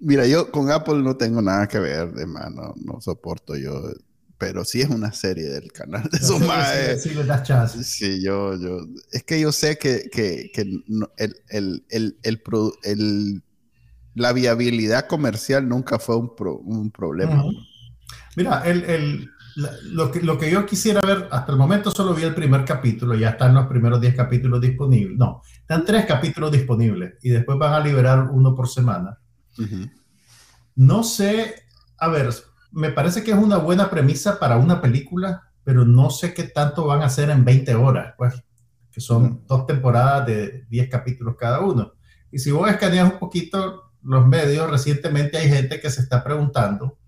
mira, 0.00 0.26
yo 0.26 0.50
con 0.50 0.70
Apple 0.70 1.02
no 1.02 1.16
tengo 1.16 1.42
nada 1.42 1.66
que 1.66 1.78
ver, 1.78 2.12
de 2.12 2.26
mano, 2.26 2.74
no 2.76 3.00
soporto 3.00 3.56
yo, 3.56 3.90
pero 4.38 4.64
si 4.64 4.80
es 4.80 4.88
una 4.88 5.12
serie 5.12 5.48
del 5.48 5.72
canal 5.72 6.08
de 6.10 6.18
su 6.18 6.38
madre. 6.38 6.98
Sí, 6.98 7.10
sí, 7.10 7.84
sí, 7.84 8.22
yo, 8.24 8.54
yo, 8.56 8.86
es 9.12 9.24
que 9.24 9.40
yo 9.40 9.50
sé 9.52 9.76
que, 9.76 10.08
que, 10.10 10.50
que 10.54 10.60
el, 10.62 10.84
el, 11.48 11.84
el, 11.90 12.18
el, 12.22 13.42
la 14.14 14.32
viabilidad 14.32 15.06
comercial 15.06 15.68
nunca 15.68 15.98
fue 15.98 16.16
un, 16.16 16.32
un 16.64 16.90
problema. 16.90 17.44
Mira, 18.36 18.62
el, 18.64 19.28
lo 19.56 20.12
que, 20.12 20.22
lo 20.22 20.38
que 20.38 20.50
yo 20.50 20.64
quisiera 20.64 21.00
ver, 21.00 21.28
hasta 21.32 21.50
el 21.50 21.58
momento 21.58 21.90
solo 21.90 22.14
vi 22.14 22.22
el 22.22 22.34
primer 22.34 22.64
capítulo, 22.64 23.14
ya 23.16 23.30
están 23.30 23.54
los 23.54 23.66
primeros 23.66 24.00
10 24.00 24.14
capítulos 24.14 24.60
disponibles. 24.60 25.18
No, 25.18 25.42
están 25.60 25.84
tres 25.84 26.06
capítulos 26.06 26.52
disponibles 26.52 27.14
y 27.22 27.30
después 27.30 27.58
van 27.58 27.74
a 27.74 27.80
liberar 27.80 28.28
uno 28.30 28.54
por 28.54 28.68
semana. 28.68 29.18
No 30.76 31.02
sé, 31.02 31.56
a 31.98 32.08
ver, 32.08 32.30
me 32.78 32.90
parece 32.90 33.24
que 33.24 33.32
es 33.32 33.36
una 33.36 33.56
buena 33.56 33.90
premisa 33.90 34.38
para 34.38 34.56
una 34.56 34.80
película, 34.80 35.42
pero 35.64 35.84
no 35.84 36.10
sé 36.10 36.32
qué 36.32 36.44
tanto 36.44 36.86
van 36.86 37.02
a 37.02 37.06
hacer 37.06 37.28
en 37.28 37.44
20 37.44 37.74
horas, 37.74 38.14
pues, 38.16 38.34
que 38.92 39.00
son 39.00 39.44
dos 39.48 39.66
temporadas 39.66 40.26
de 40.28 40.64
10 40.68 40.88
capítulos 40.88 41.34
cada 41.36 41.60
uno. 41.60 41.94
Y 42.30 42.38
si 42.38 42.52
vos 42.52 42.70
escaneas 42.70 43.12
un 43.12 43.18
poquito 43.18 43.90
los 44.02 44.24
medios, 44.28 44.70
recientemente 44.70 45.38
hay 45.38 45.48
gente 45.48 45.80
que 45.80 45.90
se 45.90 46.02
está 46.02 46.22
preguntando 46.22 46.98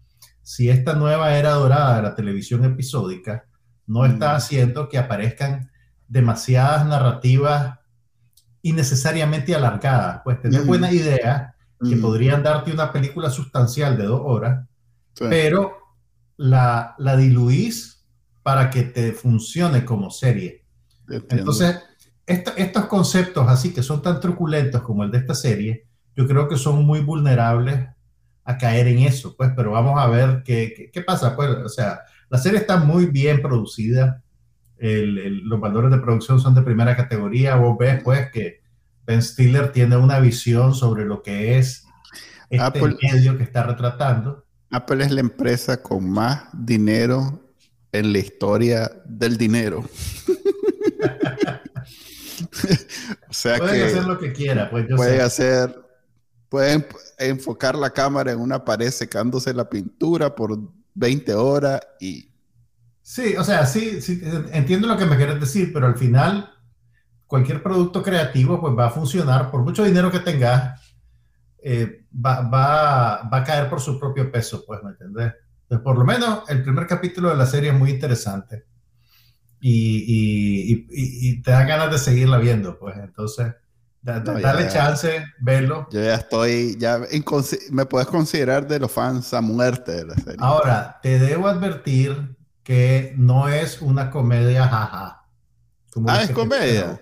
si 0.43 0.69
esta 0.69 0.95
nueva 0.95 1.37
era 1.37 1.53
dorada 1.53 1.97
de 1.97 2.03
la 2.03 2.15
televisión 2.17 2.65
episódica 2.65 3.47
no 3.87 4.07
está 4.07 4.35
haciendo 4.35 4.89
que 4.89 4.99
aparezcan 4.99 5.71
demasiadas 6.09 6.85
narrativas 6.85 7.79
innecesariamente 8.63 9.55
alargadas. 9.55 10.23
Pues 10.25 10.41
tener 10.41 10.63
buena 10.63 10.91
idea 10.91 11.55
que 11.89 11.97
podrían 11.97 12.43
darte 12.43 12.73
una 12.73 12.93
película 12.93 13.31
sustancial 13.31 13.97
de 13.97 14.05
dos 14.05 14.21
horas, 14.25 14.67
pero 15.29 15.77
la, 16.37 16.95
la 16.99 17.17
diluís 17.17 18.07
para 18.43 18.71
que 18.71 18.83
te 18.83 19.13
funcione 19.13 19.85
como 19.85 20.11
serie. 20.11 20.65
Entonces, 21.09 21.81
estos 22.27 22.87
conceptos 22.87 23.49
así 23.49 23.73
que 23.73 23.83
son 23.83 24.03
tan 24.03 24.21
truculentos 24.21 24.83
como 24.83 25.05
el 25.05 25.11
de 25.11 25.19
esta 25.19 25.35
serie, 25.35 25.87
yo 26.17 26.27
creo 26.27 26.49
que 26.49 26.57
son 26.57 26.85
muy 26.85 27.01
vulnerables 27.01 27.89
a 28.45 28.59
caer 28.59 28.89
en 28.89 29.01
eso, 29.01 29.37
pues, 29.37 29.51
pero 29.55 29.73
vamos 29.73 30.01
a 30.01 30.07
ver 30.09 30.43
qué, 30.45 30.91
qué, 30.93 31.03
pasa, 31.03 31.37
pues, 31.37 31.51
o 31.51 31.69
sea, 31.69 32.01
la 32.29 32.39
serie 32.39 32.59
está 32.59 32.79
muy 32.79 33.07
bien 33.07 33.43
producida, 33.43 34.23
los 34.79 35.61
valores 35.61 35.91
de 35.91 35.99
producción 35.99 36.41
son 36.41 36.55
de 36.55 36.63
primera 36.63 36.97
categoría, 36.97 37.57
vos 37.57 37.77
ves, 37.79 38.03
pues, 38.03 38.31
que 38.33 38.61
Ben 39.07 39.23
Stiller 39.23 39.73
tiene 39.73 39.97
una 39.97 40.21
visión 40.21 40.75
sobre 40.75 41.05
lo 41.05 41.23
que 41.23 41.59
es 41.59 41.87
este 42.49 42.65
Apple, 42.65 42.97
medio 43.03 43.37
que 43.37 43.45
está 43.45 43.63
retratando. 43.63 44.45
Apple 44.71 45.05
es 45.05 45.11
la 45.11 45.21
empresa 45.21 45.83
con 45.83 46.09
más 46.09 46.45
dinero 46.53 47.51
en 47.93 48.13
la 48.13 48.19
historia 48.19 48.91
del 49.05 49.37
dinero. 49.37 49.85
o 53.29 53.33
sea 53.33 53.59
puede 53.59 53.85
hacer 53.85 54.05
lo 54.05 54.19
que 54.19 54.33
quiera, 54.33 54.71
pues 54.71 54.87
puede 54.95 55.21
hacer, 55.21 55.75
pueden 56.49 56.87
enfocar 57.19 57.75
la 57.75 57.91
cámara 57.91 58.33
en 58.33 58.41
una 58.41 58.65
pared 58.65 58.91
secándose 58.91 59.53
la 59.53 59.69
pintura 59.69 60.35
por 60.35 60.59
20 60.95 61.35
horas 61.35 61.81
y... 62.01 62.29
Sí, 63.03 63.35
o 63.37 63.43
sea, 63.43 63.67
sí, 63.67 64.01
sí, 64.01 64.23
entiendo 64.53 64.87
lo 64.87 64.97
que 64.97 65.07
me 65.07 65.17
quieres 65.17 65.41
decir, 65.41 65.73
pero 65.73 65.87
al 65.87 65.97
final 65.97 66.49
cualquier 67.27 67.63
producto 67.63 68.03
creativo 68.03 68.61
pues 68.61 68.77
va 68.77 68.87
a 68.87 68.91
funcionar 68.91 69.51
por 69.51 69.63
mucho 69.63 69.85
dinero 69.85 70.11
que 70.11 70.21
tengas, 70.21 70.81
eh, 71.63 72.05
va, 72.15 72.43
va, 72.43 73.29
va, 73.33 73.39
a 73.39 73.45
caer 73.45 73.69
por 73.69 73.81
su 73.81 73.99
propio 73.99 74.31
peso, 74.31 74.65
pues, 74.67 74.83
¿me 74.83 74.91
entendés? 74.91 75.35
Entonces, 75.63 75.85
por 75.85 75.99
lo 75.99 76.05
menos 76.05 76.49
el 76.49 76.63
primer 76.63 76.87
capítulo 76.87 77.29
de 77.31 77.37
la 77.37 77.47
serie 77.47 77.71
es 77.71 77.79
muy 77.79 77.91
interesante 77.91 78.65
y, 79.61 80.05
y, 80.09 80.87
y, 80.91 81.43
te 81.43 81.51
da 81.51 81.65
ganas 81.65 81.91
de 81.91 81.99
seguirla 81.99 82.39
viendo, 82.39 82.79
pues 82.79 82.97
entonces 82.97 83.55
dale 84.03 84.69
chance, 84.69 85.25
verlo. 85.39 85.87
Yo 85.91 86.03
ya 86.03 86.15
estoy, 86.15 86.77
ya 86.79 87.01
me 87.71 87.85
puedes 87.85 88.09
considerar 88.09 88.67
de 88.67 88.81
los 88.81 88.91
fans 88.91 89.35
a 89.35 89.41
muerte 89.41 89.93
de 89.93 90.05
la 90.07 90.15
serie. 90.15 90.39
Ahora, 90.39 90.99
te 91.03 91.19
debo 91.19 91.49
advertir 91.49 92.37
que 92.63 93.15
no 93.17 93.49
es 93.49 93.83
una 93.83 94.11
comedia 94.11 94.67
jaja. 94.67 95.23
ah, 96.07 96.23
es 96.23 96.31
comedia. 96.31 97.01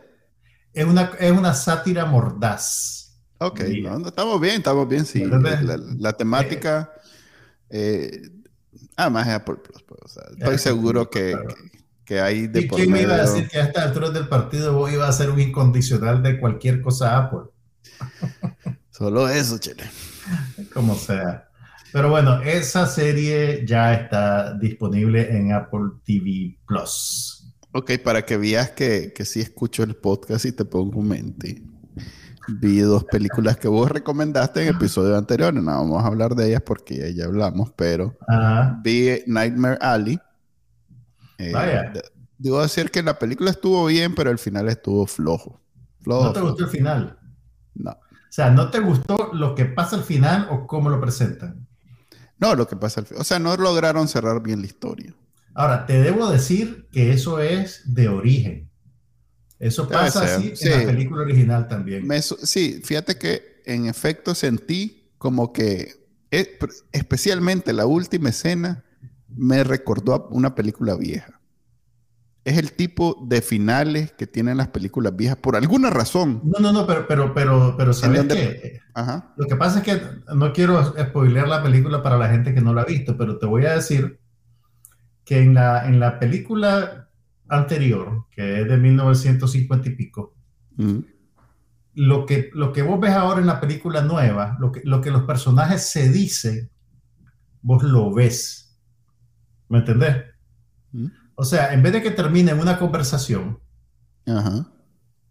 Es 0.72 0.84
una, 0.84 1.12
es 1.18 1.30
una 1.30 1.54
sátira 1.54 2.04
mordaz. 2.06 2.97
Ok, 3.39 3.61
estamos 3.61 4.41
bien, 4.41 4.57
estamos 4.57 4.89
bien, 4.89 5.07
sí. 5.07 5.24
La, 5.99 6.12
temática... 6.12 6.93
Eh, 7.70 8.30
ah, 8.97 9.11
más 9.11 9.28
es 9.28 9.34
Apple 9.34 9.57
Plus. 9.57 9.82
Pues, 9.82 10.18
estoy 10.36 10.59
seguro 10.59 11.09
que, 11.09 11.36
que 12.05 12.20
hay 12.20 12.49
de 12.49 12.62
¿Y 12.62 12.68
quién 12.68 12.91
me 12.91 13.03
iba 13.03 13.14
a 13.14 13.22
decir 13.22 13.49
que 13.49 13.59
a 13.59 13.64
estas 13.64 13.86
alturas 13.86 14.12
del 14.12 14.28
partido 14.28 14.74
vos 14.74 14.93
iba 14.93 15.07
a 15.07 15.12
ser 15.12 15.30
un 15.30 15.41
incondicional 15.41 16.22
de 16.22 16.41
cualquier 16.41 16.80
cosa 16.80 17.16
Apple? 17.16 17.51
Solo 18.91 19.28
eso, 19.28 19.59
chile. 19.59 19.84
Como 20.74 20.97
sea. 20.97 21.49
Pero 21.93 22.11
bueno, 22.11 22.43
esa 22.43 22.86
serie 22.86 23.64
ya 23.64 23.95
está 23.95 24.53
disponible 24.55 25.36
en 25.36 25.53
Apple 25.53 25.91
TV 26.05 26.59
Plus. 26.66 27.55
Ok, 27.72 27.93
para 28.03 28.24
que 28.24 28.36
veas 28.36 28.70
que, 28.70 29.12
que 29.14 29.24
sí 29.24 29.41
escucho 29.41 29.82
el 29.84 29.95
podcast 29.95 30.45
y 30.45 30.53
te 30.53 30.64
pongo 30.64 30.99
un 30.99 31.09
mente. 31.09 31.62
Vi 32.49 32.80
dos 32.80 33.05
películas 33.05 33.57
que 33.57 33.68
vos 33.68 33.90
recomendaste 33.90 34.62
en 34.62 34.74
episodios 34.74 35.18
anteriores. 35.18 35.62
No 35.62 35.70
vamos 35.70 36.03
a 36.03 36.07
hablar 36.07 36.34
de 36.34 36.49
ellas 36.49 36.62
porque 36.64 37.14
ya 37.14 37.26
hablamos, 37.26 37.72
pero 37.76 38.16
vi 38.82 39.22
Nightmare 39.26 39.78
Alley 39.80 40.18
eh, 41.38 41.53
Vaya. 41.53 41.92
Debo 42.36 42.62
decir 42.62 42.90
que 42.90 43.03
la 43.03 43.18
película 43.18 43.51
estuvo 43.51 43.86
bien, 43.86 44.14
pero 44.14 44.30
el 44.30 44.38
final 44.38 44.68
estuvo 44.68 45.07
flojo. 45.07 45.61
¿No 46.05 46.32
te 46.32 46.40
gustó 46.40 46.64
el 46.64 46.70
final? 46.70 47.18
No. 47.74 47.90
O 47.90 48.30
sea, 48.30 48.51
¿no 48.51 48.70
te 48.70 48.80
gustó 48.80 49.30
lo 49.32 49.55
que 49.55 49.64
pasa 49.64 49.96
al 49.96 50.03
final 50.03 50.46
o 50.51 50.66
cómo 50.66 50.90
lo 50.90 51.01
presentan? 51.01 51.66
No, 52.38 52.55
lo 52.55 52.68
que 52.68 52.76
pasa 52.76 53.01
al 53.01 53.07
final. 53.07 53.20
O 53.20 53.24
sea, 53.24 53.38
no 53.38 53.57
lograron 53.57 54.07
cerrar 54.07 54.42
bien 54.42 54.61
la 54.61 54.66
historia. 54.66 55.14
Ahora, 55.55 55.86
te 55.86 56.01
debo 56.01 56.30
decir 56.30 56.88
que 56.92 57.12
eso 57.12 57.40
es 57.40 57.82
de 57.94 58.09
origen. 58.09 58.67
Eso 59.59 59.88
pasa 59.88 60.36
así 60.36 60.52
en 60.61 60.70
la 60.70 60.92
película 60.92 61.22
original 61.22 61.66
también. 61.68 62.06
sí, 62.22 62.80
fíjate 62.84 63.16
que 63.16 63.62
en 63.64 63.86
efecto 63.86 64.34
sentí 64.34 65.11
como 65.18 65.52
que, 65.52 65.94
eh, 66.30 66.59
especialmente 66.92 67.72
la 67.72 67.86
última 67.86 68.28
escena, 68.28 68.84
me 69.28 69.64
recordó 69.64 70.14
a 70.14 70.28
una 70.30 70.54
película 70.54 70.96
vieja. 70.96 71.40
Es 72.44 72.56
el 72.56 72.72
tipo 72.72 73.26
de 73.28 73.42
finales 73.42 74.12
que 74.12 74.26
tienen 74.26 74.56
las 74.56 74.68
películas 74.68 75.14
viejas 75.14 75.36
por 75.36 75.54
alguna 75.54 75.90
razón. 75.90 76.40
No, 76.44 76.61
no, 76.61 76.72
no, 76.72 76.86
pero, 76.86 77.06
pero, 77.06 77.34
pero, 77.34 77.74
pero 77.76 77.92
¿sabes 77.92 78.24
qué? 78.24 78.80
Ajá. 78.94 79.34
Lo 79.36 79.46
que 79.46 79.56
pasa 79.56 79.80
es 79.80 79.84
que 79.84 80.00
no 80.34 80.52
quiero 80.52 80.82
spoilear 80.96 81.46
la 81.46 81.62
película 81.62 82.02
para 82.02 82.16
la 82.16 82.30
gente 82.30 82.54
que 82.54 82.62
no 82.62 82.72
la 82.72 82.82
ha 82.82 82.86
visto, 82.86 83.18
pero 83.18 83.38
te 83.38 83.44
voy 83.44 83.66
a 83.66 83.74
decir 83.74 84.18
que 85.24 85.40
en 85.40 85.52
la, 85.52 85.86
en 85.86 86.00
la 86.00 86.18
película 86.18 87.07
anterior, 87.49 88.26
que 88.30 88.61
es 88.61 88.68
de 88.68 88.76
1950 88.76 89.88
y 89.88 89.92
pico, 89.92 90.34
lo, 91.94 92.26
que, 92.26 92.51
lo 92.55 92.72
que 92.72 92.82
vos 92.82 93.01
ves 93.01 93.12
ahora 93.12 93.40
en 93.40 93.46
la 93.46 93.61
película 93.61 94.03
nueva, 94.03 94.57
lo 94.61 94.72
que, 94.72 94.80
lo 94.84 95.01
que 95.01 95.11
los 95.11 95.22
personajes 95.22 95.90
se 95.90 96.11
dicen, 96.11 96.70
vos 97.62 97.82
lo 97.82 98.12
ves. 98.12 98.78
¿Me 99.68 99.78
entendés? 99.78 100.16
¿Mm? 100.92 101.07
O 101.34 101.44
sea, 101.44 101.72
en 101.72 101.82
vez 101.82 101.92
de 101.92 102.03
que 102.03 102.11
termine 102.11 102.53
en 102.53 102.59
una 102.59 102.78
conversación, 102.78 103.61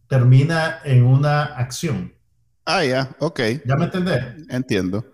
termina 0.08 0.80
en 0.84 1.04
una 1.04 1.44
acción. 1.44 2.14
Ah, 2.66 2.84
ya, 2.84 3.16
ok. 3.20 3.40
¿Ya 3.66 3.76
me 3.76 3.86
entendés? 3.86 4.24
Entiendo. 4.50 5.06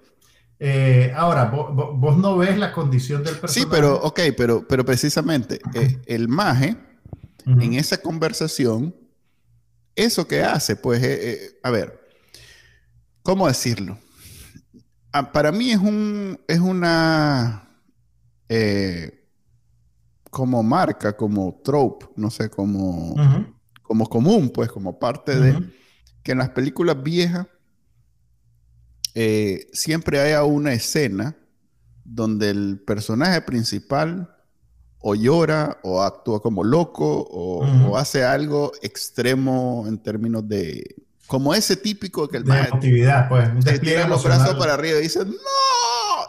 Eh, 0.59 1.11
ahora, 1.15 1.45
vos, 1.45 2.17
no 2.17 2.37
ves 2.37 2.57
la 2.57 2.71
condición 2.71 3.23
del 3.23 3.37
personaje. 3.37 3.59
Sí, 3.59 3.65
pero, 3.69 3.95
ok, 4.01 4.19
pero, 4.37 4.67
pero 4.67 4.85
precisamente 4.85 5.59
eh, 5.73 5.99
el 6.05 6.27
maje, 6.27 6.77
en 7.45 7.73
esa 7.73 7.97
conversación, 7.97 8.95
eso 9.95 10.27
que 10.27 10.41
hace, 10.41 10.75
pues, 10.75 11.01
eh, 11.03 11.59
a 11.63 11.69
ver, 11.69 11.99
¿cómo 13.21 13.47
decirlo? 13.47 13.97
Ah, 15.11 15.31
para 15.31 15.51
mí 15.51 15.71
es 15.71 15.77
un, 15.77 16.39
es 16.47 16.59
una, 16.59 17.69
eh, 18.49 19.27
como 20.29 20.63
marca, 20.63 21.15
como 21.15 21.61
trope, 21.63 22.07
no 22.15 22.31
sé, 22.31 22.49
como, 22.49 23.15
como 23.83 24.09
común, 24.09 24.49
pues, 24.49 24.71
como 24.71 24.97
parte 24.97 25.39
de 25.39 25.69
que 26.23 26.31
en 26.31 26.39
las 26.39 26.49
películas 26.49 27.03
viejas 27.03 27.47
eh, 29.13 29.67
siempre 29.73 30.19
haya 30.19 30.43
una 30.43 30.73
escena 30.73 31.37
donde 32.03 32.49
el 32.49 32.81
personaje 32.85 33.41
principal 33.41 34.32
o 35.03 35.13
llora 35.13 35.77
o 35.83 36.01
actúa 36.01 36.41
como 36.41 36.63
loco 36.63 37.27
o, 37.29 37.95
hace 37.97 38.23
algo 38.23 38.71
extremo 38.81 39.85
en 39.87 39.99
términos 39.99 40.47
de 40.47 40.95
como 41.27 41.53
ese 41.53 41.75
típico 41.75 42.27
que 42.27 42.37
el 42.37 42.43
de 42.43 42.53
actividad 42.53 43.29
pues 43.29 43.49
tira 43.81 44.07
los 44.07 44.23
brazos 44.23 44.55
para 44.55 44.73
arriba 44.73 44.97
y 44.99 45.03
dice 45.03 45.23
no 45.25 45.33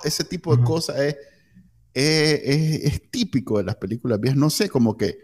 ese 0.04 0.24
tipo 0.24 0.54
de 0.54 0.62
cosas 0.62 0.98
es 0.98 1.16
es, 1.94 3.10
típico 3.10 3.58
de 3.58 3.64
las 3.64 3.76
películas 3.76 4.20
viejas. 4.20 4.38
No 4.38 4.50
sé, 4.50 4.68
como 4.68 4.96
que, 4.96 5.18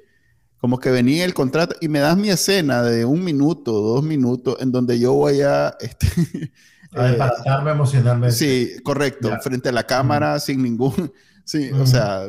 como 0.59 0.78
que 0.78 0.90
venía 0.90 1.24
el 1.24 1.34
contrato 1.34 1.74
y 1.80 1.88
me 1.88 2.01
das 2.01 2.16
mi 2.16 2.30
escena 2.30 2.82
de 2.82 3.05
un 3.05 3.24
minuto, 3.24 3.72
dos 3.72 4.03
minutos, 4.03 4.57
en 4.61 4.72
donde 4.72 4.98
yo 4.98 5.12
voy 5.12 5.42
a... 5.42 5.76
Este, 5.80 6.07
a 6.94 7.11
eh, 7.11 7.70
emocionalmente. 7.70 8.36
Sí, 8.36 8.76
correcto, 8.82 9.30
frente 9.42 9.68
a 9.68 9.72
la 9.72 9.84
cámara, 9.84 10.38
sin 10.40 10.62
ningún... 10.62 11.12
Sí, 11.42 11.72
o 11.72 11.84
sea, 11.84 12.26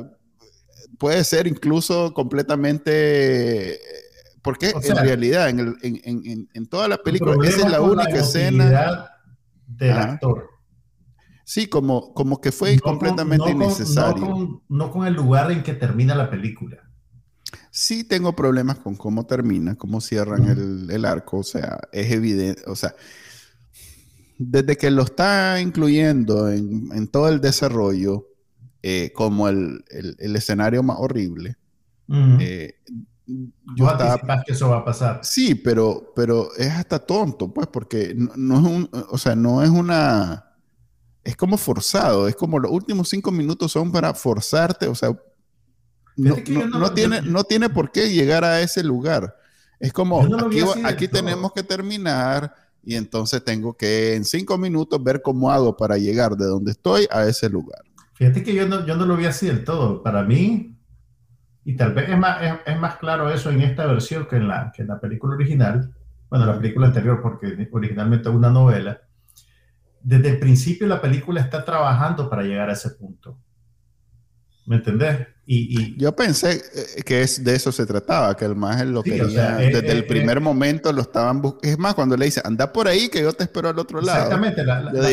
puede 1.02 1.24
ser 1.24 1.48
incluso 1.48 2.14
completamente... 2.14 3.80
Porque 4.44 4.70
en 4.70 4.96
realidad, 4.98 5.50
en, 5.50 5.60
el, 5.60 5.76
en, 5.82 6.02
en, 6.04 6.50
en, 6.54 6.66
toda 6.68 6.88
la 6.88 6.98
película, 6.98 7.36
esa 7.48 7.66
es 7.66 7.72
la 7.72 7.82
única 7.82 8.20
escena 8.20 9.10
del 9.68 9.92
actor. 9.92 10.50
Sí, 11.44 11.68
como, 11.68 12.14
como 12.14 12.40
que 12.40 12.52
fue 12.52 12.80
completamente 12.80 13.52
innecesario. 13.52 14.64
no, 14.70 14.92
con, 14.92 15.06
el 15.06 15.14
lugar 15.14 15.52
en 15.52 15.64
que 15.64 15.74
termina 15.74 16.16
la 16.16 16.30
película. 16.30 16.78
Sí 17.72 18.04
tengo 18.04 18.36
problemas 18.36 18.78
con 18.78 18.96
cómo 18.96 19.26
termina, 19.26 19.76
cómo 19.76 20.02
cierran 20.02 20.48
el, 20.90 21.06
arco, 21.06 21.40
o 21.40 21.44
sea, 21.44 21.80
es 21.92 22.12
evidente, 22.12 22.64
o 22.68 22.76
sea, 22.76 22.96
desde 24.38 24.78
que 24.78 24.92
lo 24.92 25.04
está 25.04 25.60
incluyendo 25.62 26.50
en, 26.50 27.08
todo 27.08 27.28
el 27.28 27.42
desarrollo 27.42 28.28
eh, 28.84 29.12
como 29.14 29.48
el, 29.48 29.84
escenario 30.18 30.84
más 30.84 30.98
horrible, 31.00 31.58
eh, 32.40 32.76
yo 33.76 33.90
estaba, 33.90 34.44
que 34.46 34.52
eso 34.52 34.70
va 34.70 34.78
a 34.78 34.86
pasar. 34.86 35.22
Sí, 35.24 35.56
pero, 35.56 36.12
pero 36.16 36.54
es 36.58 36.70
hasta 36.70 37.00
tonto, 37.00 37.54
pues, 37.54 37.68
porque 37.68 38.14
no 38.16 38.60
es 38.60 38.66
un, 38.66 38.90
o 39.10 39.18
sea, 39.18 39.36
no 39.36 39.64
es 39.64 39.70
una 39.70 40.48
es 41.24 41.36
como 41.36 41.58
forzado, 41.58 42.28
es 42.28 42.36
como 42.36 42.60
los 42.60 42.72
últimos 42.72 43.10
cinco 43.10 43.32
minutos 43.32 43.72
son 43.72 43.92
para 43.92 44.14
forzarte, 44.14 44.88
o 44.88 44.96
sea, 44.96 45.16
no, 46.16 46.36
tiene, 46.94 47.22
no 47.22 47.44
tiene 47.44 47.70
por 47.70 47.92
qué 47.92 48.10
llegar 48.10 48.44
a 48.44 48.62
ese 48.62 48.84
lugar. 48.84 49.36
Es 49.80 49.94
como, 49.94 50.22
aquí, 50.22 50.60
aquí 50.84 51.08
tenemos 51.08 51.54
que 51.54 51.64
terminar 51.64 52.54
Y 52.84 52.96
entonces 52.96 53.44
tengo 53.44 53.76
que 53.76 54.16
en 54.16 54.26
cinco 54.26 54.58
minutos 54.58 55.04
ver 55.04 55.22
cómo 55.22 55.50
hago 55.50 55.76
para 55.76 55.98
llegar 55.98 56.36
de 56.36 56.46
donde 56.46 56.72
estoy 56.72 57.08
a 57.12 57.26
ese 57.26 57.50
lugar. 57.50 57.82
Fíjate 58.22 58.44
que 58.44 58.54
yo 58.54 58.68
no, 58.68 58.86
yo 58.86 58.96
no 58.96 59.08
lo 59.08 59.18
vi 59.18 59.26
así 59.26 59.48
del 59.48 59.64
todo. 59.64 60.04
Para 60.04 60.22
mí, 60.22 60.78
y 61.66 61.76
tal 61.76 61.96
vez 61.96 62.08
es 62.08 62.20
más, 62.20 62.40
es, 62.44 62.54
es 62.68 62.80
más 62.80 62.98
claro 62.98 63.32
eso 63.32 63.50
en 63.50 63.62
esta 63.62 63.88
versión 63.88 64.28
que 64.28 64.36
en, 64.36 64.48
la, 64.48 64.72
que 64.72 64.84
en 64.84 64.90
la 64.90 65.00
película 65.00 65.34
original, 65.34 65.92
bueno, 66.30 66.46
la 66.46 66.56
película 66.56 66.86
anterior, 66.86 67.20
porque 67.20 67.68
originalmente 67.72 68.30
es 68.30 68.36
una 68.36 68.52
novela, 68.52 69.02
desde 70.04 70.30
el 70.30 70.38
principio 70.40 70.86
la 70.86 71.02
película 71.02 71.42
está 71.42 71.66
trabajando 71.66 72.30
para 72.30 72.44
llegar 72.44 72.70
a 72.70 72.74
ese 72.74 72.92
punto. 72.92 73.40
¿Me 74.66 74.76
entendés? 74.78 75.28
Y, 75.46 75.82
y 75.82 75.98
yo 75.98 76.16
pensé 76.16 76.52
eh, 76.98 77.04
que 77.04 77.24
es, 77.24 77.44
de 77.44 77.56
eso 77.56 77.72
se 77.72 77.86
trataba, 77.86 78.38
que 78.38 78.46
el 78.46 78.56
más 78.56 78.86
lo 78.86 79.02
Sí, 79.02 79.10
quería. 79.10 79.26
o 79.26 79.30
sea, 79.30 79.56
desde 79.58 79.80
eh, 79.88 79.92
el 79.92 79.98
eh, 80.00 80.04
primer 80.04 80.38
eh, 80.38 80.40
momento 80.40 80.94
lo 80.94 81.02
estaban 81.02 81.42
buscando. 81.42 81.68
Es 81.68 81.78
más, 81.80 81.94
cuando 81.96 82.16
le 82.16 82.26
dice, 82.26 82.42
anda 82.44 82.72
por 82.72 82.88
ahí 82.88 83.10
que 83.10 83.22
yo 83.22 83.34
te 83.34 83.44
espero 83.44 83.70
al 83.70 83.80
otro 83.80 84.00
lado. 84.02 84.18
exactamente, 84.20 84.64
la, 84.64 84.82
la- 84.82 84.94
la 84.94 85.10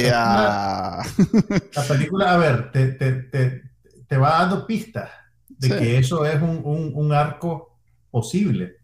ah. 1.00 1.02
la 1.74 1.82
película, 1.82 2.34
a 2.34 2.36
ver, 2.36 2.70
te, 2.72 2.88
te, 2.92 3.12
te, 3.14 3.62
te 4.06 4.16
va 4.16 4.30
dando 4.40 4.66
pistas 4.66 5.10
de 5.48 5.68
Sí. 5.68 5.74
que 5.74 5.98
eso 5.98 6.24
es 6.24 6.40
un, 6.40 6.60
un, 6.64 6.92
un 6.94 7.12
arco 7.12 7.78
posible. 8.10 8.76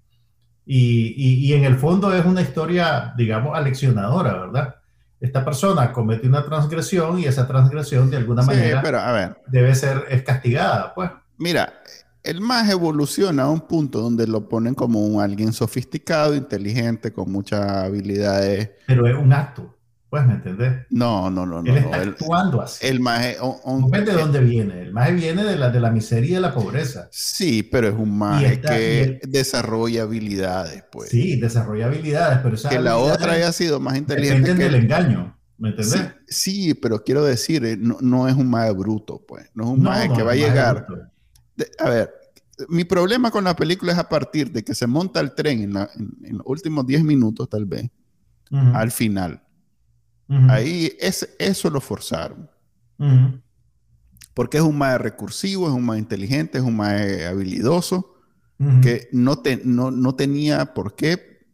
Y, 0.66 1.14
y, 1.16 1.46
y 1.46 1.52
en 1.52 1.64
el 1.64 1.76
fondo 1.76 2.12
es 2.14 2.24
una 2.24 2.40
historia, 2.40 3.12
digamos, 3.16 3.56
aleccionadora, 3.56 4.32
¿verdad? 4.40 4.74
Esta 5.20 5.44
persona 5.44 5.92
comete 5.92 6.28
una 6.28 6.44
transgresión 6.44 7.18
y 7.18 7.24
esa 7.26 7.46
transgresión 7.46 8.10
de 8.10 8.16
alguna 8.18 8.42
Sí, 8.42 8.48
manera 8.48 8.82
pero 8.82 8.98
a 9.00 9.12
ver, 9.12 9.36
debe 9.46 9.74
ser 9.74 10.04
es 10.10 10.22
castigada, 10.22 10.92
pues. 10.94 11.10
mira, 11.38 11.72
el 12.22 12.40
más 12.40 12.68
evoluciona 12.70 13.44
a 13.44 13.50
un 13.50 13.60
punto 13.62 14.00
donde 14.00 14.26
lo 14.26 14.48
ponen 14.48 14.74
como 14.74 15.06
un 15.06 15.20
alguien 15.22 15.52
sofisticado, 15.52 16.34
inteligente, 16.34 17.12
con 17.12 17.30
muchas 17.30 17.60
habilidades. 17.60 18.70
Pero 18.86 19.06
es 19.06 19.14
un 19.16 19.32
acto, 19.32 19.73
pues, 20.14 20.26
¿me 20.28 20.34
entendés? 20.34 20.86
No, 20.90 21.28
no, 21.28 21.44
no, 21.44 21.60
no. 21.60 21.68
Él 21.68 21.74
no, 21.82 21.86
está 21.90 22.02
El, 22.02 22.08
actuando 22.10 22.62
así. 22.62 22.86
el 22.86 23.00
maje- 23.00 23.36
un- 23.42 23.56
un- 23.64 23.80
No 23.80 23.88
ves 23.88 24.06
de 24.06 24.12
dónde 24.12 24.38
viene. 24.38 24.82
El 24.82 24.92
maje 24.92 25.12
viene 25.12 25.42
de 25.42 25.56
la, 25.56 25.70
de 25.70 25.80
la 25.80 25.90
miseria 25.90 26.30
y 26.30 26.34
de 26.34 26.40
la 26.40 26.54
pobreza. 26.54 27.08
Sí, 27.10 27.64
pero 27.64 27.88
es 27.88 27.94
un 27.94 28.16
maje 28.16 28.60
que 28.60 29.02
él- 29.02 29.20
desarrolla 29.26 30.02
habilidades, 30.04 30.84
pues. 30.92 31.08
Sí, 31.10 31.34
desarrolla 31.40 31.86
habilidades, 31.86 32.38
pero 32.44 32.56
que 32.70 32.78
la 32.78 32.96
otra 32.96 33.32
haya 33.32 33.50
sido 33.50 33.80
más 33.80 33.96
inteligente 33.98 34.52
dependen 34.54 34.70
del 34.72 34.82
engaño, 34.84 35.36
¿me 35.58 35.70
entendés? 35.70 36.00
Sí, 36.28 36.66
sí, 36.68 36.74
pero 36.74 37.02
quiero 37.02 37.24
decir, 37.24 37.64
eh, 37.64 37.76
no, 37.76 37.96
no 38.00 38.28
es 38.28 38.36
un 38.36 38.48
maje 38.48 38.70
bruto, 38.70 39.20
pues. 39.26 39.50
No 39.52 39.64
es 39.64 39.70
un 39.70 39.82
No, 39.82 39.90
maje 39.90 40.12
que 40.12 40.22
va 40.22 40.30
a 40.30 40.34
el 40.34 40.40
llegar. 40.42 40.86
de- 41.56 41.66
a 41.80 41.88
ver, 41.88 42.14
mi 42.68 42.84
problema 42.84 43.32
con 43.32 43.42
la 43.42 43.56
película 43.56 43.90
es 43.90 43.98
a 43.98 44.08
partir 44.08 44.52
de 44.52 44.62
que 44.62 44.76
se 44.76 44.86
monta 44.86 45.18
el 45.18 45.34
tren 45.34 45.60
en, 45.62 45.72
la- 45.74 45.90
en- 45.96 46.16
en 46.24 46.36
los 46.38 46.46
últimos 46.46 46.86
10 46.86 47.02
minutos, 47.02 47.48
tal 47.48 47.64
vez, 47.64 47.90
al 48.72 48.92
final. 48.92 49.42
Ahí 50.28 50.96
es, 50.98 51.34
eso 51.38 51.70
lo 51.70 51.80
forzaron. 51.80 52.50
Porque 54.32 54.56
es 54.56 54.62
un 54.62 54.78
maje 54.78 54.98
recursivo, 54.98 55.68
es 55.68 55.74
un 55.74 55.84
maje 55.84 56.00
inteligente, 56.00 56.58
es 56.58 56.64
un 56.64 56.76
maje 56.76 57.26
habilidoso, 57.26 58.14
que 58.82 59.08
no, 59.12 59.38
te, 59.38 59.60
no, 59.64 59.90
no 59.90 60.14
tenía 60.14 60.72
por 60.74 60.94
qué 60.94 61.46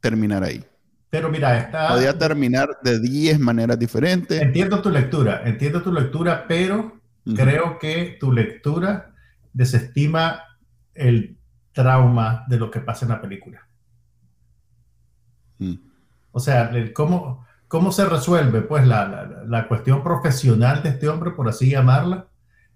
terminar 0.00 0.42
ahí. 0.42 0.64
Pero 1.10 1.28
mira, 1.28 1.56
está... 1.58 1.88
Podía 1.88 2.18
terminar 2.18 2.78
de 2.82 2.98
10 2.98 3.38
maneras 3.38 3.78
diferentes. 3.78 4.40
Entiendo 4.40 4.82
tu 4.82 4.90
lectura, 4.90 5.42
entiendo 5.44 5.82
tu 5.82 5.92
lectura, 5.92 6.46
pero 6.48 7.00
creo 7.36 7.78
que 7.78 8.16
tu 8.18 8.32
lectura 8.32 9.14
desestima 9.52 10.42
el 10.94 11.38
trauma 11.72 12.44
de 12.48 12.58
lo 12.58 12.70
que 12.70 12.80
pasa 12.80 13.04
en 13.04 13.10
la 13.10 13.20
película. 13.20 13.66
Mm. 15.58 15.74
O 16.32 16.40
sea, 16.40 16.70
el 16.70 16.92
cómo, 16.92 17.46
cómo 17.68 17.92
se 17.92 18.04
resuelve 18.04 18.62
pues 18.62 18.86
la, 18.86 19.08
la- 19.08 19.44
la 19.46 19.68
cuestión 19.68 20.02
profesional 20.02 20.82
de 20.82 20.90
este 20.90 21.08
hombre, 21.08 21.32
por 21.32 21.48
así 21.48 21.70
llamarla, 21.70 22.28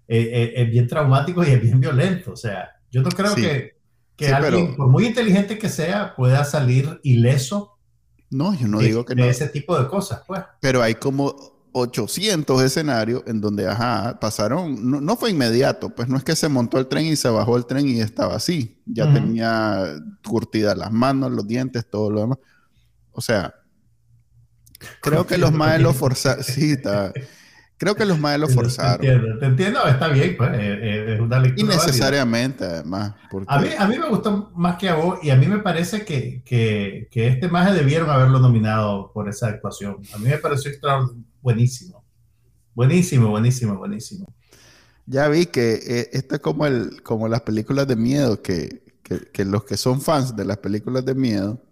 eh, 0.07 0.29
eh, 0.33 0.53
es 0.63 0.69
bien 0.69 0.87
traumático 0.87 1.43
y 1.43 1.51
es 1.51 1.61
bien 1.61 1.79
violento. 1.79 2.31
O 2.31 2.35
sea, 2.35 2.69
yo 2.91 3.01
no 3.01 3.09
creo 3.09 3.33
Sí. 3.35 3.41
que, 3.41 3.77
que 4.15 4.25
Sí, 4.27 4.31
alguien, 4.31 4.65
pero- 4.67 4.77
por 4.77 4.87
muy 4.87 5.05
inteligente 5.05 5.57
que 5.57 5.69
sea, 5.69 6.15
pueda 6.15 6.43
salir 6.43 6.99
ileso 7.03 7.77
No, 8.31 8.53
yo 8.53 8.67
no 8.67 8.79
de, 8.79 8.85
digo 8.87 9.05
que 9.05 9.15
de 9.15 9.21
no. 9.23 9.27
ese 9.27 9.47
tipo 9.49 9.79
de 9.79 9.87
cosas, 9.87 10.21
pues. 10.27 10.41
Pero 10.59 10.81
hay 10.83 10.95
como 10.95 11.35
800 11.71 12.61
escenarios 12.63 13.23
en 13.27 13.39
donde, 13.41 13.67
ajá, 13.67 14.19
pasaron, 14.19 14.89
no, 14.89 14.99
no 14.99 15.15
fue 15.15 15.29
inmediato, 15.29 15.89
pues 15.89 16.09
no 16.09 16.17
es 16.17 16.23
que 16.23 16.35
se 16.35 16.49
montó 16.49 16.79
el 16.79 16.87
tren 16.87 17.05
y 17.05 17.15
se 17.15 17.29
bajó 17.29 17.55
el 17.57 17.65
tren 17.65 17.87
y 17.87 18.01
estaba 18.01 18.35
así. 18.35 18.81
Ya 18.85 19.05
Ujú. 19.05 19.13
tenía 19.13 19.85
curtidas 20.27 20.75
las 20.77 20.91
manos, 20.91 21.31
los 21.31 21.47
dientes, 21.47 21.87
todo 21.89 22.09
lo 22.11 22.21
demás. 22.21 22.39
O 23.11 23.21
sea, 23.21 23.53
creo 25.01 25.25
que 25.25 25.37
los 25.37 25.51
maes 25.51 25.81
lo 25.81 25.93
forzaron. 25.93 26.43
Sí, 26.43 26.71
está. 26.71 27.13
Creo 27.77 27.95
que 27.95 28.05
los 28.05 28.19
maes 28.19 28.39
lo 28.41 28.47
Te 28.47 28.53
forzaron. 28.53 29.05
entiendo, 29.05 29.39
te 29.39 29.45
entiendo, 29.45 29.85
está 29.87 30.09
bien, 30.09 30.35
pues, 30.37 30.49
eh, 30.51 30.79
eh, 30.81 31.13
es 31.13 31.19
una 31.21 31.39
lectura 31.39 31.77
válida. 31.77 31.83
Innecesariamente, 31.85 32.65
además. 32.65 33.15
Porque, 33.31 33.45
A 33.47 33.59
mí, 33.59 33.69
a 33.77 33.87
mí 33.87 33.97
me 33.97 34.09
gustó 34.09 34.51
más 34.53 34.75
que 34.77 34.89
a 34.89 34.95
vos 34.95 35.19
y 35.23 35.29
a 35.29 35.37
mí 35.37 35.47
me 35.47 35.59
parece 35.59 36.03
que, 36.03 36.43
que, 36.43 37.07
que 37.09 37.27
este 37.29 37.47
maje 37.47 37.73
debieron 37.73 38.09
haberlo 38.09 38.39
nominado 38.39 39.11
por 39.13 39.29
esa 39.29 39.47
actuación. 39.47 39.97
A 40.13 40.17
mí 40.17 40.27
me 40.27 40.37
pareció 40.39 40.71
buenísimo. 41.41 42.03
Buenísimo, 42.75 43.29
buenísimo, 43.29 43.77
buenísimo. 43.77 44.25
Ya 45.05 45.27
vi 45.29 45.45
que 45.45 45.75
eh, 45.75 46.09
esto 46.11 46.35
es 46.35 46.41
como, 46.41 46.65
el, 46.65 47.01
como 47.01 47.29
las 47.29 47.41
películas 47.41 47.87
de 47.87 47.95
miedo, 47.95 48.41
que, 48.41 48.83
que, 49.03 49.19
que 49.31 49.45
los 49.45 49.63
que 49.63 49.77
son 49.77 50.01
fans 50.01 50.35
de 50.35 50.43
las 50.43 50.57
películas 50.57 51.05
de 51.05 51.15
miedo, 51.15 51.63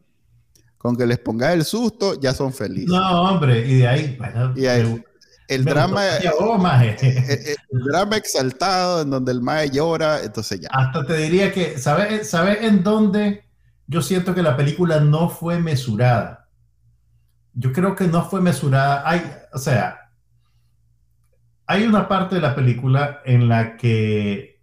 con 0.77 0.95
que 0.95 1.05
les 1.05 1.19
pongas 1.19 1.53
el 1.53 1.63
susto, 1.65 2.19
ya 2.19 2.33
son 2.33 2.53
felices. 2.53 2.89
No, 2.89 3.21
hombre, 3.23 3.67
y 3.67 3.75
de 3.79 3.87
ahí, 3.87 4.15
bueno, 4.17 4.53
Y 4.55 4.65
ahí, 4.65 5.03
el 5.47 5.63
me 5.63 5.71
drama, 5.71 6.07
eh, 6.17 6.19
el 7.71 7.83
drama 7.83 8.17
exaltado 8.17 9.01
en 9.01 9.09
donde 9.09 9.31
el 9.31 9.41
mae 9.41 9.69
llora, 9.69 10.21
entonces 10.23 10.59
ya. 10.61 10.69
Hasta 10.71 11.05
te 11.05 11.17
diría 11.17 11.51
que, 11.51 11.77
¿sabes 11.77 12.29
¿sabe 12.29 12.65
en 12.65 12.83
dónde 12.83 13.45
yo 13.87 14.01
siento 14.01 14.35
que 14.35 14.43
la 14.43 14.57
película 14.57 14.99
no 14.99 15.29
fue 15.29 15.59
mesurada? 15.59 16.49
Yo 17.53 17.71
creo 17.73 17.95
que 17.95 18.07
no 18.07 18.23
fue 18.29 18.41
mesurada. 18.41 19.03
Hay, 19.09 19.21
o 19.53 19.57
sea, 19.57 20.11
hay 21.65 21.83
una 21.85 22.07
parte 22.07 22.35
de 22.35 22.41
la 22.41 22.55
película 22.55 23.21
en 23.25 23.49
la 23.49 23.77
que 23.77 24.61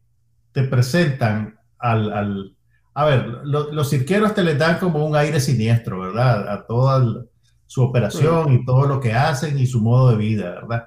te 0.53 0.65
presentan 0.65 1.59
al... 1.79 2.13
al- 2.13 2.54
a 2.95 3.05
ver, 3.07 3.27
lo- 3.45 3.73
los 3.73 3.91
cirqueros 3.91 4.35
te 4.35 4.45
les 4.45 4.59
dan 4.59 4.79
como 4.79 5.05
un 5.05 5.17
aire 5.17 5.41
siniestro, 5.41 6.01
¿verdad? 6.01 6.49
A 6.49 6.67
toda 6.67 6.99
el- 7.03 7.29
su 7.67 7.83
operación 7.83 8.53
y 8.53 8.65
todo 8.65 8.87
lo 8.87 9.01
que 9.01 9.13
hacen 9.15 9.59
y 9.59 9.67
su 9.67 9.81
modo 9.83 10.11
de 10.11 10.17
vida, 10.17 10.51
¿verdad? 10.51 10.85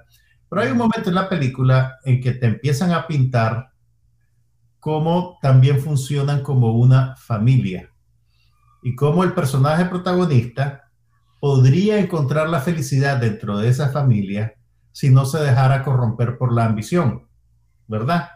Pero 0.50 0.62
hay 0.62 0.72
un 0.72 0.78
momento 0.78 1.10
en 1.10 1.16
la 1.16 1.28
película 1.30 1.98
en 2.06 2.22
que 2.22 2.34
te 2.34 2.46
empiezan 2.48 2.92
a 2.92 3.08
pintar 3.08 3.70
cómo 4.80 5.38
también 5.42 5.80
funcionan 5.80 6.42
como 6.44 6.74
una 6.74 7.16
familia 7.18 7.90
y 8.84 8.96
cómo 8.96 9.24
el 9.24 9.34
personaje 9.34 9.86
protagonista 9.86 10.92
podría 11.42 12.00
encontrar 12.00 12.50
la 12.50 12.62
felicidad 12.62 13.18
dentro 13.18 13.58
de 13.58 13.70
esa 13.70 13.90
familia 13.90 14.56
si 14.92 15.10
no 15.10 15.26
se 15.26 15.40
dejara 15.40 15.84
corromper 15.84 16.38
por 16.38 16.54
la 16.54 16.66
ambición, 16.66 17.28
¿verdad? 17.88 18.30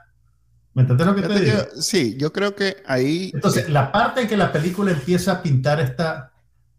¿Me 0.73 0.83
entiendes 0.83 1.07
lo 1.07 1.15
que 1.15 1.21
te 1.23 1.39
digo? 1.41 1.57
sí, 1.81 2.15
yo 2.17 2.31
creo 2.31 2.55
que 2.55 2.77
ahí. 2.85 3.31
Entonces, 3.33 3.69
la 3.69 3.91
parte 3.91 4.21
en 4.21 4.27
que 4.27 4.37
la 4.37 4.51
película 4.51 4.91
empieza 4.91 5.33
a 5.33 5.41
pintar 5.43 5.79
esta, 5.81 6.31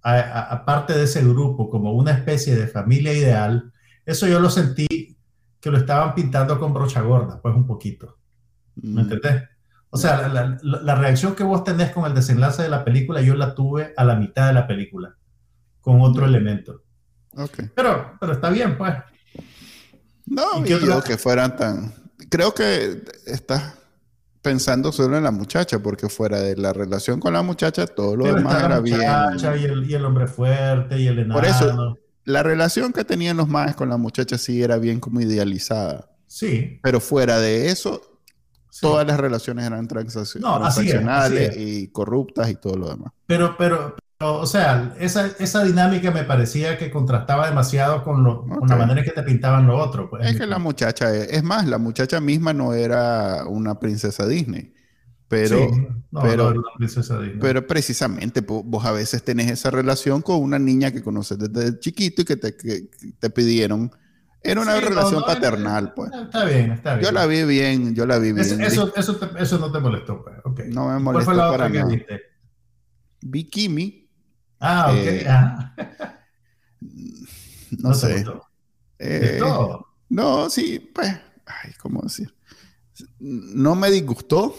a, 0.03 0.13
a- 0.15 0.43
a 0.55 0.65
parte 0.65 0.95
de 0.95 1.05
ese 1.05 1.23
grupo 1.23 1.69
como 1.69 1.93
una 1.93 2.13
especie 2.13 2.55
de 2.57 2.67
familia 2.69 3.13
ideal, 3.13 3.73
eso 4.07 4.27
yo 4.27 4.41
lo 4.41 4.49
sentí 4.51 5.17
que 5.61 5.71
lo 5.71 5.77
estaban 5.79 6.15
pintando 6.15 6.59
con 6.59 6.73
brocha 6.73 7.03
gorda, 7.03 7.41
pues 7.41 7.55
un 7.55 7.67
poquito. 7.67 8.19
mm, 8.77 8.95
¿Me 8.95 9.03
entendés? 9.03 9.43
O 9.91 9.99
sea, 9.99 10.27
la, 10.29 10.59
la- 10.63 10.81
la 10.83 10.95
reacción 10.95 11.35
que 11.35 11.45
vos 11.45 11.63
tenés 11.63 11.91
con 11.93 12.07
el 12.07 12.15
desenlace 12.15 12.63
de 12.63 12.71
la 12.71 12.85
película, 12.85 13.21
yo 13.21 13.35
la 13.35 13.55
tuve 13.55 13.93
a 13.97 14.05
la 14.05 14.15
mitad 14.17 14.47
de 14.47 14.55
la 14.55 14.67
película, 14.67 15.17
con 15.83 16.01
otro 16.01 16.25
elemento. 16.25 16.83
ok. 17.37 17.65
Pero, 17.77 18.17
pero 18.19 18.33
está 18.33 18.49
bien, 18.49 18.79
pues. 18.79 18.95
No, 20.27 20.65
¿Y 20.65 20.69
yo 20.69 21.03
que 21.03 21.19
fueran 21.19 21.57
tan. 21.57 21.93
Creo 22.31 22.55
que 22.55 23.03
estás 23.27 23.75
pensando 24.43 24.91
solo 24.93 25.17
en 25.17 25.23
la 25.25 25.31
muchacha, 25.31 25.79
porque 25.79 26.09
fuera 26.09 26.41
de 26.41 26.57
la 26.57 26.73
relación 26.73 27.21
con 27.21 27.33
la 27.33 27.43
muchacha, 27.43 27.87
todo 27.87 28.17
lo 28.17 28.25
Pero 28.25 28.37
demás 28.37 28.63
era 28.65 28.81
bien. 28.81 29.01
y 29.01 29.65
el, 29.65 29.91
y 29.91 29.95
el 29.95 30.05
hombre 30.05 30.27
fuerte 30.27 30.99
y 31.01 31.07
el 31.07 31.21
enano. 31.21 31.35
Por 31.35 31.45
eso- 31.47 31.99
La 32.25 32.43
relación 32.43 32.93
que 32.93 33.05
tenían 33.05 33.37
los 33.37 33.49
maes 33.49 33.75
con 33.77 33.89
la 33.89 33.97
muchacha 33.97 34.39
sí 34.39 34.63
era 34.63 34.79
bien 34.79 35.01
como 35.01 35.21
idealizada. 35.21 36.09
Sí. 36.27 36.79
Pero 36.83 37.01
fuera 37.01 37.39
de 37.41 37.69
eso, 37.71 38.01
sí. 38.71 38.81
todas 38.83 39.07
las 39.07 39.19
relaciones 39.19 39.67
eran 39.67 39.87
transac- 39.89 40.39
No, 40.41 40.55
así 40.57 40.81
es, 40.83 40.87
transaccionales 40.93 41.51
así 41.51 41.61
y 41.83 41.89
corruptas 41.89 42.49
y 42.51 42.55
todo 42.57 42.77
lo 42.77 42.89
demás. 42.91 43.13
Pero, 43.27 43.55
pero, 43.59 43.97
o 44.23 44.47
sea, 44.47 44.95
esa, 44.99 45.27
esa 45.39 45.65
dinámica 45.65 46.11
me 46.11 46.25
parecía 46.25 46.79
que 46.79 46.91
contrastaba 46.91 47.49
demasiado 47.49 48.05
con, 48.05 48.25
lo, 48.25 48.47
con 48.47 48.69
la 48.69 48.77
manera 48.77 49.01
en 49.01 49.07
que 49.07 49.13
te 49.13 49.23
pintaban 49.23 49.67
lo 49.67 49.77
otro. 49.77 50.09
Pues. 50.11 50.27
Es 50.27 50.39
que 50.39 50.47
la 50.47 50.59
muchacha, 50.59 51.15
es, 51.15 51.33
es 51.33 51.43
más, 51.43 51.67
la 51.67 51.79
muchacha 51.79 52.21
misma 52.21 52.53
no 52.53 52.75
era 52.75 53.45
una 53.47 53.79
princesa 53.79 54.27
Disney. 54.27 54.73
Pero, 55.29 55.71
pero, 56.23 56.53
pero 57.41 57.67
precisamente 57.67 58.43
vos 58.43 58.85
a 58.85 58.93
veces 58.93 59.23
tenés 59.23 59.51
esa 59.51 59.71
relación 59.71 60.21
con 60.21 60.43
una 60.43 60.59
niña 60.59 60.91
que 60.91 61.03
conoces 61.03 61.39
desde 61.39 61.79
chiquito 61.79 62.21
y 62.21 62.25
que 62.27 62.37
te, 62.37 62.53
te 62.53 63.31
pidieron. 63.31 63.91
Era 64.43 64.61
una 64.61 64.79
relación 64.79 65.23
paternal, 65.25 65.95
pues. 65.95 66.11
Está 66.13 66.45
bien, 66.45 66.73
está 66.73 66.97
bien. 66.97 67.07
Yo 67.07 67.13
la 67.13 67.25
vi 67.25 67.45
bien, 67.45 67.95
yo 67.95 68.05
la 68.05 68.19
vi 68.19 68.33
bien. 68.33 68.61
Eso, 68.61 68.93
eso, 68.95 69.19
eso, 69.39 69.59
no 69.59 69.73
te 69.73 69.79
molestó, 69.79 70.23
pues. 70.23 70.37
Okay. 70.45 70.69
No 70.71 70.89
me 70.89 70.99
molestó 70.99 71.25
¿Cuál 71.25 71.25
fue 71.25 71.35
la 71.35 71.51
para 71.51 71.67
otra 71.67 71.81
nada. 71.81 71.97
Que 71.97 72.21
Vi 73.23 73.45
Kimi. 73.45 74.02
Ah, 74.65 74.87
ok. 74.91 74.97
Eh, 74.97 75.27
ah. 75.29 75.75
No, 77.79 77.95
sé. 77.95 78.25
Eh, 78.99 79.41
no, 80.09 80.49
sí, 80.49 80.91
pues, 80.95 81.09
ay, 81.47 81.73
¿cómo 81.81 82.03
decir? 82.03 82.33
No 83.19 83.75
me 83.75 83.91
disgustó. 83.91 84.55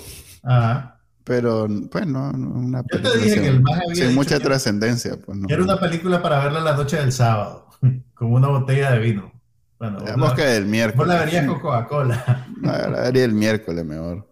Pero, 1.24 1.68
pues, 1.90 2.06
no, 2.06 2.32
una 2.32 2.84
Yo 2.92 3.02
te 3.02 3.18
dije 3.18 3.42
que 3.42 3.48
el 3.48 3.62
más 3.62 3.80
había 3.80 4.08
Sin 4.08 4.16
mucha 4.16 4.40
trascendencia. 4.42 5.16
Pues, 5.18 5.38
no. 5.38 5.48
Era 5.48 5.64
una 5.64 5.80
película 5.80 6.22
para 6.22 6.44
verla 6.44 6.60
la 6.60 6.76
noche 6.76 6.98
del 6.98 7.14
sábado, 7.14 7.70
con 8.14 8.34
una 8.34 8.50
botella 8.50 8.92
de 8.92 9.00
vino. 9.00 9.32
Bueno, 9.80 10.00
Digamos 10.02 10.34
que 10.34 10.58
el 10.58 10.66
miércoles. 10.66 10.98
Vos 10.98 11.08
la 11.08 11.24
verías 11.24 11.46
con 11.46 11.60
Coca-Cola. 11.62 12.48
No, 12.58 12.72
la 12.72 13.02
vería 13.04 13.24
el 13.24 13.34
miércoles 13.34 13.86
mejor. 13.86 14.30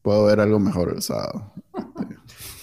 Puedo 0.00 0.24
ver 0.24 0.40
algo 0.40 0.58
mejor 0.58 0.94
el 0.94 1.02
sábado. 1.02 1.52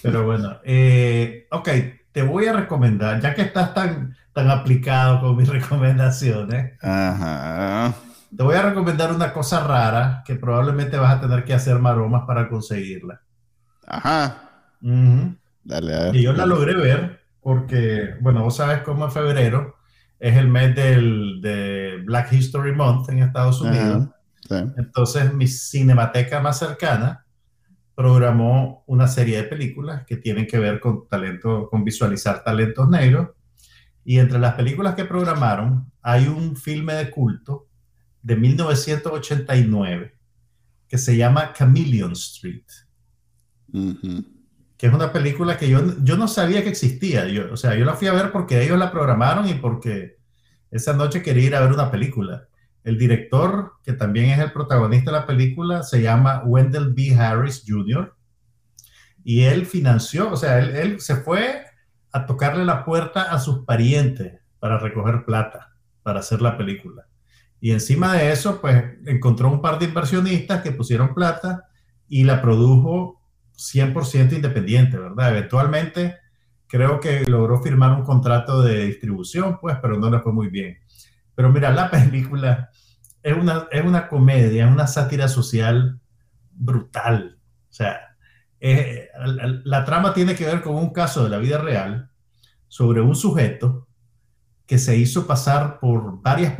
Pero 0.06 0.24
bueno, 0.24 0.58
eh, 0.64 1.46
ok, 1.50 1.68
te 2.12 2.22
voy 2.22 2.46
a 2.46 2.52
recomendar, 2.52 3.20
ya 3.20 3.34
que 3.34 3.42
estás 3.42 3.74
tan, 3.74 4.16
tan 4.32 4.50
aplicado 4.50 5.20
con 5.20 5.36
mis 5.36 5.48
recomendaciones. 5.50 6.72
Ajá 6.82 7.94
te 8.36 8.42
voy 8.42 8.54
a 8.54 8.62
recomendar 8.62 9.12
una 9.12 9.32
cosa 9.32 9.60
rara 9.66 10.22
que 10.24 10.34
probablemente 10.34 10.98
vas 10.98 11.16
a 11.16 11.20
tener 11.20 11.44
que 11.44 11.54
hacer 11.54 11.78
maromas 11.78 12.24
para 12.26 12.48
conseguirla. 12.48 13.20
Ajá. 13.86 14.42
Dale, 15.64 16.10
y 16.12 16.22
yo 16.22 16.32
la 16.32 16.46
logré 16.46 16.74
ver 16.74 17.20
porque, 17.40 18.14
bueno, 18.20 18.42
vos 18.42 18.56
sabes 18.56 18.82
cómo 18.82 19.06
en 19.06 19.12
febrero 19.12 19.76
es 20.18 20.36
el 20.36 20.48
mes 20.48 20.74
del, 20.74 21.40
de 21.40 22.02
Black 22.04 22.32
History 22.32 22.72
Month 22.72 23.08
en 23.08 23.20
Estados 23.20 23.60
Unidos. 23.60 24.08
Entonces, 24.76 25.32
mi 25.32 25.46
cinemateca 25.46 26.40
más 26.40 26.58
cercana 26.58 27.24
programó 27.96 28.84
una 28.86 29.08
serie 29.08 29.38
de 29.38 29.44
películas 29.44 30.04
que 30.04 30.18
tienen 30.18 30.46
que 30.46 30.58
ver 30.58 30.78
con 30.78 31.08
talento, 31.08 31.66
con 31.70 31.82
visualizar 31.82 32.44
talentos 32.44 32.88
negros. 32.88 33.30
Y 34.04 34.18
entre 34.18 34.38
las 34.38 34.54
películas 34.54 34.94
que 34.94 35.06
programaron 35.06 35.90
hay 36.02 36.28
un 36.28 36.56
filme 36.56 36.92
de 36.92 37.10
culto 37.10 37.68
de 38.22 38.36
1989 38.36 40.14
que 40.86 40.98
se 40.98 41.16
llama 41.16 41.54
Chameleon 41.54 42.12
Street. 42.12 42.66
Que 44.76 44.86
es 44.86 44.92
una 44.92 45.10
película 45.10 45.56
que 45.56 45.70
yo, 45.70 45.96
yo 46.04 46.18
no 46.18 46.28
sabía 46.28 46.62
que 46.62 46.68
existía. 46.68 47.26
Yo, 47.28 47.50
o 47.50 47.56
sea, 47.56 47.74
yo 47.76 47.86
la 47.86 47.94
fui 47.94 48.08
a 48.08 48.12
ver 48.12 48.30
porque 48.30 48.62
ellos 48.62 48.78
la 48.78 48.92
programaron 48.92 49.48
y 49.48 49.54
porque 49.54 50.18
esa 50.70 50.92
noche 50.92 51.22
quería 51.22 51.46
ir 51.46 51.54
a 51.54 51.60
ver 51.60 51.72
una 51.72 51.90
película. 51.90 52.46
El 52.86 52.98
director, 52.98 53.72
que 53.82 53.92
también 53.94 54.30
es 54.30 54.38
el 54.38 54.52
protagonista 54.52 55.10
de 55.10 55.18
la 55.18 55.26
película, 55.26 55.82
se 55.82 56.00
llama 56.00 56.44
Wendell 56.44 56.94
B. 56.94 57.16
Harris 57.16 57.64
Jr. 57.66 58.14
Y 59.24 59.42
él 59.42 59.66
financió, 59.66 60.30
o 60.30 60.36
sea, 60.36 60.60
él, 60.60 61.00
se 61.00 61.16
fue 61.16 61.64
a 62.12 62.26
tocarle 62.26 62.64
la 62.64 62.84
puerta 62.84 63.22
a 63.22 63.40
sus 63.40 63.64
parientes 63.64 64.40
para 64.60 64.78
recoger 64.78 65.24
plata 65.24 65.74
para 66.04 66.20
hacer 66.20 66.40
la 66.40 66.56
película. 66.56 67.08
Y 67.60 67.72
encima 67.72 68.12
de 68.14 68.30
eso, 68.30 68.60
pues 68.60 68.84
encontró 69.06 69.50
un 69.50 69.60
par 69.60 69.80
de 69.80 69.86
inversionistas 69.86 70.62
que 70.62 70.70
pusieron 70.70 71.12
plata 71.12 71.64
y 72.08 72.22
la 72.22 72.40
produjo 72.40 73.20
100% 73.56 74.34
independiente, 74.34 74.96
¿verdad? 74.96 75.30
Eventualmente 75.30 76.18
creo 76.68 77.00
que 77.00 77.24
logró 77.24 77.60
firmar 77.60 77.98
un 77.98 78.04
contrato 78.04 78.62
de 78.62 78.86
distribución, 78.86 79.58
pues, 79.60 79.76
pero 79.82 79.98
no 79.98 80.08
le 80.08 80.20
fue 80.20 80.32
muy 80.32 80.46
bien. 80.46 80.78
Pero 81.36 81.50
mira, 81.50 81.70
la 81.70 81.90
película 81.92 82.70
es 83.22 83.36
una, 83.36 83.68
es 83.70 83.84
una 83.84 84.08
comedia, 84.08 84.66
es 84.66 84.72
una 84.72 84.88
sátira 84.88 85.28
social 85.28 86.00
brutal. 86.50 87.38
O 87.70 87.72
sea, 87.72 88.16
la, 88.60 89.60
la 89.64 89.84
trama 89.84 90.12
tiene 90.12 90.34
que 90.34 90.46
ver 90.46 90.62
con 90.62 90.74
un 90.74 90.92
caso 90.92 91.22
de 91.22 91.30
la 91.30 91.38
vida 91.38 91.58
real 91.58 92.10
sobre 92.66 93.00
un 93.00 93.14
sujeto 93.14 93.86
que 94.66 94.78
se 94.78 94.96
hizo 94.96 95.26
pasar 95.26 95.78
por 95.78 96.20
varias, 96.20 96.54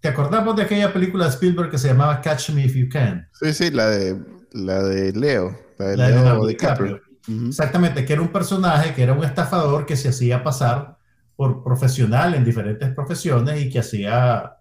¿Te 0.00 0.08
acordamos 0.08 0.56
de 0.56 0.62
aquella 0.62 0.92
película 0.92 1.26
de 1.26 1.30
Spielberg 1.30 1.70
que 1.70 1.78
se 1.78 1.88
llamaba 1.88 2.20
Catch 2.20 2.50
Me 2.50 2.64
If 2.64 2.74
You 2.74 2.88
Can? 2.88 3.28
Sí, 3.40 3.52
sí, 3.54 3.70
la 3.70 3.86
de, 3.86 4.20
la 4.50 4.82
de 4.82 5.12
Leo. 5.12 5.56
La 5.78 5.86
de 5.86 5.96
Leo 5.96 6.46
DiCaprio. 6.46 7.00
Exactamente, 7.46 8.04
que 8.04 8.12
era 8.12 8.22
un 8.22 8.32
personaje 8.32 8.94
que 8.94 9.02
era 9.04 9.12
un 9.12 9.22
estafador 9.22 9.86
que 9.86 9.94
se 9.94 10.08
hacía 10.08 10.42
pasar 10.42 10.98
por 11.36 11.62
profesional 11.62 12.34
en 12.34 12.44
diferentes 12.44 12.92
profesiones 12.94 13.60
y 13.62 13.70
que 13.70 13.80
hacía 13.80 14.56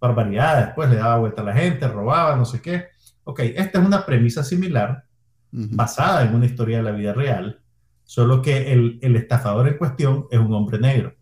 barbaridades, 0.00 0.70
pues 0.74 0.90
le 0.90 0.96
daba 0.96 1.18
vuelta 1.18 1.42
a 1.42 1.44
la 1.44 1.54
gente, 1.54 1.86
robaba, 1.88 2.36
no 2.36 2.44
sé 2.44 2.60
qué. 2.60 2.88
Ok, 3.24 3.40
esta 3.40 3.80
es 3.80 3.86
una 3.86 4.04
premisa 4.04 4.42
similar, 4.42 5.04
basada 5.52 6.22
en 6.22 6.34
una 6.34 6.46
historia 6.46 6.78
de 6.78 6.82
la 6.84 6.92
vida 6.92 7.12
real, 7.12 7.60
solo 8.04 8.40
que 8.40 8.72
el, 8.72 8.98
el 9.02 9.16
estafador 9.16 9.68
en 9.68 9.78
cuestión 9.78 10.26
es 10.30 10.38
un 10.38 10.54
hombre 10.54 10.78
negro. 10.78 11.14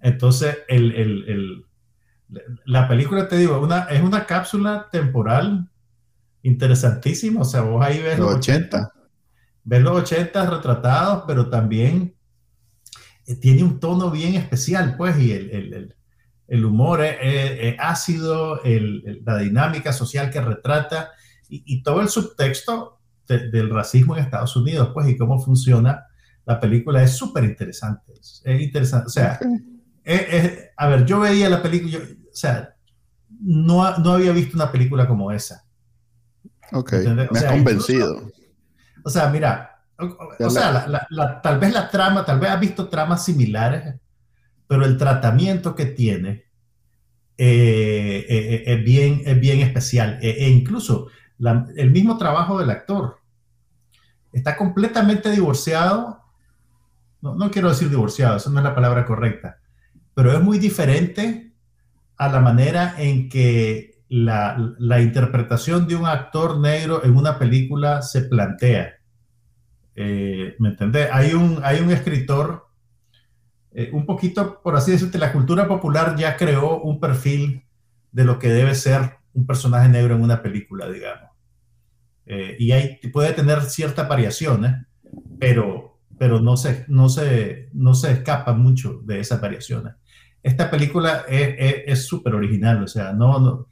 Entonces, 0.00 0.58
el, 0.68 0.92
el 0.92 1.66
la 2.64 2.88
película, 2.88 3.28
te 3.28 3.36
digo, 3.36 3.60
una, 3.60 3.84
es 3.84 4.00
una 4.02 4.26
cápsula 4.26 4.88
temporal 4.90 5.68
interesantísima. 6.42 7.42
O 7.42 7.44
sea, 7.44 7.62
vos 7.62 7.84
ahí 7.84 8.00
ves 8.00 8.18
los 8.18 8.34
80. 8.36 8.92
ves 9.64 9.82
los 9.82 10.02
80 10.02 10.50
retratados, 10.50 11.24
pero 11.26 11.48
también 11.48 12.14
tiene 13.40 13.62
un 13.62 13.80
tono 13.80 14.10
bien 14.10 14.34
especial, 14.34 14.96
pues, 14.96 15.18
y 15.18 15.32
el, 15.32 15.50
el, 15.50 15.94
el 16.48 16.64
humor 16.64 17.02
es, 17.02 17.76
ácido, 17.78 18.60
la 19.24 19.38
dinámica 19.38 19.92
social 19.92 20.30
que 20.30 20.40
retrata 20.40 21.10
y, 21.48 21.82
todo 21.82 22.00
el 22.00 22.08
subtexto 22.08 22.98
del 23.26 23.70
racismo 23.70 24.16
en 24.16 24.24
Estados 24.24 24.56
Unidos, 24.56 24.90
pues, 24.92 25.08
y 25.08 25.16
cómo 25.16 25.38
funciona 25.38 26.06
la 26.44 26.58
película 26.58 27.02
es 27.02 27.12
súper 27.12 27.44
interesante. 27.44 28.12
Es 28.14 28.60
interesante. 28.60 29.06
O 29.06 29.10
sea, 29.10 29.38
a 30.76 30.86
ver, 30.88 31.06
yo 31.06 31.20
veía 31.20 31.48
la 31.48 31.62
película, 31.62 31.98
o 31.98 32.34
sea, 32.34 32.74
no, 33.40 33.98
no 33.98 34.12
había 34.12 34.32
visto 34.32 34.56
una 34.56 34.70
película 34.70 35.06
como 35.06 35.30
esa. 35.30 35.64
Ok, 36.72 36.92
me 37.14 37.22
has 37.22 37.44
convencido. 37.44 38.30
o 39.04 39.10
sea, 39.10 39.28
mira, 39.28 39.71
o, 40.02 40.50
sea, 40.50 40.86
tal 41.42 41.58
vez 41.58 41.72
la 41.72 41.90
trama, 41.90 42.24
tal 42.24 42.40
vez 42.40 42.50
has 42.50 42.60
visto 42.60 42.88
tramas 42.88 43.24
similares, 43.24 43.94
pero 44.66 44.84
el 44.84 44.96
tratamiento 44.96 45.74
que 45.74 45.86
tiene 45.86 46.46
eh, 47.38 48.26
eh, 48.26 48.26
eh, 48.28 48.62
es, 48.66 48.84
bien, 48.84 49.22
es 49.24 49.40
bien 49.40 49.60
especial. 49.60 50.18
E, 50.22 50.46
e 50.46 50.48
incluso 50.48 51.08
el 51.76 51.90
mismo 51.90 52.16
trabajo 52.16 52.58
del 52.58 52.70
actor 52.70 53.18
está 54.32 54.56
completamente 54.56 55.30
divorciado. 55.30 56.20
No, 57.20 57.34
no 57.34 57.50
quiero 57.50 57.68
decir 57.68 57.90
divorciado, 57.90 58.36
esa 58.36 58.50
no 58.50 58.58
es 58.58 58.64
la 58.64 58.74
palabra 58.74 59.04
correcta, 59.04 59.58
pero 60.14 60.32
es 60.32 60.40
muy 60.40 60.58
diferente 60.58 61.52
a 62.16 62.28
la 62.28 62.40
manera 62.40 62.94
en 62.98 63.28
que 63.28 64.02
la, 64.08 64.74
la, 64.78 65.00
interpretación 65.00 65.86
de 65.86 65.96
un 65.96 66.06
actor 66.06 66.58
negro 66.58 67.04
en 67.04 67.16
una 67.16 67.38
película 67.38 68.02
se 68.02 68.22
plantea. 68.22 69.01
Eh, 69.94 70.56
¿Me 70.58 70.70
entendés? 70.70 71.08
Hay 71.12 71.34
un, 71.34 71.60
hay 71.62 71.80
un 71.80 71.90
escritor, 71.90 72.66
eh, 73.72 73.90
un 73.92 74.06
poquito, 74.06 74.60
por 74.62 74.76
así 74.76 74.92
decirte, 74.92 75.18
la 75.18 75.32
cultura 75.32 75.68
popular 75.68 76.16
ya 76.16 76.36
creó 76.36 76.80
un 76.80 77.00
perfil 77.00 77.64
de 78.10 78.24
lo 78.24 78.38
que 78.38 78.48
debe 78.48 78.74
ser 78.74 79.18
un 79.34 79.46
personaje 79.46 79.88
negro 79.88 80.14
en 80.14 80.22
una 80.22 80.42
película, 80.42 80.88
digamos. 80.88 81.30
Eh, 82.26 82.56
y 82.58 82.72
hay, 82.72 82.98
puede 83.12 83.32
tener 83.32 83.62
ciertas 83.62 84.08
variaciones, 84.08 84.86
pero, 85.38 85.98
pero 86.18 86.40
no, 86.40 86.56
se, 86.56 86.84
no, 86.88 87.08
se, 87.08 87.68
no 87.72 87.94
se 87.94 88.12
escapa 88.12 88.52
mucho 88.52 89.00
de 89.04 89.20
esas 89.20 89.40
variaciones 89.40 89.94
esta 90.42 90.68
película 90.68 91.24
es 91.28 92.04
súper 92.04 92.34
original, 92.34 92.82
o 92.82 92.88
sea, 92.88 93.12
no, 93.12 93.38
no, 93.38 93.68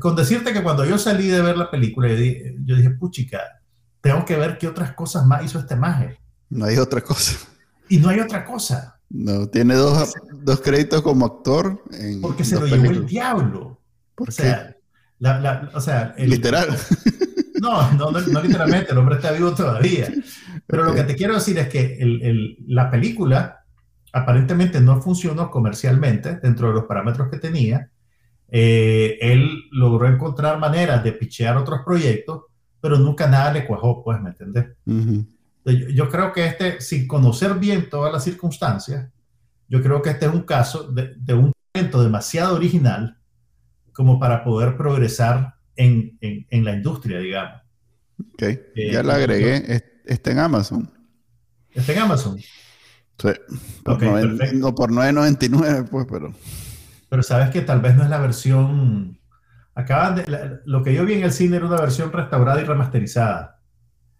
con 0.00 0.16
decirte 0.16 0.52
que 0.52 0.62
cuando 0.62 0.84
yo 0.84 0.98
salí 0.98 1.26
de 1.28 1.42
ver 1.42 1.56
la 1.56 1.70
película, 1.70 2.08
yo 2.08 2.16
dije, 2.16 2.56
yo 2.64 2.76
dije 2.76 2.90
puchica, 2.90 3.40
tengo 4.04 4.22
que 4.26 4.36
ver 4.36 4.58
qué 4.58 4.68
otras 4.68 4.92
cosas 4.92 5.24
más 5.24 5.42
hizo 5.42 5.58
este 5.58 5.76
maje. 5.76 6.20
No 6.50 6.66
hay 6.66 6.76
otra 6.76 7.00
cosa. 7.00 7.38
Y 7.88 7.96
no 7.96 8.10
hay 8.10 8.20
otra 8.20 8.44
cosa. 8.44 9.00
No, 9.08 9.48
tiene 9.48 9.76
dos, 9.76 10.12
dos 10.42 10.60
créditos 10.60 11.00
como 11.00 11.24
actor. 11.24 11.82
En 11.90 12.20
porque 12.20 12.44
se 12.44 12.60
lo 12.60 12.66
llevó 12.66 12.84
el 12.84 13.06
diablo. 13.06 13.80
¿Por 14.14 14.28
o 14.28 14.32
sea, 14.32 14.76
La, 15.18 15.70
o 15.72 15.80
sea 15.80 16.14
Literal. 16.18 16.68
No, 17.60 17.92
no, 17.92 18.10
no, 18.10 18.42
literalmente, 18.42 18.92
el 18.92 18.98
hombre 18.98 19.14
está 19.14 19.32
vivo 19.32 19.54
todavía. 19.54 20.12
Pero 20.66 20.84
lo 20.84 20.94
que 20.94 21.04
te 21.04 21.14
quiero 21.14 21.34
decir 21.34 21.56
es 21.56 21.68
que 21.68 21.96
el, 21.98 22.20
el, 22.20 22.58
la 22.66 22.90
película 22.90 23.64
aparentemente 24.12 24.82
no 24.82 25.00
funcionó 25.00 25.50
comercialmente 25.50 26.40
dentro 26.42 26.68
de 26.68 26.74
los 26.74 26.84
parámetros 26.84 27.30
que 27.30 27.38
tenía 27.38 27.90
eh, 28.56 29.18
él 29.20 29.64
logró 29.72 30.06
encontrar 30.06 30.60
maneras 30.60 31.02
de 31.02 31.12
pichear 31.12 31.56
otros 31.56 31.80
proyectos, 31.84 32.42
pero 32.84 32.98
nunca 32.98 33.26
nada 33.26 33.50
le 33.50 33.64
cuajó, 33.64 34.04
pues, 34.04 34.20
¿me 34.20 34.28
entendés? 34.28 34.66
yo, 34.84 35.72
yo, 35.88 36.08
creo 36.10 36.34
que 36.34 36.44
este, 36.44 36.82
sin 36.82 37.08
conocer 37.08 37.54
bien 37.54 37.88
todas 37.88 38.12
las 38.12 38.22
circunstancias, 38.22 39.08
yo 39.68 39.82
creo 39.82 40.02
que 40.02 40.10
este 40.10 40.26
es 40.26 40.32
un 40.34 40.42
caso 40.42 40.92
de, 40.92 41.14
de 41.16 41.32
un 41.32 41.50
talento 41.72 42.02
demasiado 42.02 42.54
original 42.54 43.16
como 43.94 44.20
para 44.20 44.44
poder 44.44 44.76
progresar 44.76 45.54
en, 45.76 46.18
en, 46.20 46.46
en 46.50 46.62
la 46.62 46.74
industria, 46.74 47.20
digamos. 47.20 47.62
Ok, 48.34 48.42
eh, 48.42 48.90
ya 48.92 49.02
la 49.02 49.14
agregué, 49.14 49.82
está 50.04 50.32
en 50.32 50.40
Amazon. 50.40 50.92
¿Está 51.72 51.94
en 51.94 51.98
Amazon? 52.00 52.38
Sí, 52.38 53.28
por 53.82 53.94
okay, 53.94 54.10
por 54.10 54.92
9.99, 54.92 55.88
pues, 55.88 56.06
pero... 56.10 56.34
Pero 57.08 57.22
sabes 57.22 57.48
que 57.48 57.62
tal 57.62 57.80
vez 57.80 57.96
no 57.96 58.02
es 58.02 58.10
la 58.10 58.18
versión... 58.18 59.18
Acaban 59.74 60.16
de... 60.16 60.60
lo 60.64 60.82
que 60.82 60.94
yo 60.94 61.04
vi 61.04 61.14
en 61.14 61.24
el 61.24 61.32
cine 61.32 61.56
era 61.56 61.66
una 61.66 61.80
versión 61.80 62.12
restaurada 62.12 62.60
y 62.60 62.64
remasterizada. 62.64 63.60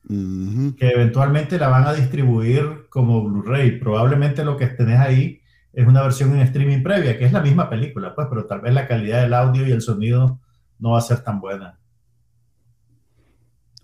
Que 0.07 0.91
eventualmente 0.91 1.59
la 1.59 1.69
van 1.69 1.87
a 1.87 1.95
distribuir 1.95 2.87
como 2.91 3.25
Blu-ray. 3.25 3.79
Probablemente 3.79 4.45
lo 4.45 4.57
que 4.57 4.67
tenés 4.67 5.01
ahí 5.01 5.41
es 5.73 5.87
una 5.87 6.03
versión 6.03 6.35
en 6.35 6.41
streaming 6.41 6.83
previa, 6.83 7.19
que 7.19 7.25
es 7.25 7.33
la 7.33 7.41
misma 7.41 7.71
película, 7.71 8.15
pues, 8.15 8.27
pero 8.29 8.47
tal 8.47 8.61
vez 8.61 8.75
la 8.75 8.87
calidad 8.87 9.23
del 9.23 9.35
audio 9.35 9.67
y 9.67 9.73
el 9.73 9.81
sonido 9.81 10.41
no 10.79 10.91
va 10.91 10.99
a 10.99 11.03
ser 11.03 11.21
tan 11.21 11.41
buena. 11.41 11.79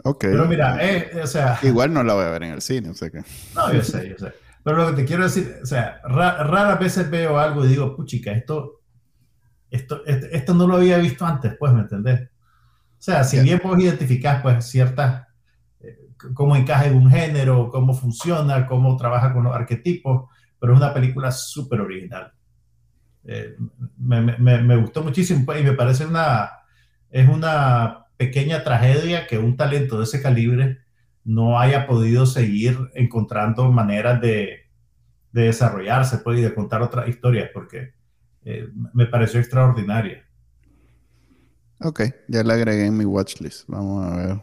Ok. 0.05 0.21
Pero 0.21 0.47
mira, 0.47 0.79
eh, 0.81 1.21
o 1.23 1.27
sea... 1.27 1.59
Igual 1.62 1.93
no 1.93 2.03
la 2.03 2.14
voy 2.14 2.25
a 2.25 2.31
ver 2.31 2.43
en 2.45 2.53
el 2.53 2.61
cine, 2.61 2.91
o 2.91 2.95
sea 2.95 3.11
que... 3.11 3.23
No, 3.55 3.73
yo 3.73 3.83
sé, 3.83 4.09
yo 4.09 4.18
sé. 4.18 4.33
Pero 4.62 4.77
lo 4.77 4.87
que 4.89 5.03
te 5.03 5.05
quiero 5.07 5.25
decir, 5.25 5.57
o 5.62 5.66
sea, 5.66 6.01
raras 6.05 6.79
veces 6.79 7.11
veo 7.11 7.39
algo 7.39 7.64
y 7.64 7.68
digo, 7.68 7.97
puchica, 7.97 8.33
esto, 8.33 8.80
esto, 9.71 10.05
esto, 10.05 10.55
no 10.55 10.66
lo 10.66 10.77
había 10.77 10.99
visto 10.99 11.25
antes, 11.25 11.55
pues, 11.59 11.73
¿me 11.73 11.81
entendés? 11.81 12.23
O 12.23 13.03
sea, 13.03 13.25
si 13.25 13.41
bien 13.41 13.61
vos 13.62 13.79
identificás, 13.79 14.43
pues, 14.43 14.64
ciertas, 14.66 15.27
eh, 15.81 15.99
cómo 16.35 16.57
encaja 16.57 16.87
en 16.87 16.97
un 16.97 17.11
género, 17.11 17.68
cómo 17.71 17.95
funciona, 17.95 18.66
cómo 18.66 18.97
trabaja 18.97 19.33
con 19.33 19.45
los 19.45 19.55
arquetipos, 19.55 20.29
pero 20.59 20.73
es 20.73 20.79
una 20.79 20.93
película 20.93 21.31
súper 21.31 21.81
original. 21.81 22.33
Eh, 23.25 23.57
me, 23.99 24.21
me, 24.21 24.62
me, 24.62 24.77
gustó 24.77 25.03
muchísimo 25.03 25.45
pues, 25.45 25.61
y 25.61 25.64
me 25.64 25.75
parece 25.75 26.07
una, 26.07 26.51
es 27.11 27.29
una 27.29 28.07
pequeña 28.16 28.64
tragedia 28.64 29.27
que 29.27 29.39
un 29.39 29.57
talento 29.57 29.99
de 29.99 30.05
ese 30.05 30.23
calibre 30.23 30.79
no 31.25 31.59
haya 31.59 31.87
podido 31.87 32.27
seguir 32.27 32.79
encontrando 32.95 33.71
maneras 33.71 34.21
de, 34.21 34.71
de 35.33 35.43
desarrollarse 35.43 36.18
pues, 36.18 36.39
y 36.39 36.43
de 36.43 36.55
contar 36.55 36.83
otras 36.83 37.09
historias, 37.09 37.51
porque 37.53 37.93
eh, 38.45 38.68
me 38.95 39.07
pareció 39.07 39.41
extraordinaria. 39.41 40.24
Ok, 41.80 42.03
ya 42.28 42.43
la 42.43 42.55
agregué 42.55 42.86
en 42.86 42.97
mi 42.97 43.05
watchlist. 43.05 43.64
Vamos 43.68 44.07
a 44.07 44.16
ver 44.16 44.41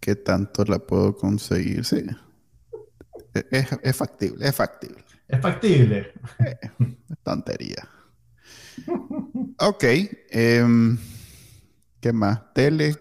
qué 0.00 0.14
tanto 0.14 0.64
la 0.64 0.78
puedo 0.78 1.16
conseguir. 1.16 1.84
Sí, 1.84 2.04
es, 3.50 3.96
factible, 3.96 4.46
es 4.46 4.54
factible. 4.54 5.04
Es 5.26 5.40
factible. 5.40 6.12
Eh, 6.38 6.56
tontería. 7.22 7.88
Ok. 9.58 9.84
Em, 10.30 10.98
¿Qué 12.00 12.12
más? 12.12 12.52
Tele. 12.52 12.94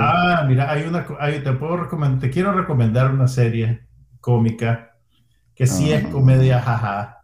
Ah, 0.00 0.44
mira, 0.48 0.70
hay 0.70 0.84
una. 0.84 1.06
te, 1.06 1.52
puedo 1.52 1.76
recomendar, 1.76 2.18
te 2.18 2.30
quiero 2.30 2.52
recomendar 2.52 3.12
una 3.12 3.28
serie 3.28 3.86
cómica 4.20 4.96
que 5.54 5.66
sí 5.66 5.92
es 5.92 6.04
ah. 6.04 6.10
comedia 6.10 6.60
jaja. 6.60 7.21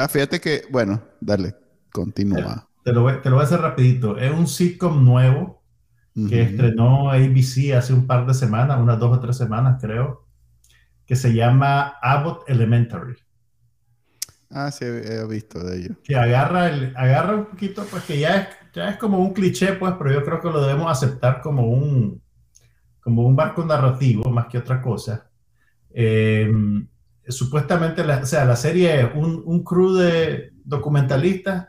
Ah, 0.00 0.08
fíjate 0.08 0.40
que, 0.40 0.62
bueno, 0.70 1.02
dale, 1.20 1.54
continúa. 1.92 2.66
Te, 2.82 2.92
lo 2.92 3.02
voy, 3.02 3.20
te, 3.22 3.28
lo 3.28 3.36
voy, 3.36 3.42
a 3.42 3.46
hacer 3.46 3.60
rapidito. 3.60 4.16
Es 4.16 4.32
un 4.32 4.46
sitcom 4.46 5.04
nuevo 5.04 5.62
que 6.14 6.40
estrenó 6.40 7.10
ABC 7.10 7.74
hace 7.76 7.92
un 7.92 8.06
par 8.06 8.26
de 8.26 8.32
semanas, 8.32 8.80
unas 8.80 8.98
dos 8.98 9.16
o 9.16 9.20
tres 9.20 9.36
semanas, 9.36 9.78
creo 9.80 10.26
que 11.04 11.16
se 11.16 11.34
llama 11.34 11.98
Abbott 12.00 12.48
Elementary. 12.48 13.14
Ah, 14.48 14.70
sí, 14.70 14.86
he 14.86 15.26
visto 15.26 15.62
de 15.62 15.78
ello. 15.78 15.94
Que 16.02 16.16
agarra, 16.16 16.70
el, 16.70 16.96
agarra 16.96 17.36
un 17.36 17.44
poquito, 17.44 17.84
pues 17.90 18.02
que 18.04 18.18
ya 18.18 18.36
es, 18.36 18.48
ya 18.72 18.88
es 18.88 18.96
como 18.96 19.18
un 19.18 19.34
cliché, 19.34 19.74
pues, 19.74 19.94
pero 19.98 20.12
yo 20.12 20.24
creo 20.24 20.40
que 20.40 20.48
lo 20.48 20.64
debemos 20.64 20.90
aceptar 20.90 21.42
como 21.42 21.66
un, 21.66 22.22
como 23.00 23.26
un 23.26 23.36
barco 23.36 23.66
narrativo 23.66 24.30
más 24.30 24.46
que 24.46 24.56
otra 24.56 24.80
cosa. 24.80 25.30
Em, 25.90 26.88
supuestamente, 27.28 28.04
la, 28.04 28.18
o 28.18 28.26
sea, 28.26 28.44
la 28.44 28.56
serie 28.56 29.00
es 29.00 29.06
un, 29.14 29.42
un 29.44 29.62
crew 29.62 29.94
de 29.94 30.52
documentalistas 30.64 31.68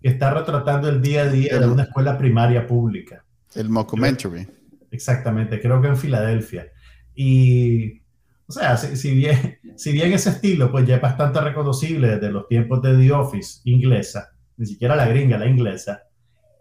que 0.00 0.08
está 0.08 0.32
retratando 0.32 0.88
el 0.88 1.02
día 1.02 1.22
a 1.22 1.28
día 1.28 1.58
de 1.58 1.66
una 1.66 1.84
escuela 1.84 2.16
primaria 2.16 2.66
pública. 2.66 3.24
El 3.54 3.68
mockumentary. 3.68 4.46
Exactamente, 4.90 5.60
creo 5.60 5.80
que 5.80 5.88
en 5.88 5.96
Filadelfia. 5.96 6.68
Y 7.14 8.00
o 8.48 8.52
sea, 8.52 8.78
si, 8.78 9.14
bien, 9.14 9.58
si 9.76 9.92
bien 9.92 10.12
ese 10.12 10.30
estilo 10.30 10.70
pues 10.70 10.86
ya 10.86 10.96
es 10.96 11.02
bastante 11.02 11.40
reconocible 11.40 12.08
desde 12.08 12.30
los 12.30 12.48
tiempos 12.48 12.80
de 12.80 12.96
The 12.96 13.12
Office 13.12 13.60
inglesa, 13.64 14.32
ni 14.56 14.64
siquiera 14.64 14.96
la 14.96 15.06
gringa, 15.06 15.36
la 15.36 15.46
inglesa, 15.46 16.04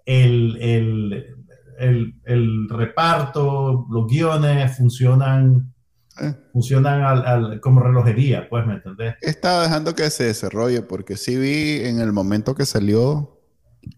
el, 0.06 0.58
el, 0.62 2.16
el 2.26 2.70
reparto, 2.70 3.88
los 3.90 4.06
guiones 4.08 4.76
funcionan, 4.76 5.74
eh. 6.20 6.36
funcionan 6.54 7.02
al, 7.04 7.60
como 7.62 7.82
relojería, 7.82 8.48
pues, 8.50 8.66
¿me 8.66 8.76
entendés? 8.76 9.16
Estaba 9.22 9.64
dejando 9.64 9.96
que 9.96 10.10
se 10.10 10.26
desarrolle 10.26 10.82
porque 10.82 11.18
sí 11.18 11.38
vi 11.38 11.86
en 11.86 12.00
el 12.00 12.12
momento 12.12 12.56
que 12.56 12.66
salió 12.66 13.40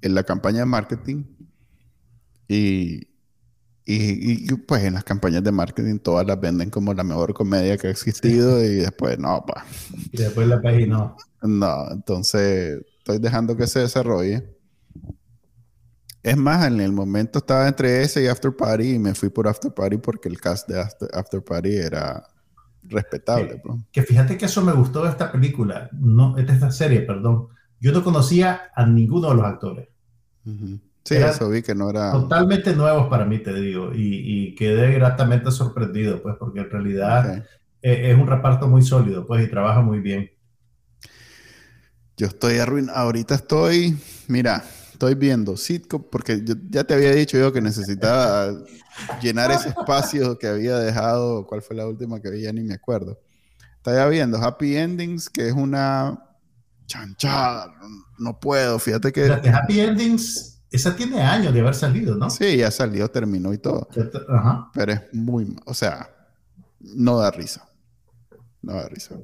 en 0.01 0.15
la 0.15 0.23
campaña 0.23 0.59
de 0.59 0.65
marketing 0.65 1.23
y 2.47 3.09
y, 3.91 4.53
pues 4.67 4.83
en 4.83 4.93
las 4.93 5.03
campañas 5.03 5.43
de 5.43 5.51
marketing 5.51 5.97
todas 5.97 6.23
las 6.27 6.39
venden 6.39 6.69
como 6.69 6.93
la 6.93 7.03
mejor 7.03 7.33
comedia 7.33 7.75
que 7.75 7.87
ha 7.87 7.89
existido 7.89 8.63
y 8.63 8.75
después 8.75 9.17
no, 9.17 9.43
pa. 9.43 9.65
Y 10.11 10.17
después 10.17 10.47
la 10.47 10.61
página 10.61 10.97
no. 10.97 11.17
No, 11.41 11.91
entonces 11.91 12.81
estoy 12.99 13.17
dejando 13.17 13.57
que 13.57 13.65
se 13.65 13.79
desarrolle. 13.79 14.58
Es 16.29 16.37
más, 16.37 16.67
en 16.67 16.79
el 16.79 16.91
momento 16.91 17.39
estaba 17.39 17.67
entre 17.67 18.03
ese 18.03 18.23
y 18.23 18.27
After 18.27 18.55
Party 18.55 18.93
y 18.93 18.99
me 18.99 19.15
fui 19.15 19.29
por 19.29 19.47
After 19.47 19.73
Party 19.73 19.97
porque 19.97 20.29
el 20.29 20.39
cast 20.39 20.69
de 20.69 20.79
After, 20.79 21.43
Party 21.43 21.75
era 21.75 22.23
respetable. 22.83 23.53
Que, 23.53 23.57
pues. 23.57 23.79
que, 23.91 24.03
fíjate 24.03 24.37
que 24.37 24.45
eso 24.45 24.61
me 24.61 24.71
gustó 24.73 25.03
de 25.03 25.09
esta 25.09 25.31
película, 25.31 25.89
no, 25.91 26.35
de 26.35 26.43
esta 26.43 26.69
serie, 26.69 27.01
perdón. 27.01 27.47
Yo 27.79 27.91
no 27.91 28.03
conocía 28.03 28.69
a 28.75 28.85
ninguno 28.85 29.29
de 29.29 29.35
los 29.37 29.45
actores. 29.45 29.87
Sí, 31.03 31.15
eso 31.15 31.49
vi 31.49 31.63
que 31.63 31.73
no 31.73 31.89
era. 31.89 32.11
Totalmente 32.11 32.75
nuevos 32.75 33.07
para 33.07 33.25
mí, 33.25 33.39
te 33.39 33.51
digo, 33.53 33.91
y, 33.95 34.53
quedé 34.53 34.93
gratamente 34.93 35.49
sorprendido, 35.49 36.21
pues, 36.21 36.35
porque 36.37 36.59
en 36.59 36.69
realidad 36.69 37.43
e, 37.81 38.11
es, 38.11 38.15
un 38.15 38.27
reparto 38.27 38.67
muy 38.67 38.83
sólido, 38.83 39.25
pues, 39.25 39.43
y 39.43 39.49
trabaja 39.49 39.81
muy 39.81 39.99
bien. 39.99 40.29
Yo 42.17 42.27
estoy 42.27 42.59
arruinado. 42.59 42.99
Ahorita 42.99 43.33
estoy, 43.33 43.97
mira, 44.27 44.63
estoy 44.99 45.15
viendo 45.15 45.55
sitcom, 45.55 46.03
porque 46.11 46.43
yo, 46.43 46.55
ya 46.69 46.83
te 46.83 46.93
había 46.93 47.13
dicho 47.13 47.37
yo 47.37 47.53
que 47.53 47.61
necesitaba 47.61 48.53
llenar 49.21 49.49
ese 49.49 49.69
espacio 49.69 50.37
que 50.37 50.45
había 50.45 50.77
dejado. 50.77 51.47
¿Cuál 51.47 51.61
fue 51.61 51.77
la 51.77 51.87
última 51.87 52.19
que 52.19 52.29
vi? 52.29 52.41
Ya 52.41 52.51
ni 52.51 52.63
me 52.63 52.73
acuerdo. 52.73 53.17
Estaba 53.77 54.09
viendo 54.09 54.37
Happy 54.37 54.75
Endings, 54.75 55.29
que 55.29 55.47
es 55.47 55.53
una 55.53 56.21
chanchada. 56.85 57.73
No 58.17 58.41
puedo, 58.41 58.77
fíjate 58.77 59.13
que. 59.13 59.31
Happy 59.31 59.79
Endings 59.79 60.59
esa 60.69 60.93
tiene 60.93 61.21
años 61.21 61.53
de 61.53 61.61
haber 61.61 61.75
salido, 61.75 62.15
¿no? 62.15 62.29
Sí, 62.29 62.57
ya 62.57 62.69
salió, 62.69 63.09
terminó 63.09 63.53
y 63.53 63.57
todo. 63.57 63.87
Ajá. 64.27 64.69
Pero 64.73 64.91
es 64.91 65.01
muy, 65.13 65.55
o 65.65 65.73
sea, 65.73 66.09
no 66.81 67.19
da 67.19 67.31
risa. 67.31 67.68
No 68.61 68.73
da 68.73 68.89
risa. 68.89 69.15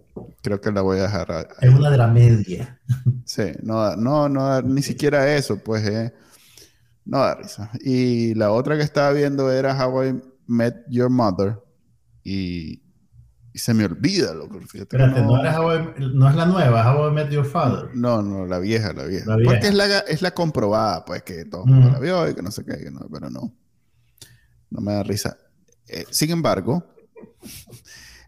Creo 0.42 0.62
que 0.62 0.72
la 0.72 0.82
voy 0.82 1.00
a 1.00 1.04
dejar. 1.04 1.48
Es 1.62 1.74
una 1.74 1.90
de 1.90 1.98
la 1.98 2.08
media. 2.08 2.80
Sí, 3.26 3.52
no, 3.64 3.96
no, 3.96 4.30
no, 4.30 4.62
ni 4.62 4.84
siquiera 4.84 5.36
eso, 5.36 5.58
pues, 5.58 5.86
eh, 5.88 6.14
no 7.06 7.20
da 7.20 7.36
risa. 7.36 7.72
Y 7.82 8.36
la 8.36 8.52
otra 8.52 8.78
que 8.78 8.84
estaba 8.84 9.12
viendo 9.12 9.52
era 9.52 9.76
How 9.76 10.06
I 10.06 10.22
Met 10.46 10.76
Your 10.90 11.10
Mother. 11.10 11.60
Y 12.24 12.86
y 13.56 13.58
se 13.60 13.74
me 13.74 13.86
olvida, 13.86 14.34
loco. 14.34 14.60
Espérate, 14.60 15.22
no, 15.22 15.42
no, 15.42 16.30
es 16.30 16.36
la 16.36 16.46
nueva, 16.46 16.94
How 16.94 17.10
I 17.10 17.14
Met 17.14 17.30
Your 17.30 17.46
Father. 17.46 17.90
No, 17.96 18.22
no, 18.22 18.46
la 18.46 18.60
vieja, 18.60 18.92
la 18.92 19.06
vieja. 19.06 19.34
Porque 19.46 19.68
es 19.68 19.74
la, 19.74 20.00
es 20.00 20.22
la 20.22 20.32
comprobada, 20.32 21.06
pues, 21.06 21.24
que 21.24 21.46
todo 21.46 21.64
el 21.64 21.72
mundo 21.72 21.90
la 21.90 22.00
vio 22.00 22.30
y 22.30 22.36
que 22.36 22.42
no 22.42 22.52
sé 22.52 22.66
qué, 22.66 22.92
no, 22.92 23.08
pero 23.10 23.30
no. 23.30 23.56
No 24.70 24.82
me 24.82 24.96
da 24.96 25.04
risa. 25.04 25.38
Eh, 25.88 26.04
sin 26.10 26.32
embargo, 26.32 26.86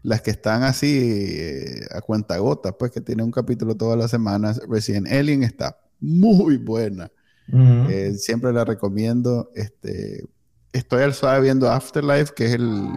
las 0.02 0.22
que 0.22 0.30
están 0.30 0.62
así 0.62 0.98
eh, 1.00 1.80
a 1.90 2.00
cuenta 2.00 2.38
gota, 2.38 2.72
pues, 2.72 2.90
que 2.92 3.00
tiene 3.00 3.22
un 3.22 3.30
capítulo 3.30 3.76
todas 3.76 3.98
las 3.98 4.10
semanas, 4.10 4.60
Resident 4.68 5.08
Alien 5.08 5.42
está 5.42 5.78
muy 6.00 6.56
buena. 6.56 7.10
Eh, 7.50 8.12
siempre 8.18 8.52
la 8.52 8.64
recomiendo. 8.64 9.50
Este, 9.54 10.24
estoy 10.72 11.02
al 11.02 11.14
suave 11.14 11.40
viendo 11.40 11.70
Afterlife, 11.70 12.34
que 12.34 12.44
es 12.44 12.52
el 12.52 12.90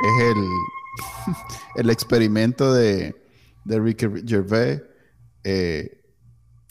es 0.00 0.22
el, 0.22 1.34
el 1.76 1.90
experimento 1.90 2.72
de, 2.72 3.14
de 3.64 3.78
Ricky 3.78 4.06
Gervais 4.26 4.82
Eh, 5.44 5.99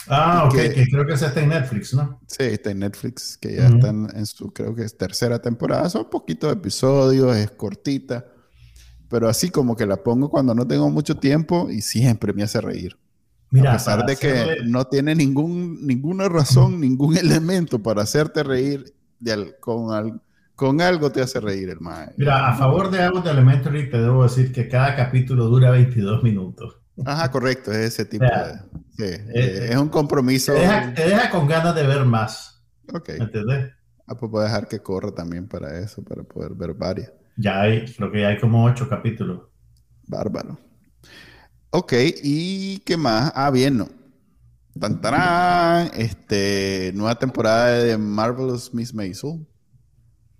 ah, 0.07 0.45
ok, 0.47 0.55
que- 0.55 0.73
que, 0.73 0.85
creo 0.87 1.05
que 1.05 1.13
ese 1.13 1.27
está 1.27 1.41
en 1.41 1.49
Netflix, 1.49 1.93
¿no? 1.93 2.19
sí, 2.27 2.43
está 2.43 2.71
en 2.71 2.79
Netflix, 2.79 3.37
que 3.37 3.55
ya 3.57 3.67
Ujú. 3.67 3.75
están 3.75 4.07
en 4.15 4.25
su, 4.25 4.51
creo 4.51 4.73
que 4.75 4.83
es 4.83 4.97
tercera 4.97 5.39
temporada. 5.41 5.89
Son 5.89 6.09
poquitos 6.09 6.51
episodios, 6.53 7.35
es 7.35 7.51
cortita. 7.51 8.25
Pero 9.09 9.27
así 9.27 9.49
como 9.49 9.75
que 9.75 9.87
la 9.87 9.97
pongo 10.03 10.29
cuando 10.29 10.53
no 10.53 10.67
tengo 10.67 10.89
mucho 10.89 11.15
tiempo 11.17 11.67
y 11.69 11.81
siempre 11.81 12.31
me 12.31 12.43
hace 12.43 12.61
reír. 12.61 12.95
Mira, 13.51 13.71
a 13.71 13.73
pesar 13.77 14.05
de 14.05 14.15
que 14.15 14.29
hacerle- 14.31 14.65
no 14.69 14.85
tiene 14.85 15.15
ningún, 15.15 15.85
ninguna 15.87 16.29
razón, 16.29 16.79
ningún 16.79 17.17
elemento 17.17 17.79
para 17.81 18.03
hacerte 18.03 18.43
reír, 18.43 18.93
de 19.19 19.31
al- 19.31 19.55
con, 19.59 19.91
al- 19.91 20.21
con 20.55 20.79
algo 20.81 21.11
te 21.11 21.21
hace 21.21 21.39
reír 21.39 21.69
el 21.69 21.79
mae. 21.79 22.09
Mira, 22.17 22.47
a 22.49 22.55
favor 22.55 22.91
de 22.91 23.01
Abbott 23.01 23.25
Elementary 23.25 23.89
te 23.89 23.97
debo 23.99 24.21
decir 24.23 24.51
que 24.51 24.67
cada 24.67 24.95
capítulo 24.95 25.45
dura 25.45 25.71
22 25.71 26.21
minutos. 26.21 26.75
Ajá, 27.05 27.31
correcto, 27.31 27.71
es 27.71 27.77
ese 27.79 28.05
tipo 28.05 28.25
de... 28.25 28.53
sí, 28.97 29.03
Eh, 29.03 29.27
eh, 29.33 29.67
es 29.71 29.77
un 29.77 29.89
compromiso. 29.89 30.53
Te 30.53 30.59
deja, 30.59 30.93
te 30.93 31.07
deja 31.09 31.29
con 31.29 31.47
ganas 31.47 31.75
de 31.75 31.83
ver 31.87 32.05
más, 32.05 32.63
Ok. 32.93 33.09
¿me 33.17 33.25
¿entendés? 33.25 33.73
Ah, 34.07 34.15
pues 34.15 34.31
voy 34.31 34.41
a 34.41 34.45
dejar 34.45 34.67
que 34.67 34.79
corra 34.81 35.11
también 35.13 35.47
para 35.47 35.79
eso, 35.79 36.03
para 36.03 36.23
poder 36.23 36.53
ver 36.53 36.73
varias. 36.73 37.11
Ya 37.37 37.61
hay, 37.61 37.85
creo 37.95 38.11
que 38.11 38.21
ya 38.21 38.27
hay 38.29 38.39
como 38.39 38.63
ocho 38.65 38.87
capítulos. 38.87 39.41
Bárbaro. 40.07 40.57
Ok, 41.71 41.93
¿y 42.23 42.79
qué 42.79 42.97
más? 42.97 43.31
Ah, 43.35 43.51
bien, 43.51 43.77
no. 43.77 43.89
Tantarán, 44.79 45.91
este, 45.95 46.91
nueva 46.95 47.15
temporada 47.19 47.69
de 47.83 47.97
Marvelous 47.97 48.73
Miss 48.73 48.93
Maisel. 48.93 49.45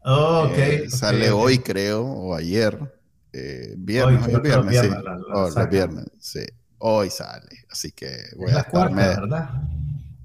Oh, 0.05 0.47
ok. 0.49 0.57
Eh, 0.57 0.86
ok, 0.88 0.89
sale 0.89 1.32
hoy, 1.32 1.60
creo, 1.60 2.03
o 2.05 2.36
ayer. 2.36 2.99
Eh, 3.32 3.75
viernes, 3.77 4.25
Hoy, 4.25 4.34
hoy 4.36 4.41
viernes, 4.41 4.80
sí. 4.80 4.88
la- 4.89 5.01
la 5.01 5.17
Oh, 5.34 5.49
los 5.49 5.69
viernes, 5.69 6.05
sí. 6.19 6.39
Hoy 6.80 7.09
sale, 7.09 7.65
así 7.71 7.91
que 7.91 8.07
voy 8.38 8.47
Es 8.47 8.53
a, 8.53 8.57
la 8.57 8.63
cuarta, 8.63 8.95
estarme- 8.95 9.21
¿verdad? 9.21 9.49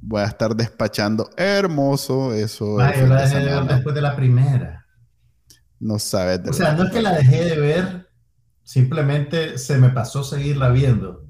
voy 0.00 0.20
a 0.22 0.26
estar 0.26 0.54
despachando 0.56 1.28
hermoso 1.36 2.32
eso. 2.32 2.80
Ah, 2.80 2.94
yo 2.94 3.06
la 3.06 3.16
de 3.16 3.28
dejé 3.28 3.40
de 3.40 3.50
ver 3.50 3.64
después 3.64 3.94
de 3.94 4.02
la 4.02 4.16
primera. 4.16 4.86
No 5.80 5.98
sabes 5.98 6.42
de 6.42 6.50
O 6.50 6.52
sea, 6.52 6.72
no 6.72 6.84
es 6.84 6.90
que 6.90 7.02
la 7.02 7.12
dejé 7.12 7.44
de 7.44 7.58
ver, 7.58 8.08
simplemente 8.62 9.58
se 9.58 9.76
me 9.78 9.90
pasó 9.90 10.24
seguirla 10.24 10.70
viendo. 10.70 11.24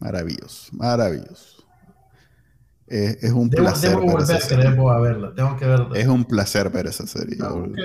Maravilloso, 0.00 0.70
maravilloso. 0.72 1.64
Eh, 2.88 3.18
es 3.22 3.30
un 3.32 3.48
Debo, 3.48 3.66
placer 3.66 3.90
debo 3.90 4.00
ver 4.00 4.10
volver, 4.10 4.36
esa 4.36 4.48
que 4.48 4.56
debo 4.56 4.90
a 4.90 5.00
verla. 5.00 5.32
Tengo 5.34 5.56
que 5.56 5.64
verla. 5.66 5.96
Es 5.96 6.06
un 6.08 6.24
placer 6.24 6.70
ver 6.70 6.86
esa 6.86 7.06
serie. 7.06 7.36
Ah, 7.40 7.52
ok. 7.52 7.78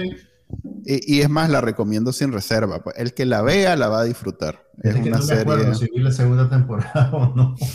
Y, 0.85 1.15
y 1.17 1.21
es 1.21 1.29
más, 1.29 1.49
la 1.49 1.59
recomiendo 1.61 2.13
sin 2.13 2.31
reserva. 2.31 2.83
pues. 2.83 2.95
El 2.97 3.13
que 3.13 3.25
la 3.25 3.41
vea 3.41 3.75
la 3.75 3.89
va 3.89 4.01
a 4.01 4.03
disfrutar. 4.03 4.63
Es 4.83 4.95
Es 4.95 5.01
que 5.01 5.09
una 5.09 5.17
no 5.17 5.23
me 5.23 5.27
serie. 5.27 5.41
acuerdo 5.41 5.73
si 5.73 5.85
vi 5.93 5.99
la 5.99 6.11
segunda 6.11 6.49
temporada 6.49 7.11
o 7.13 7.35
no. 7.35 7.55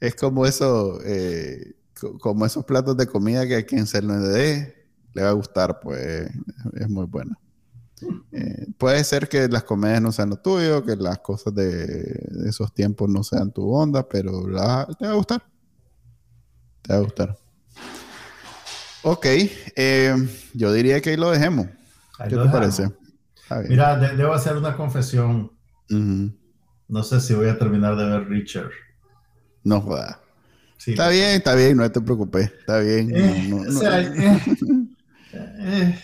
Es 0.00 0.14
como 0.14 0.46
eso, 0.46 1.00
eh, 1.04 1.74
co- 2.00 2.18
como 2.18 2.46
esos 2.46 2.64
platos 2.64 2.96
de 2.96 3.06
comida 3.06 3.46
que 3.46 3.56
a 3.56 3.66
quien 3.66 3.86
se 3.86 4.00
lo 4.02 4.18
dé 4.20 4.86
le 5.14 5.22
va 5.22 5.30
a 5.30 5.32
gustar, 5.32 5.80
pues 5.80 6.30
es 6.74 6.88
muy 6.88 7.06
bueno. 7.06 7.36
Eh, 8.30 8.66
puede 8.78 9.02
ser 9.02 9.28
que 9.28 9.48
las 9.48 9.64
comedias 9.64 10.00
no 10.00 10.12
sean 10.12 10.30
lo 10.30 10.36
tuyo, 10.36 10.84
que 10.84 10.94
las 10.94 11.18
cosas 11.18 11.52
de, 11.54 11.84
de 11.86 12.48
esos 12.48 12.72
tiempos 12.72 13.08
no 13.10 13.24
sean 13.24 13.50
tu 13.50 13.68
onda, 13.74 14.08
pero 14.08 14.46
la- 14.48 14.86
te 14.98 15.06
va 15.06 15.12
a 15.12 15.16
gustar. 15.16 15.42
Te 16.82 16.92
va 16.92 16.98
a 17.00 17.02
gustar. 17.02 17.36
Ok, 19.02 19.26
eh, 19.26 20.14
yo 20.54 20.72
diría 20.72 21.00
que 21.00 21.10
ahí 21.10 21.16
lo 21.16 21.30
dejemos. 21.30 21.66
Ahí 22.18 22.28
¿Qué 22.28 22.36
lo 22.36 22.42
te 22.42 22.48
dejamos. 22.48 22.76
parece? 22.76 23.68
Mira, 23.68 23.96
de- 23.96 24.16
debo 24.16 24.34
hacer 24.34 24.56
una 24.56 24.76
confesión. 24.76 25.52
No 25.88 27.02
sé 27.02 27.20
si 27.20 27.34
voy 27.34 27.48
a 27.48 27.58
terminar 27.58 27.96
de 27.96 28.04
ver 28.04 28.28
Richard. 28.28 28.70
No 29.64 29.80
jodas. 29.80 30.18
Sí. 30.78 30.92
Está 30.92 31.08
bien, 31.08 31.30
está 31.32 31.54
bien, 31.54 31.76
no 31.76 31.90
te 31.90 32.00
preocupes. 32.00 32.52
Está 32.60 32.78
bien. 32.80 33.10
Eh, 33.14 33.46
no- 33.48 33.64
no- 33.64 33.68
o 33.68 33.72
sea, 33.80 34.02
no- 34.02 34.06
eh, 35.32 35.56
eh, 35.60 35.98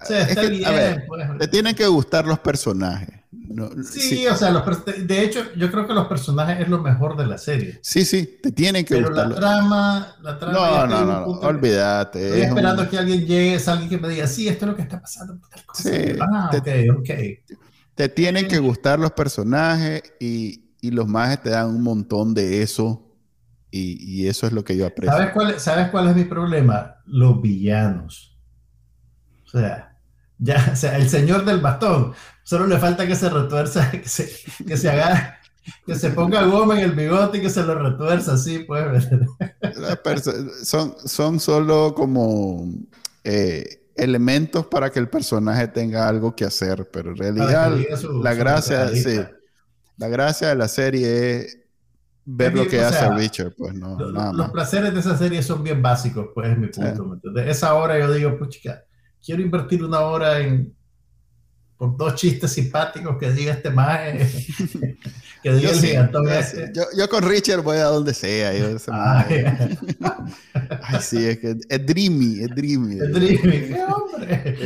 o 0.00 0.04
sea, 0.06 0.22
Es 0.22 0.28
está 0.30 0.48
que, 0.48 0.64
a 0.66 0.70
ver, 0.70 1.04
pues. 1.06 1.38
Te 1.38 1.48
tienen 1.48 1.74
que 1.74 1.86
gustar 1.86 2.26
los 2.26 2.38
personajes. 2.38 3.17
No, 3.58 3.82
Sí, 3.82 4.00
sí, 4.00 4.26
o 4.26 4.36
sea, 4.36 4.50
los 4.50 4.62
de 5.06 5.22
hecho, 5.24 5.40
yo 5.56 5.70
creo 5.70 5.86
que 5.86 5.94
los 5.94 6.06
personajes 6.06 6.60
es 6.60 6.68
lo 6.68 6.78
mejor 6.80 7.16
de 7.16 7.26
la 7.26 7.38
serie. 7.38 7.78
sí, 7.82 8.04
sí, 8.04 8.38
te 8.42 8.52
tienen 8.52 8.84
que 8.84 8.94
Pero 8.94 9.08
gustar. 9.08 9.28
la 9.28 9.34
trama, 9.36 10.16
la 10.22 10.38
trama. 10.38 10.52
No, 10.58 10.86
no, 10.86 11.00
un 11.00 11.06
no, 11.06 11.20
no, 11.20 11.26
olvídate. 11.48 12.18
Estoy 12.24 12.40
es 12.40 12.44
un- 12.44 12.58
esperando 12.58 12.88
que 12.90 12.98
alguien 12.98 13.20
llegue, 13.26 13.54
es 13.54 13.68
alguien 13.68 13.88
que 13.90 13.98
me 13.98 14.08
diga, 14.08 14.26
sí, 14.26 14.48
esto 14.48 14.64
es 14.64 14.70
lo 14.70 14.76
que 14.76 14.82
está 14.82 15.00
pasando. 15.00 15.38
tal 15.50 15.64
cosa". 15.66 15.82
Sí, 15.82 15.96
ah, 16.20 16.50
te- 16.62 16.90
ok, 16.90 16.98
ok. 17.00 17.10
te 17.94 18.08
tienen 18.08 18.46
que 18.48 18.58
gustar 18.58 18.98
los 18.98 19.12
personajes 19.12 20.02
y, 20.20 20.70
y 20.80 20.90
los 20.90 21.08
mages 21.08 21.42
te 21.42 21.50
dan 21.50 21.68
un 21.68 21.82
montón 21.82 22.34
de 22.34 22.62
eso. 22.62 23.04
Y, 23.70 23.98
y 24.22 24.28
eso 24.28 24.46
es 24.46 24.52
lo 24.52 24.64
que 24.64 24.76
yo 24.76 24.86
aprecio. 24.86 25.12
¿Sabes 25.16 25.32
cuál, 25.32 25.60
¿Sabes 25.60 25.88
cuál 25.90 26.08
es 26.08 26.16
mi 26.16 26.24
problema? 26.24 26.96
Los 27.06 27.42
villanos. 27.42 28.38
O 29.44 29.48
sea, 29.50 29.97
ya, 30.38 30.70
o 30.72 30.76
sea, 30.76 30.96
el 30.96 31.08
señor 31.08 31.44
del 31.44 31.60
bastón, 31.60 32.14
solo 32.42 32.66
le 32.66 32.78
falta 32.78 33.06
que 33.06 33.16
se 33.16 33.28
retuerza, 33.28 33.90
que 33.92 34.08
se, 34.08 34.30
que 34.66 34.76
se 34.76 34.88
haga, 34.90 35.38
que 35.86 35.94
se 35.94 36.10
ponga 36.10 36.42
goma 36.44 36.78
en 36.78 36.84
el 36.84 36.92
bigote 36.92 37.38
y 37.38 37.40
que 37.42 37.50
se 37.50 37.62
lo 37.62 37.74
retuerza 37.74 38.34
así, 38.34 38.60
pues. 38.60 39.08
Son, 40.62 40.94
son 41.06 41.40
solo 41.40 41.94
como 41.94 42.68
eh, 43.24 43.90
elementos 43.96 44.66
para 44.66 44.90
que 44.90 44.98
el 44.98 45.08
personaje 45.08 45.68
tenga 45.68 46.08
algo 46.08 46.34
que 46.34 46.44
hacer, 46.44 46.88
pero 46.92 47.10
en 47.10 47.16
realidad 47.16 47.76
su- 47.96 48.22
la 48.22 48.32
su 48.32 48.38
gracia, 48.38 48.88
sí, 48.88 49.20
la 49.96 50.08
gracia 50.08 50.48
de 50.48 50.54
la 50.54 50.68
serie 50.68 51.36
es 51.36 51.58
ver 52.24 52.54
lo 52.54 52.66
que, 52.68 52.78
o 52.78 52.86
hace 52.86 52.98
sea, 52.98 53.16
Richard, 53.16 53.54
pues 53.56 53.74
no, 53.74 53.98
Lo- 53.98 54.12
nada 54.12 54.32
los 54.32 54.50
placeres 54.50 54.94
de 54.94 55.00
esa 55.00 55.16
serie 55.16 55.42
son 55.42 55.62
bien 55.64 55.82
básicos, 55.82 56.28
pues 56.34 56.50
es 56.50 56.58
mi 56.58 56.68
punto. 56.68 57.04
¿me 57.04 57.14
entiendes? 57.14 57.48
Esa 57.48 57.74
hora 57.74 57.98
yo 57.98 58.12
digo, 58.12 58.38
puchica, 58.38 58.84
quiero 59.24 59.42
invertir 59.42 59.82
una 59.84 60.00
hora 60.00 60.40
en 60.40 60.74
por 61.76 61.96
dos 61.96 62.16
chistes 62.16 62.50
simpáticos 62.50 63.16
que 63.18 63.30
diga 63.30 63.52
este 63.52 63.70
maje, 63.70 64.18
que 65.44 65.52
diga 65.52 65.60
Yo 65.60 65.70
el 65.70 65.76
sí, 65.76 65.92
yo, 66.96 67.08
con 67.08 67.22
Richard 67.22 67.62
voy 67.62 67.76
a 67.76 67.84
donde 67.84 68.12
sea. 68.14 68.52
yo 68.52 68.76
Ah, 68.88 69.24
Ay, 70.82 71.00
sí, 71.00 71.24
es 71.24 71.38
que 71.38 71.54
es 71.68 71.86
dreamy, 71.86 72.40
es 72.40 72.48
dreamy. 72.54 72.98
el 72.98 73.12
Dreamy, 73.12 73.38
¡qué 73.68 73.84
hombre! 73.84 74.56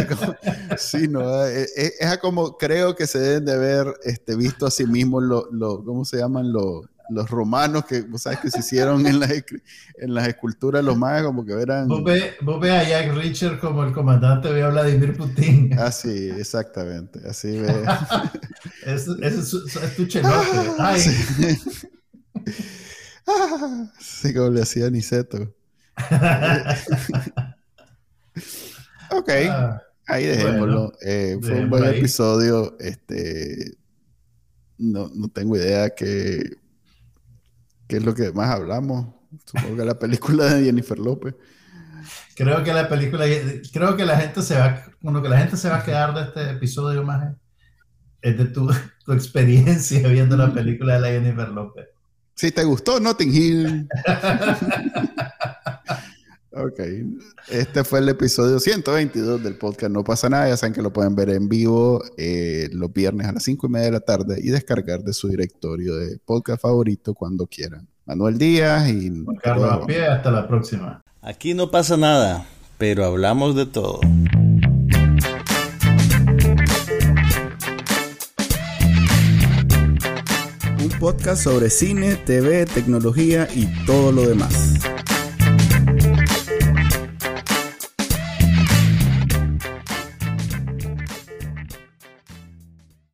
Es 0.00 0.06
como- 0.16 0.36
sí, 0.76 1.06
no, 1.08 1.44
es, 1.44 1.72
es- 1.76 1.94
es 2.00 2.18
como 2.18 2.56
creo 2.58 2.96
que 2.96 3.06
se 3.06 3.18
deben 3.20 3.44
de 3.44 3.52
haber 3.52 3.94
este, 4.02 4.34
visto 4.34 4.66
a 4.66 4.70
sí 4.72 4.84
mismos 4.84 5.22
los, 5.22 5.44
lo, 5.52 5.84
¿cómo 5.84 6.04
se 6.04 6.16
llaman? 6.18 6.52
Los, 6.52 6.86
los 7.10 7.30
romanos 7.30 7.84
que, 7.86 8.02
vos 8.02 8.22
sabes, 8.22 8.40
que 8.40 8.50
se 8.50 8.60
hicieron 8.60 9.06
en 9.06 9.18
las, 9.20 9.30
en 9.30 10.14
las 10.14 10.28
esculturas, 10.28 10.84
los 10.84 10.96
mayas 10.96 11.24
como 11.24 11.44
que 11.44 11.52
eran... 11.52 11.88
Vos 11.88 12.04
ve, 12.04 12.34
vos 12.42 12.60
ve 12.60 12.70
a 12.70 12.86
Jack 12.88 13.14
Richard 13.14 13.58
como 13.60 13.82
el 13.84 13.92
comandante 13.92 14.52
ve 14.52 14.62
a 14.62 14.68
Vladimir 14.68 15.16
Putin. 15.16 15.72
Así, 15.78 16.28
exactamente, 16.30 17.20
así 17.28 17.58
ve. 17.58 17.72
Es, 18.84 19.06
es 19.08 19.96
tu 19.96 20.06
chenote. 20.08 20.46
Ay, 20.78 21.00
Sí. 21.00 21.88
Ah, 23.26 23.90
sí, 24.00 24.32
como 24.32 24.48
le 24.50 24.62
hacía 24.62 24.88
Niceto. 24.90 25.54
Ok, 29.10 29.30
Ah, 29.50 29.82
ahí 30.06 30.26
dejémoslo. 30.26 30.92
Eh, 31.02 31.38
fue 31.42 31.60
un 31.60 31.70
buen 31.70 31.84
ahí. 31.84 31.98
episodio. 31.98 32.76
Este, 32.78 33.76
no, 34.78 35.10
no 35.14 35.28
tengo 35.28 35.56
idea 35.56 35.90
qué, 35.90 36.56
qué 37.88 37.96
es 37.96 38.04
lo 38.04 38.14
que 38.14 38.32
más 38.32 38.50
hablamos. 38.50 39.08
Supongo 39.44 39.76
que 39.76 39.84
la 39.84 39.98
película 39.98 40.44
de 40.54 40.64
Jennifer 40.64 40.98
López. 40.98 41.34
creo 42.36 42.62
que 42.62 42.72
la 42.72 42.88
película, 42.88 43.24
creo 43.72 43.96
que 43.96 44.04
la 44.04 44.18
gente 44.18 44.42
se 44.42 44.56
va, 44.58 44.84
lo 45.00 45.22
que 45.22 45.28
la 45.28 45.38
gente 45.38 45.56
se 45.56 45.68
va 45.68 45.78
a 45.78 45.84
quedar 45.84 46.14
de 46.14 46.22
este 46.22 46.50
episodio 46.50 47.02
más 47.02 47.34
es 48.22 48.38
de 48.38 48.44
tu, 48.46 48.70
tu 49.04 49.12
experiencia 49.12 50.06
viendo 50.08 50.36
la 50.36 50.52
película 50.52 50.94
de 50.94 51.00
la 51.00 51.08
Jennifer 51.08 51.48
López. 51.48 51.86
Si 52.34 52.52
te 52.52 52.62
gustó 52.62 53.00
Notting 53.00 53.34
Hill. 53.34 53.88
ok. 56.58 56.80
Este 57.48 57.84
fue 57.84 58.00
el 58.00 58.08
episodio 58.08 58.58
122 58.58 59.42
del 59.42 59.56
podcast 59.56 59.92
No 59.92 60.04
pasa 60.04 60.28
nada. 60.28 60.48
Ya 60.48 60.56
saben 60.56 60.74
que 60.74 60.82
lo 60.82 60.92
pueden 60.92 61.14
ver 61.14 61.30
en 61.30 61.48
vivo 61.48 62.02
eh, 62.16 62.68
los 62.72 62.92
viernes 62.92 63.26
a 63.26 63.32
las 63.32 63.44
5 63.44 63.66
y 63.66 63.70
media 63.70 63.86
de 63.86 63.92
la 63.92 64.00
tarde 64.00 64.40
y 64.42 64.50
descargar 64.50 65.02
de 65.02 65.12
su 65.12 65.28
directorio 65.28 65.96
de 65.96 66.18
podcast 66.24 66.62
favorito 66.62 67.14
cuando 67.14 67.46
quieran. 67.46 67.88
Manuel 68.06 68.38
Díaz 68.38 68.88
y 68.88 69.22
Juan 69.24 69.36
Carlos 69.36 69.70
a 69.70 69.86
pie, 69.86 70.06
hasta 70.06 70.30
la 70.30 70.48
próxima. 70.48 71.02
Aquí 71.20 71.54
no 71.54 71.70
pasa 71.70 71.96
nada, 71.96 72.46
pero 72.78 73.04
hablamos 73.04 73.54
de 73.54 73.66
todo. 73.66 74.00
un 80.80 80.98
podcast 81.00 81.44
sobre 81.44 81.70
cine, 81.70 82.16
TV, 82.16 82.64
tecnología 82.64 83.48
y 83.54 83.66
todo 83.84 84.12
lo 84.12 84.26
demás. 84.26 84.78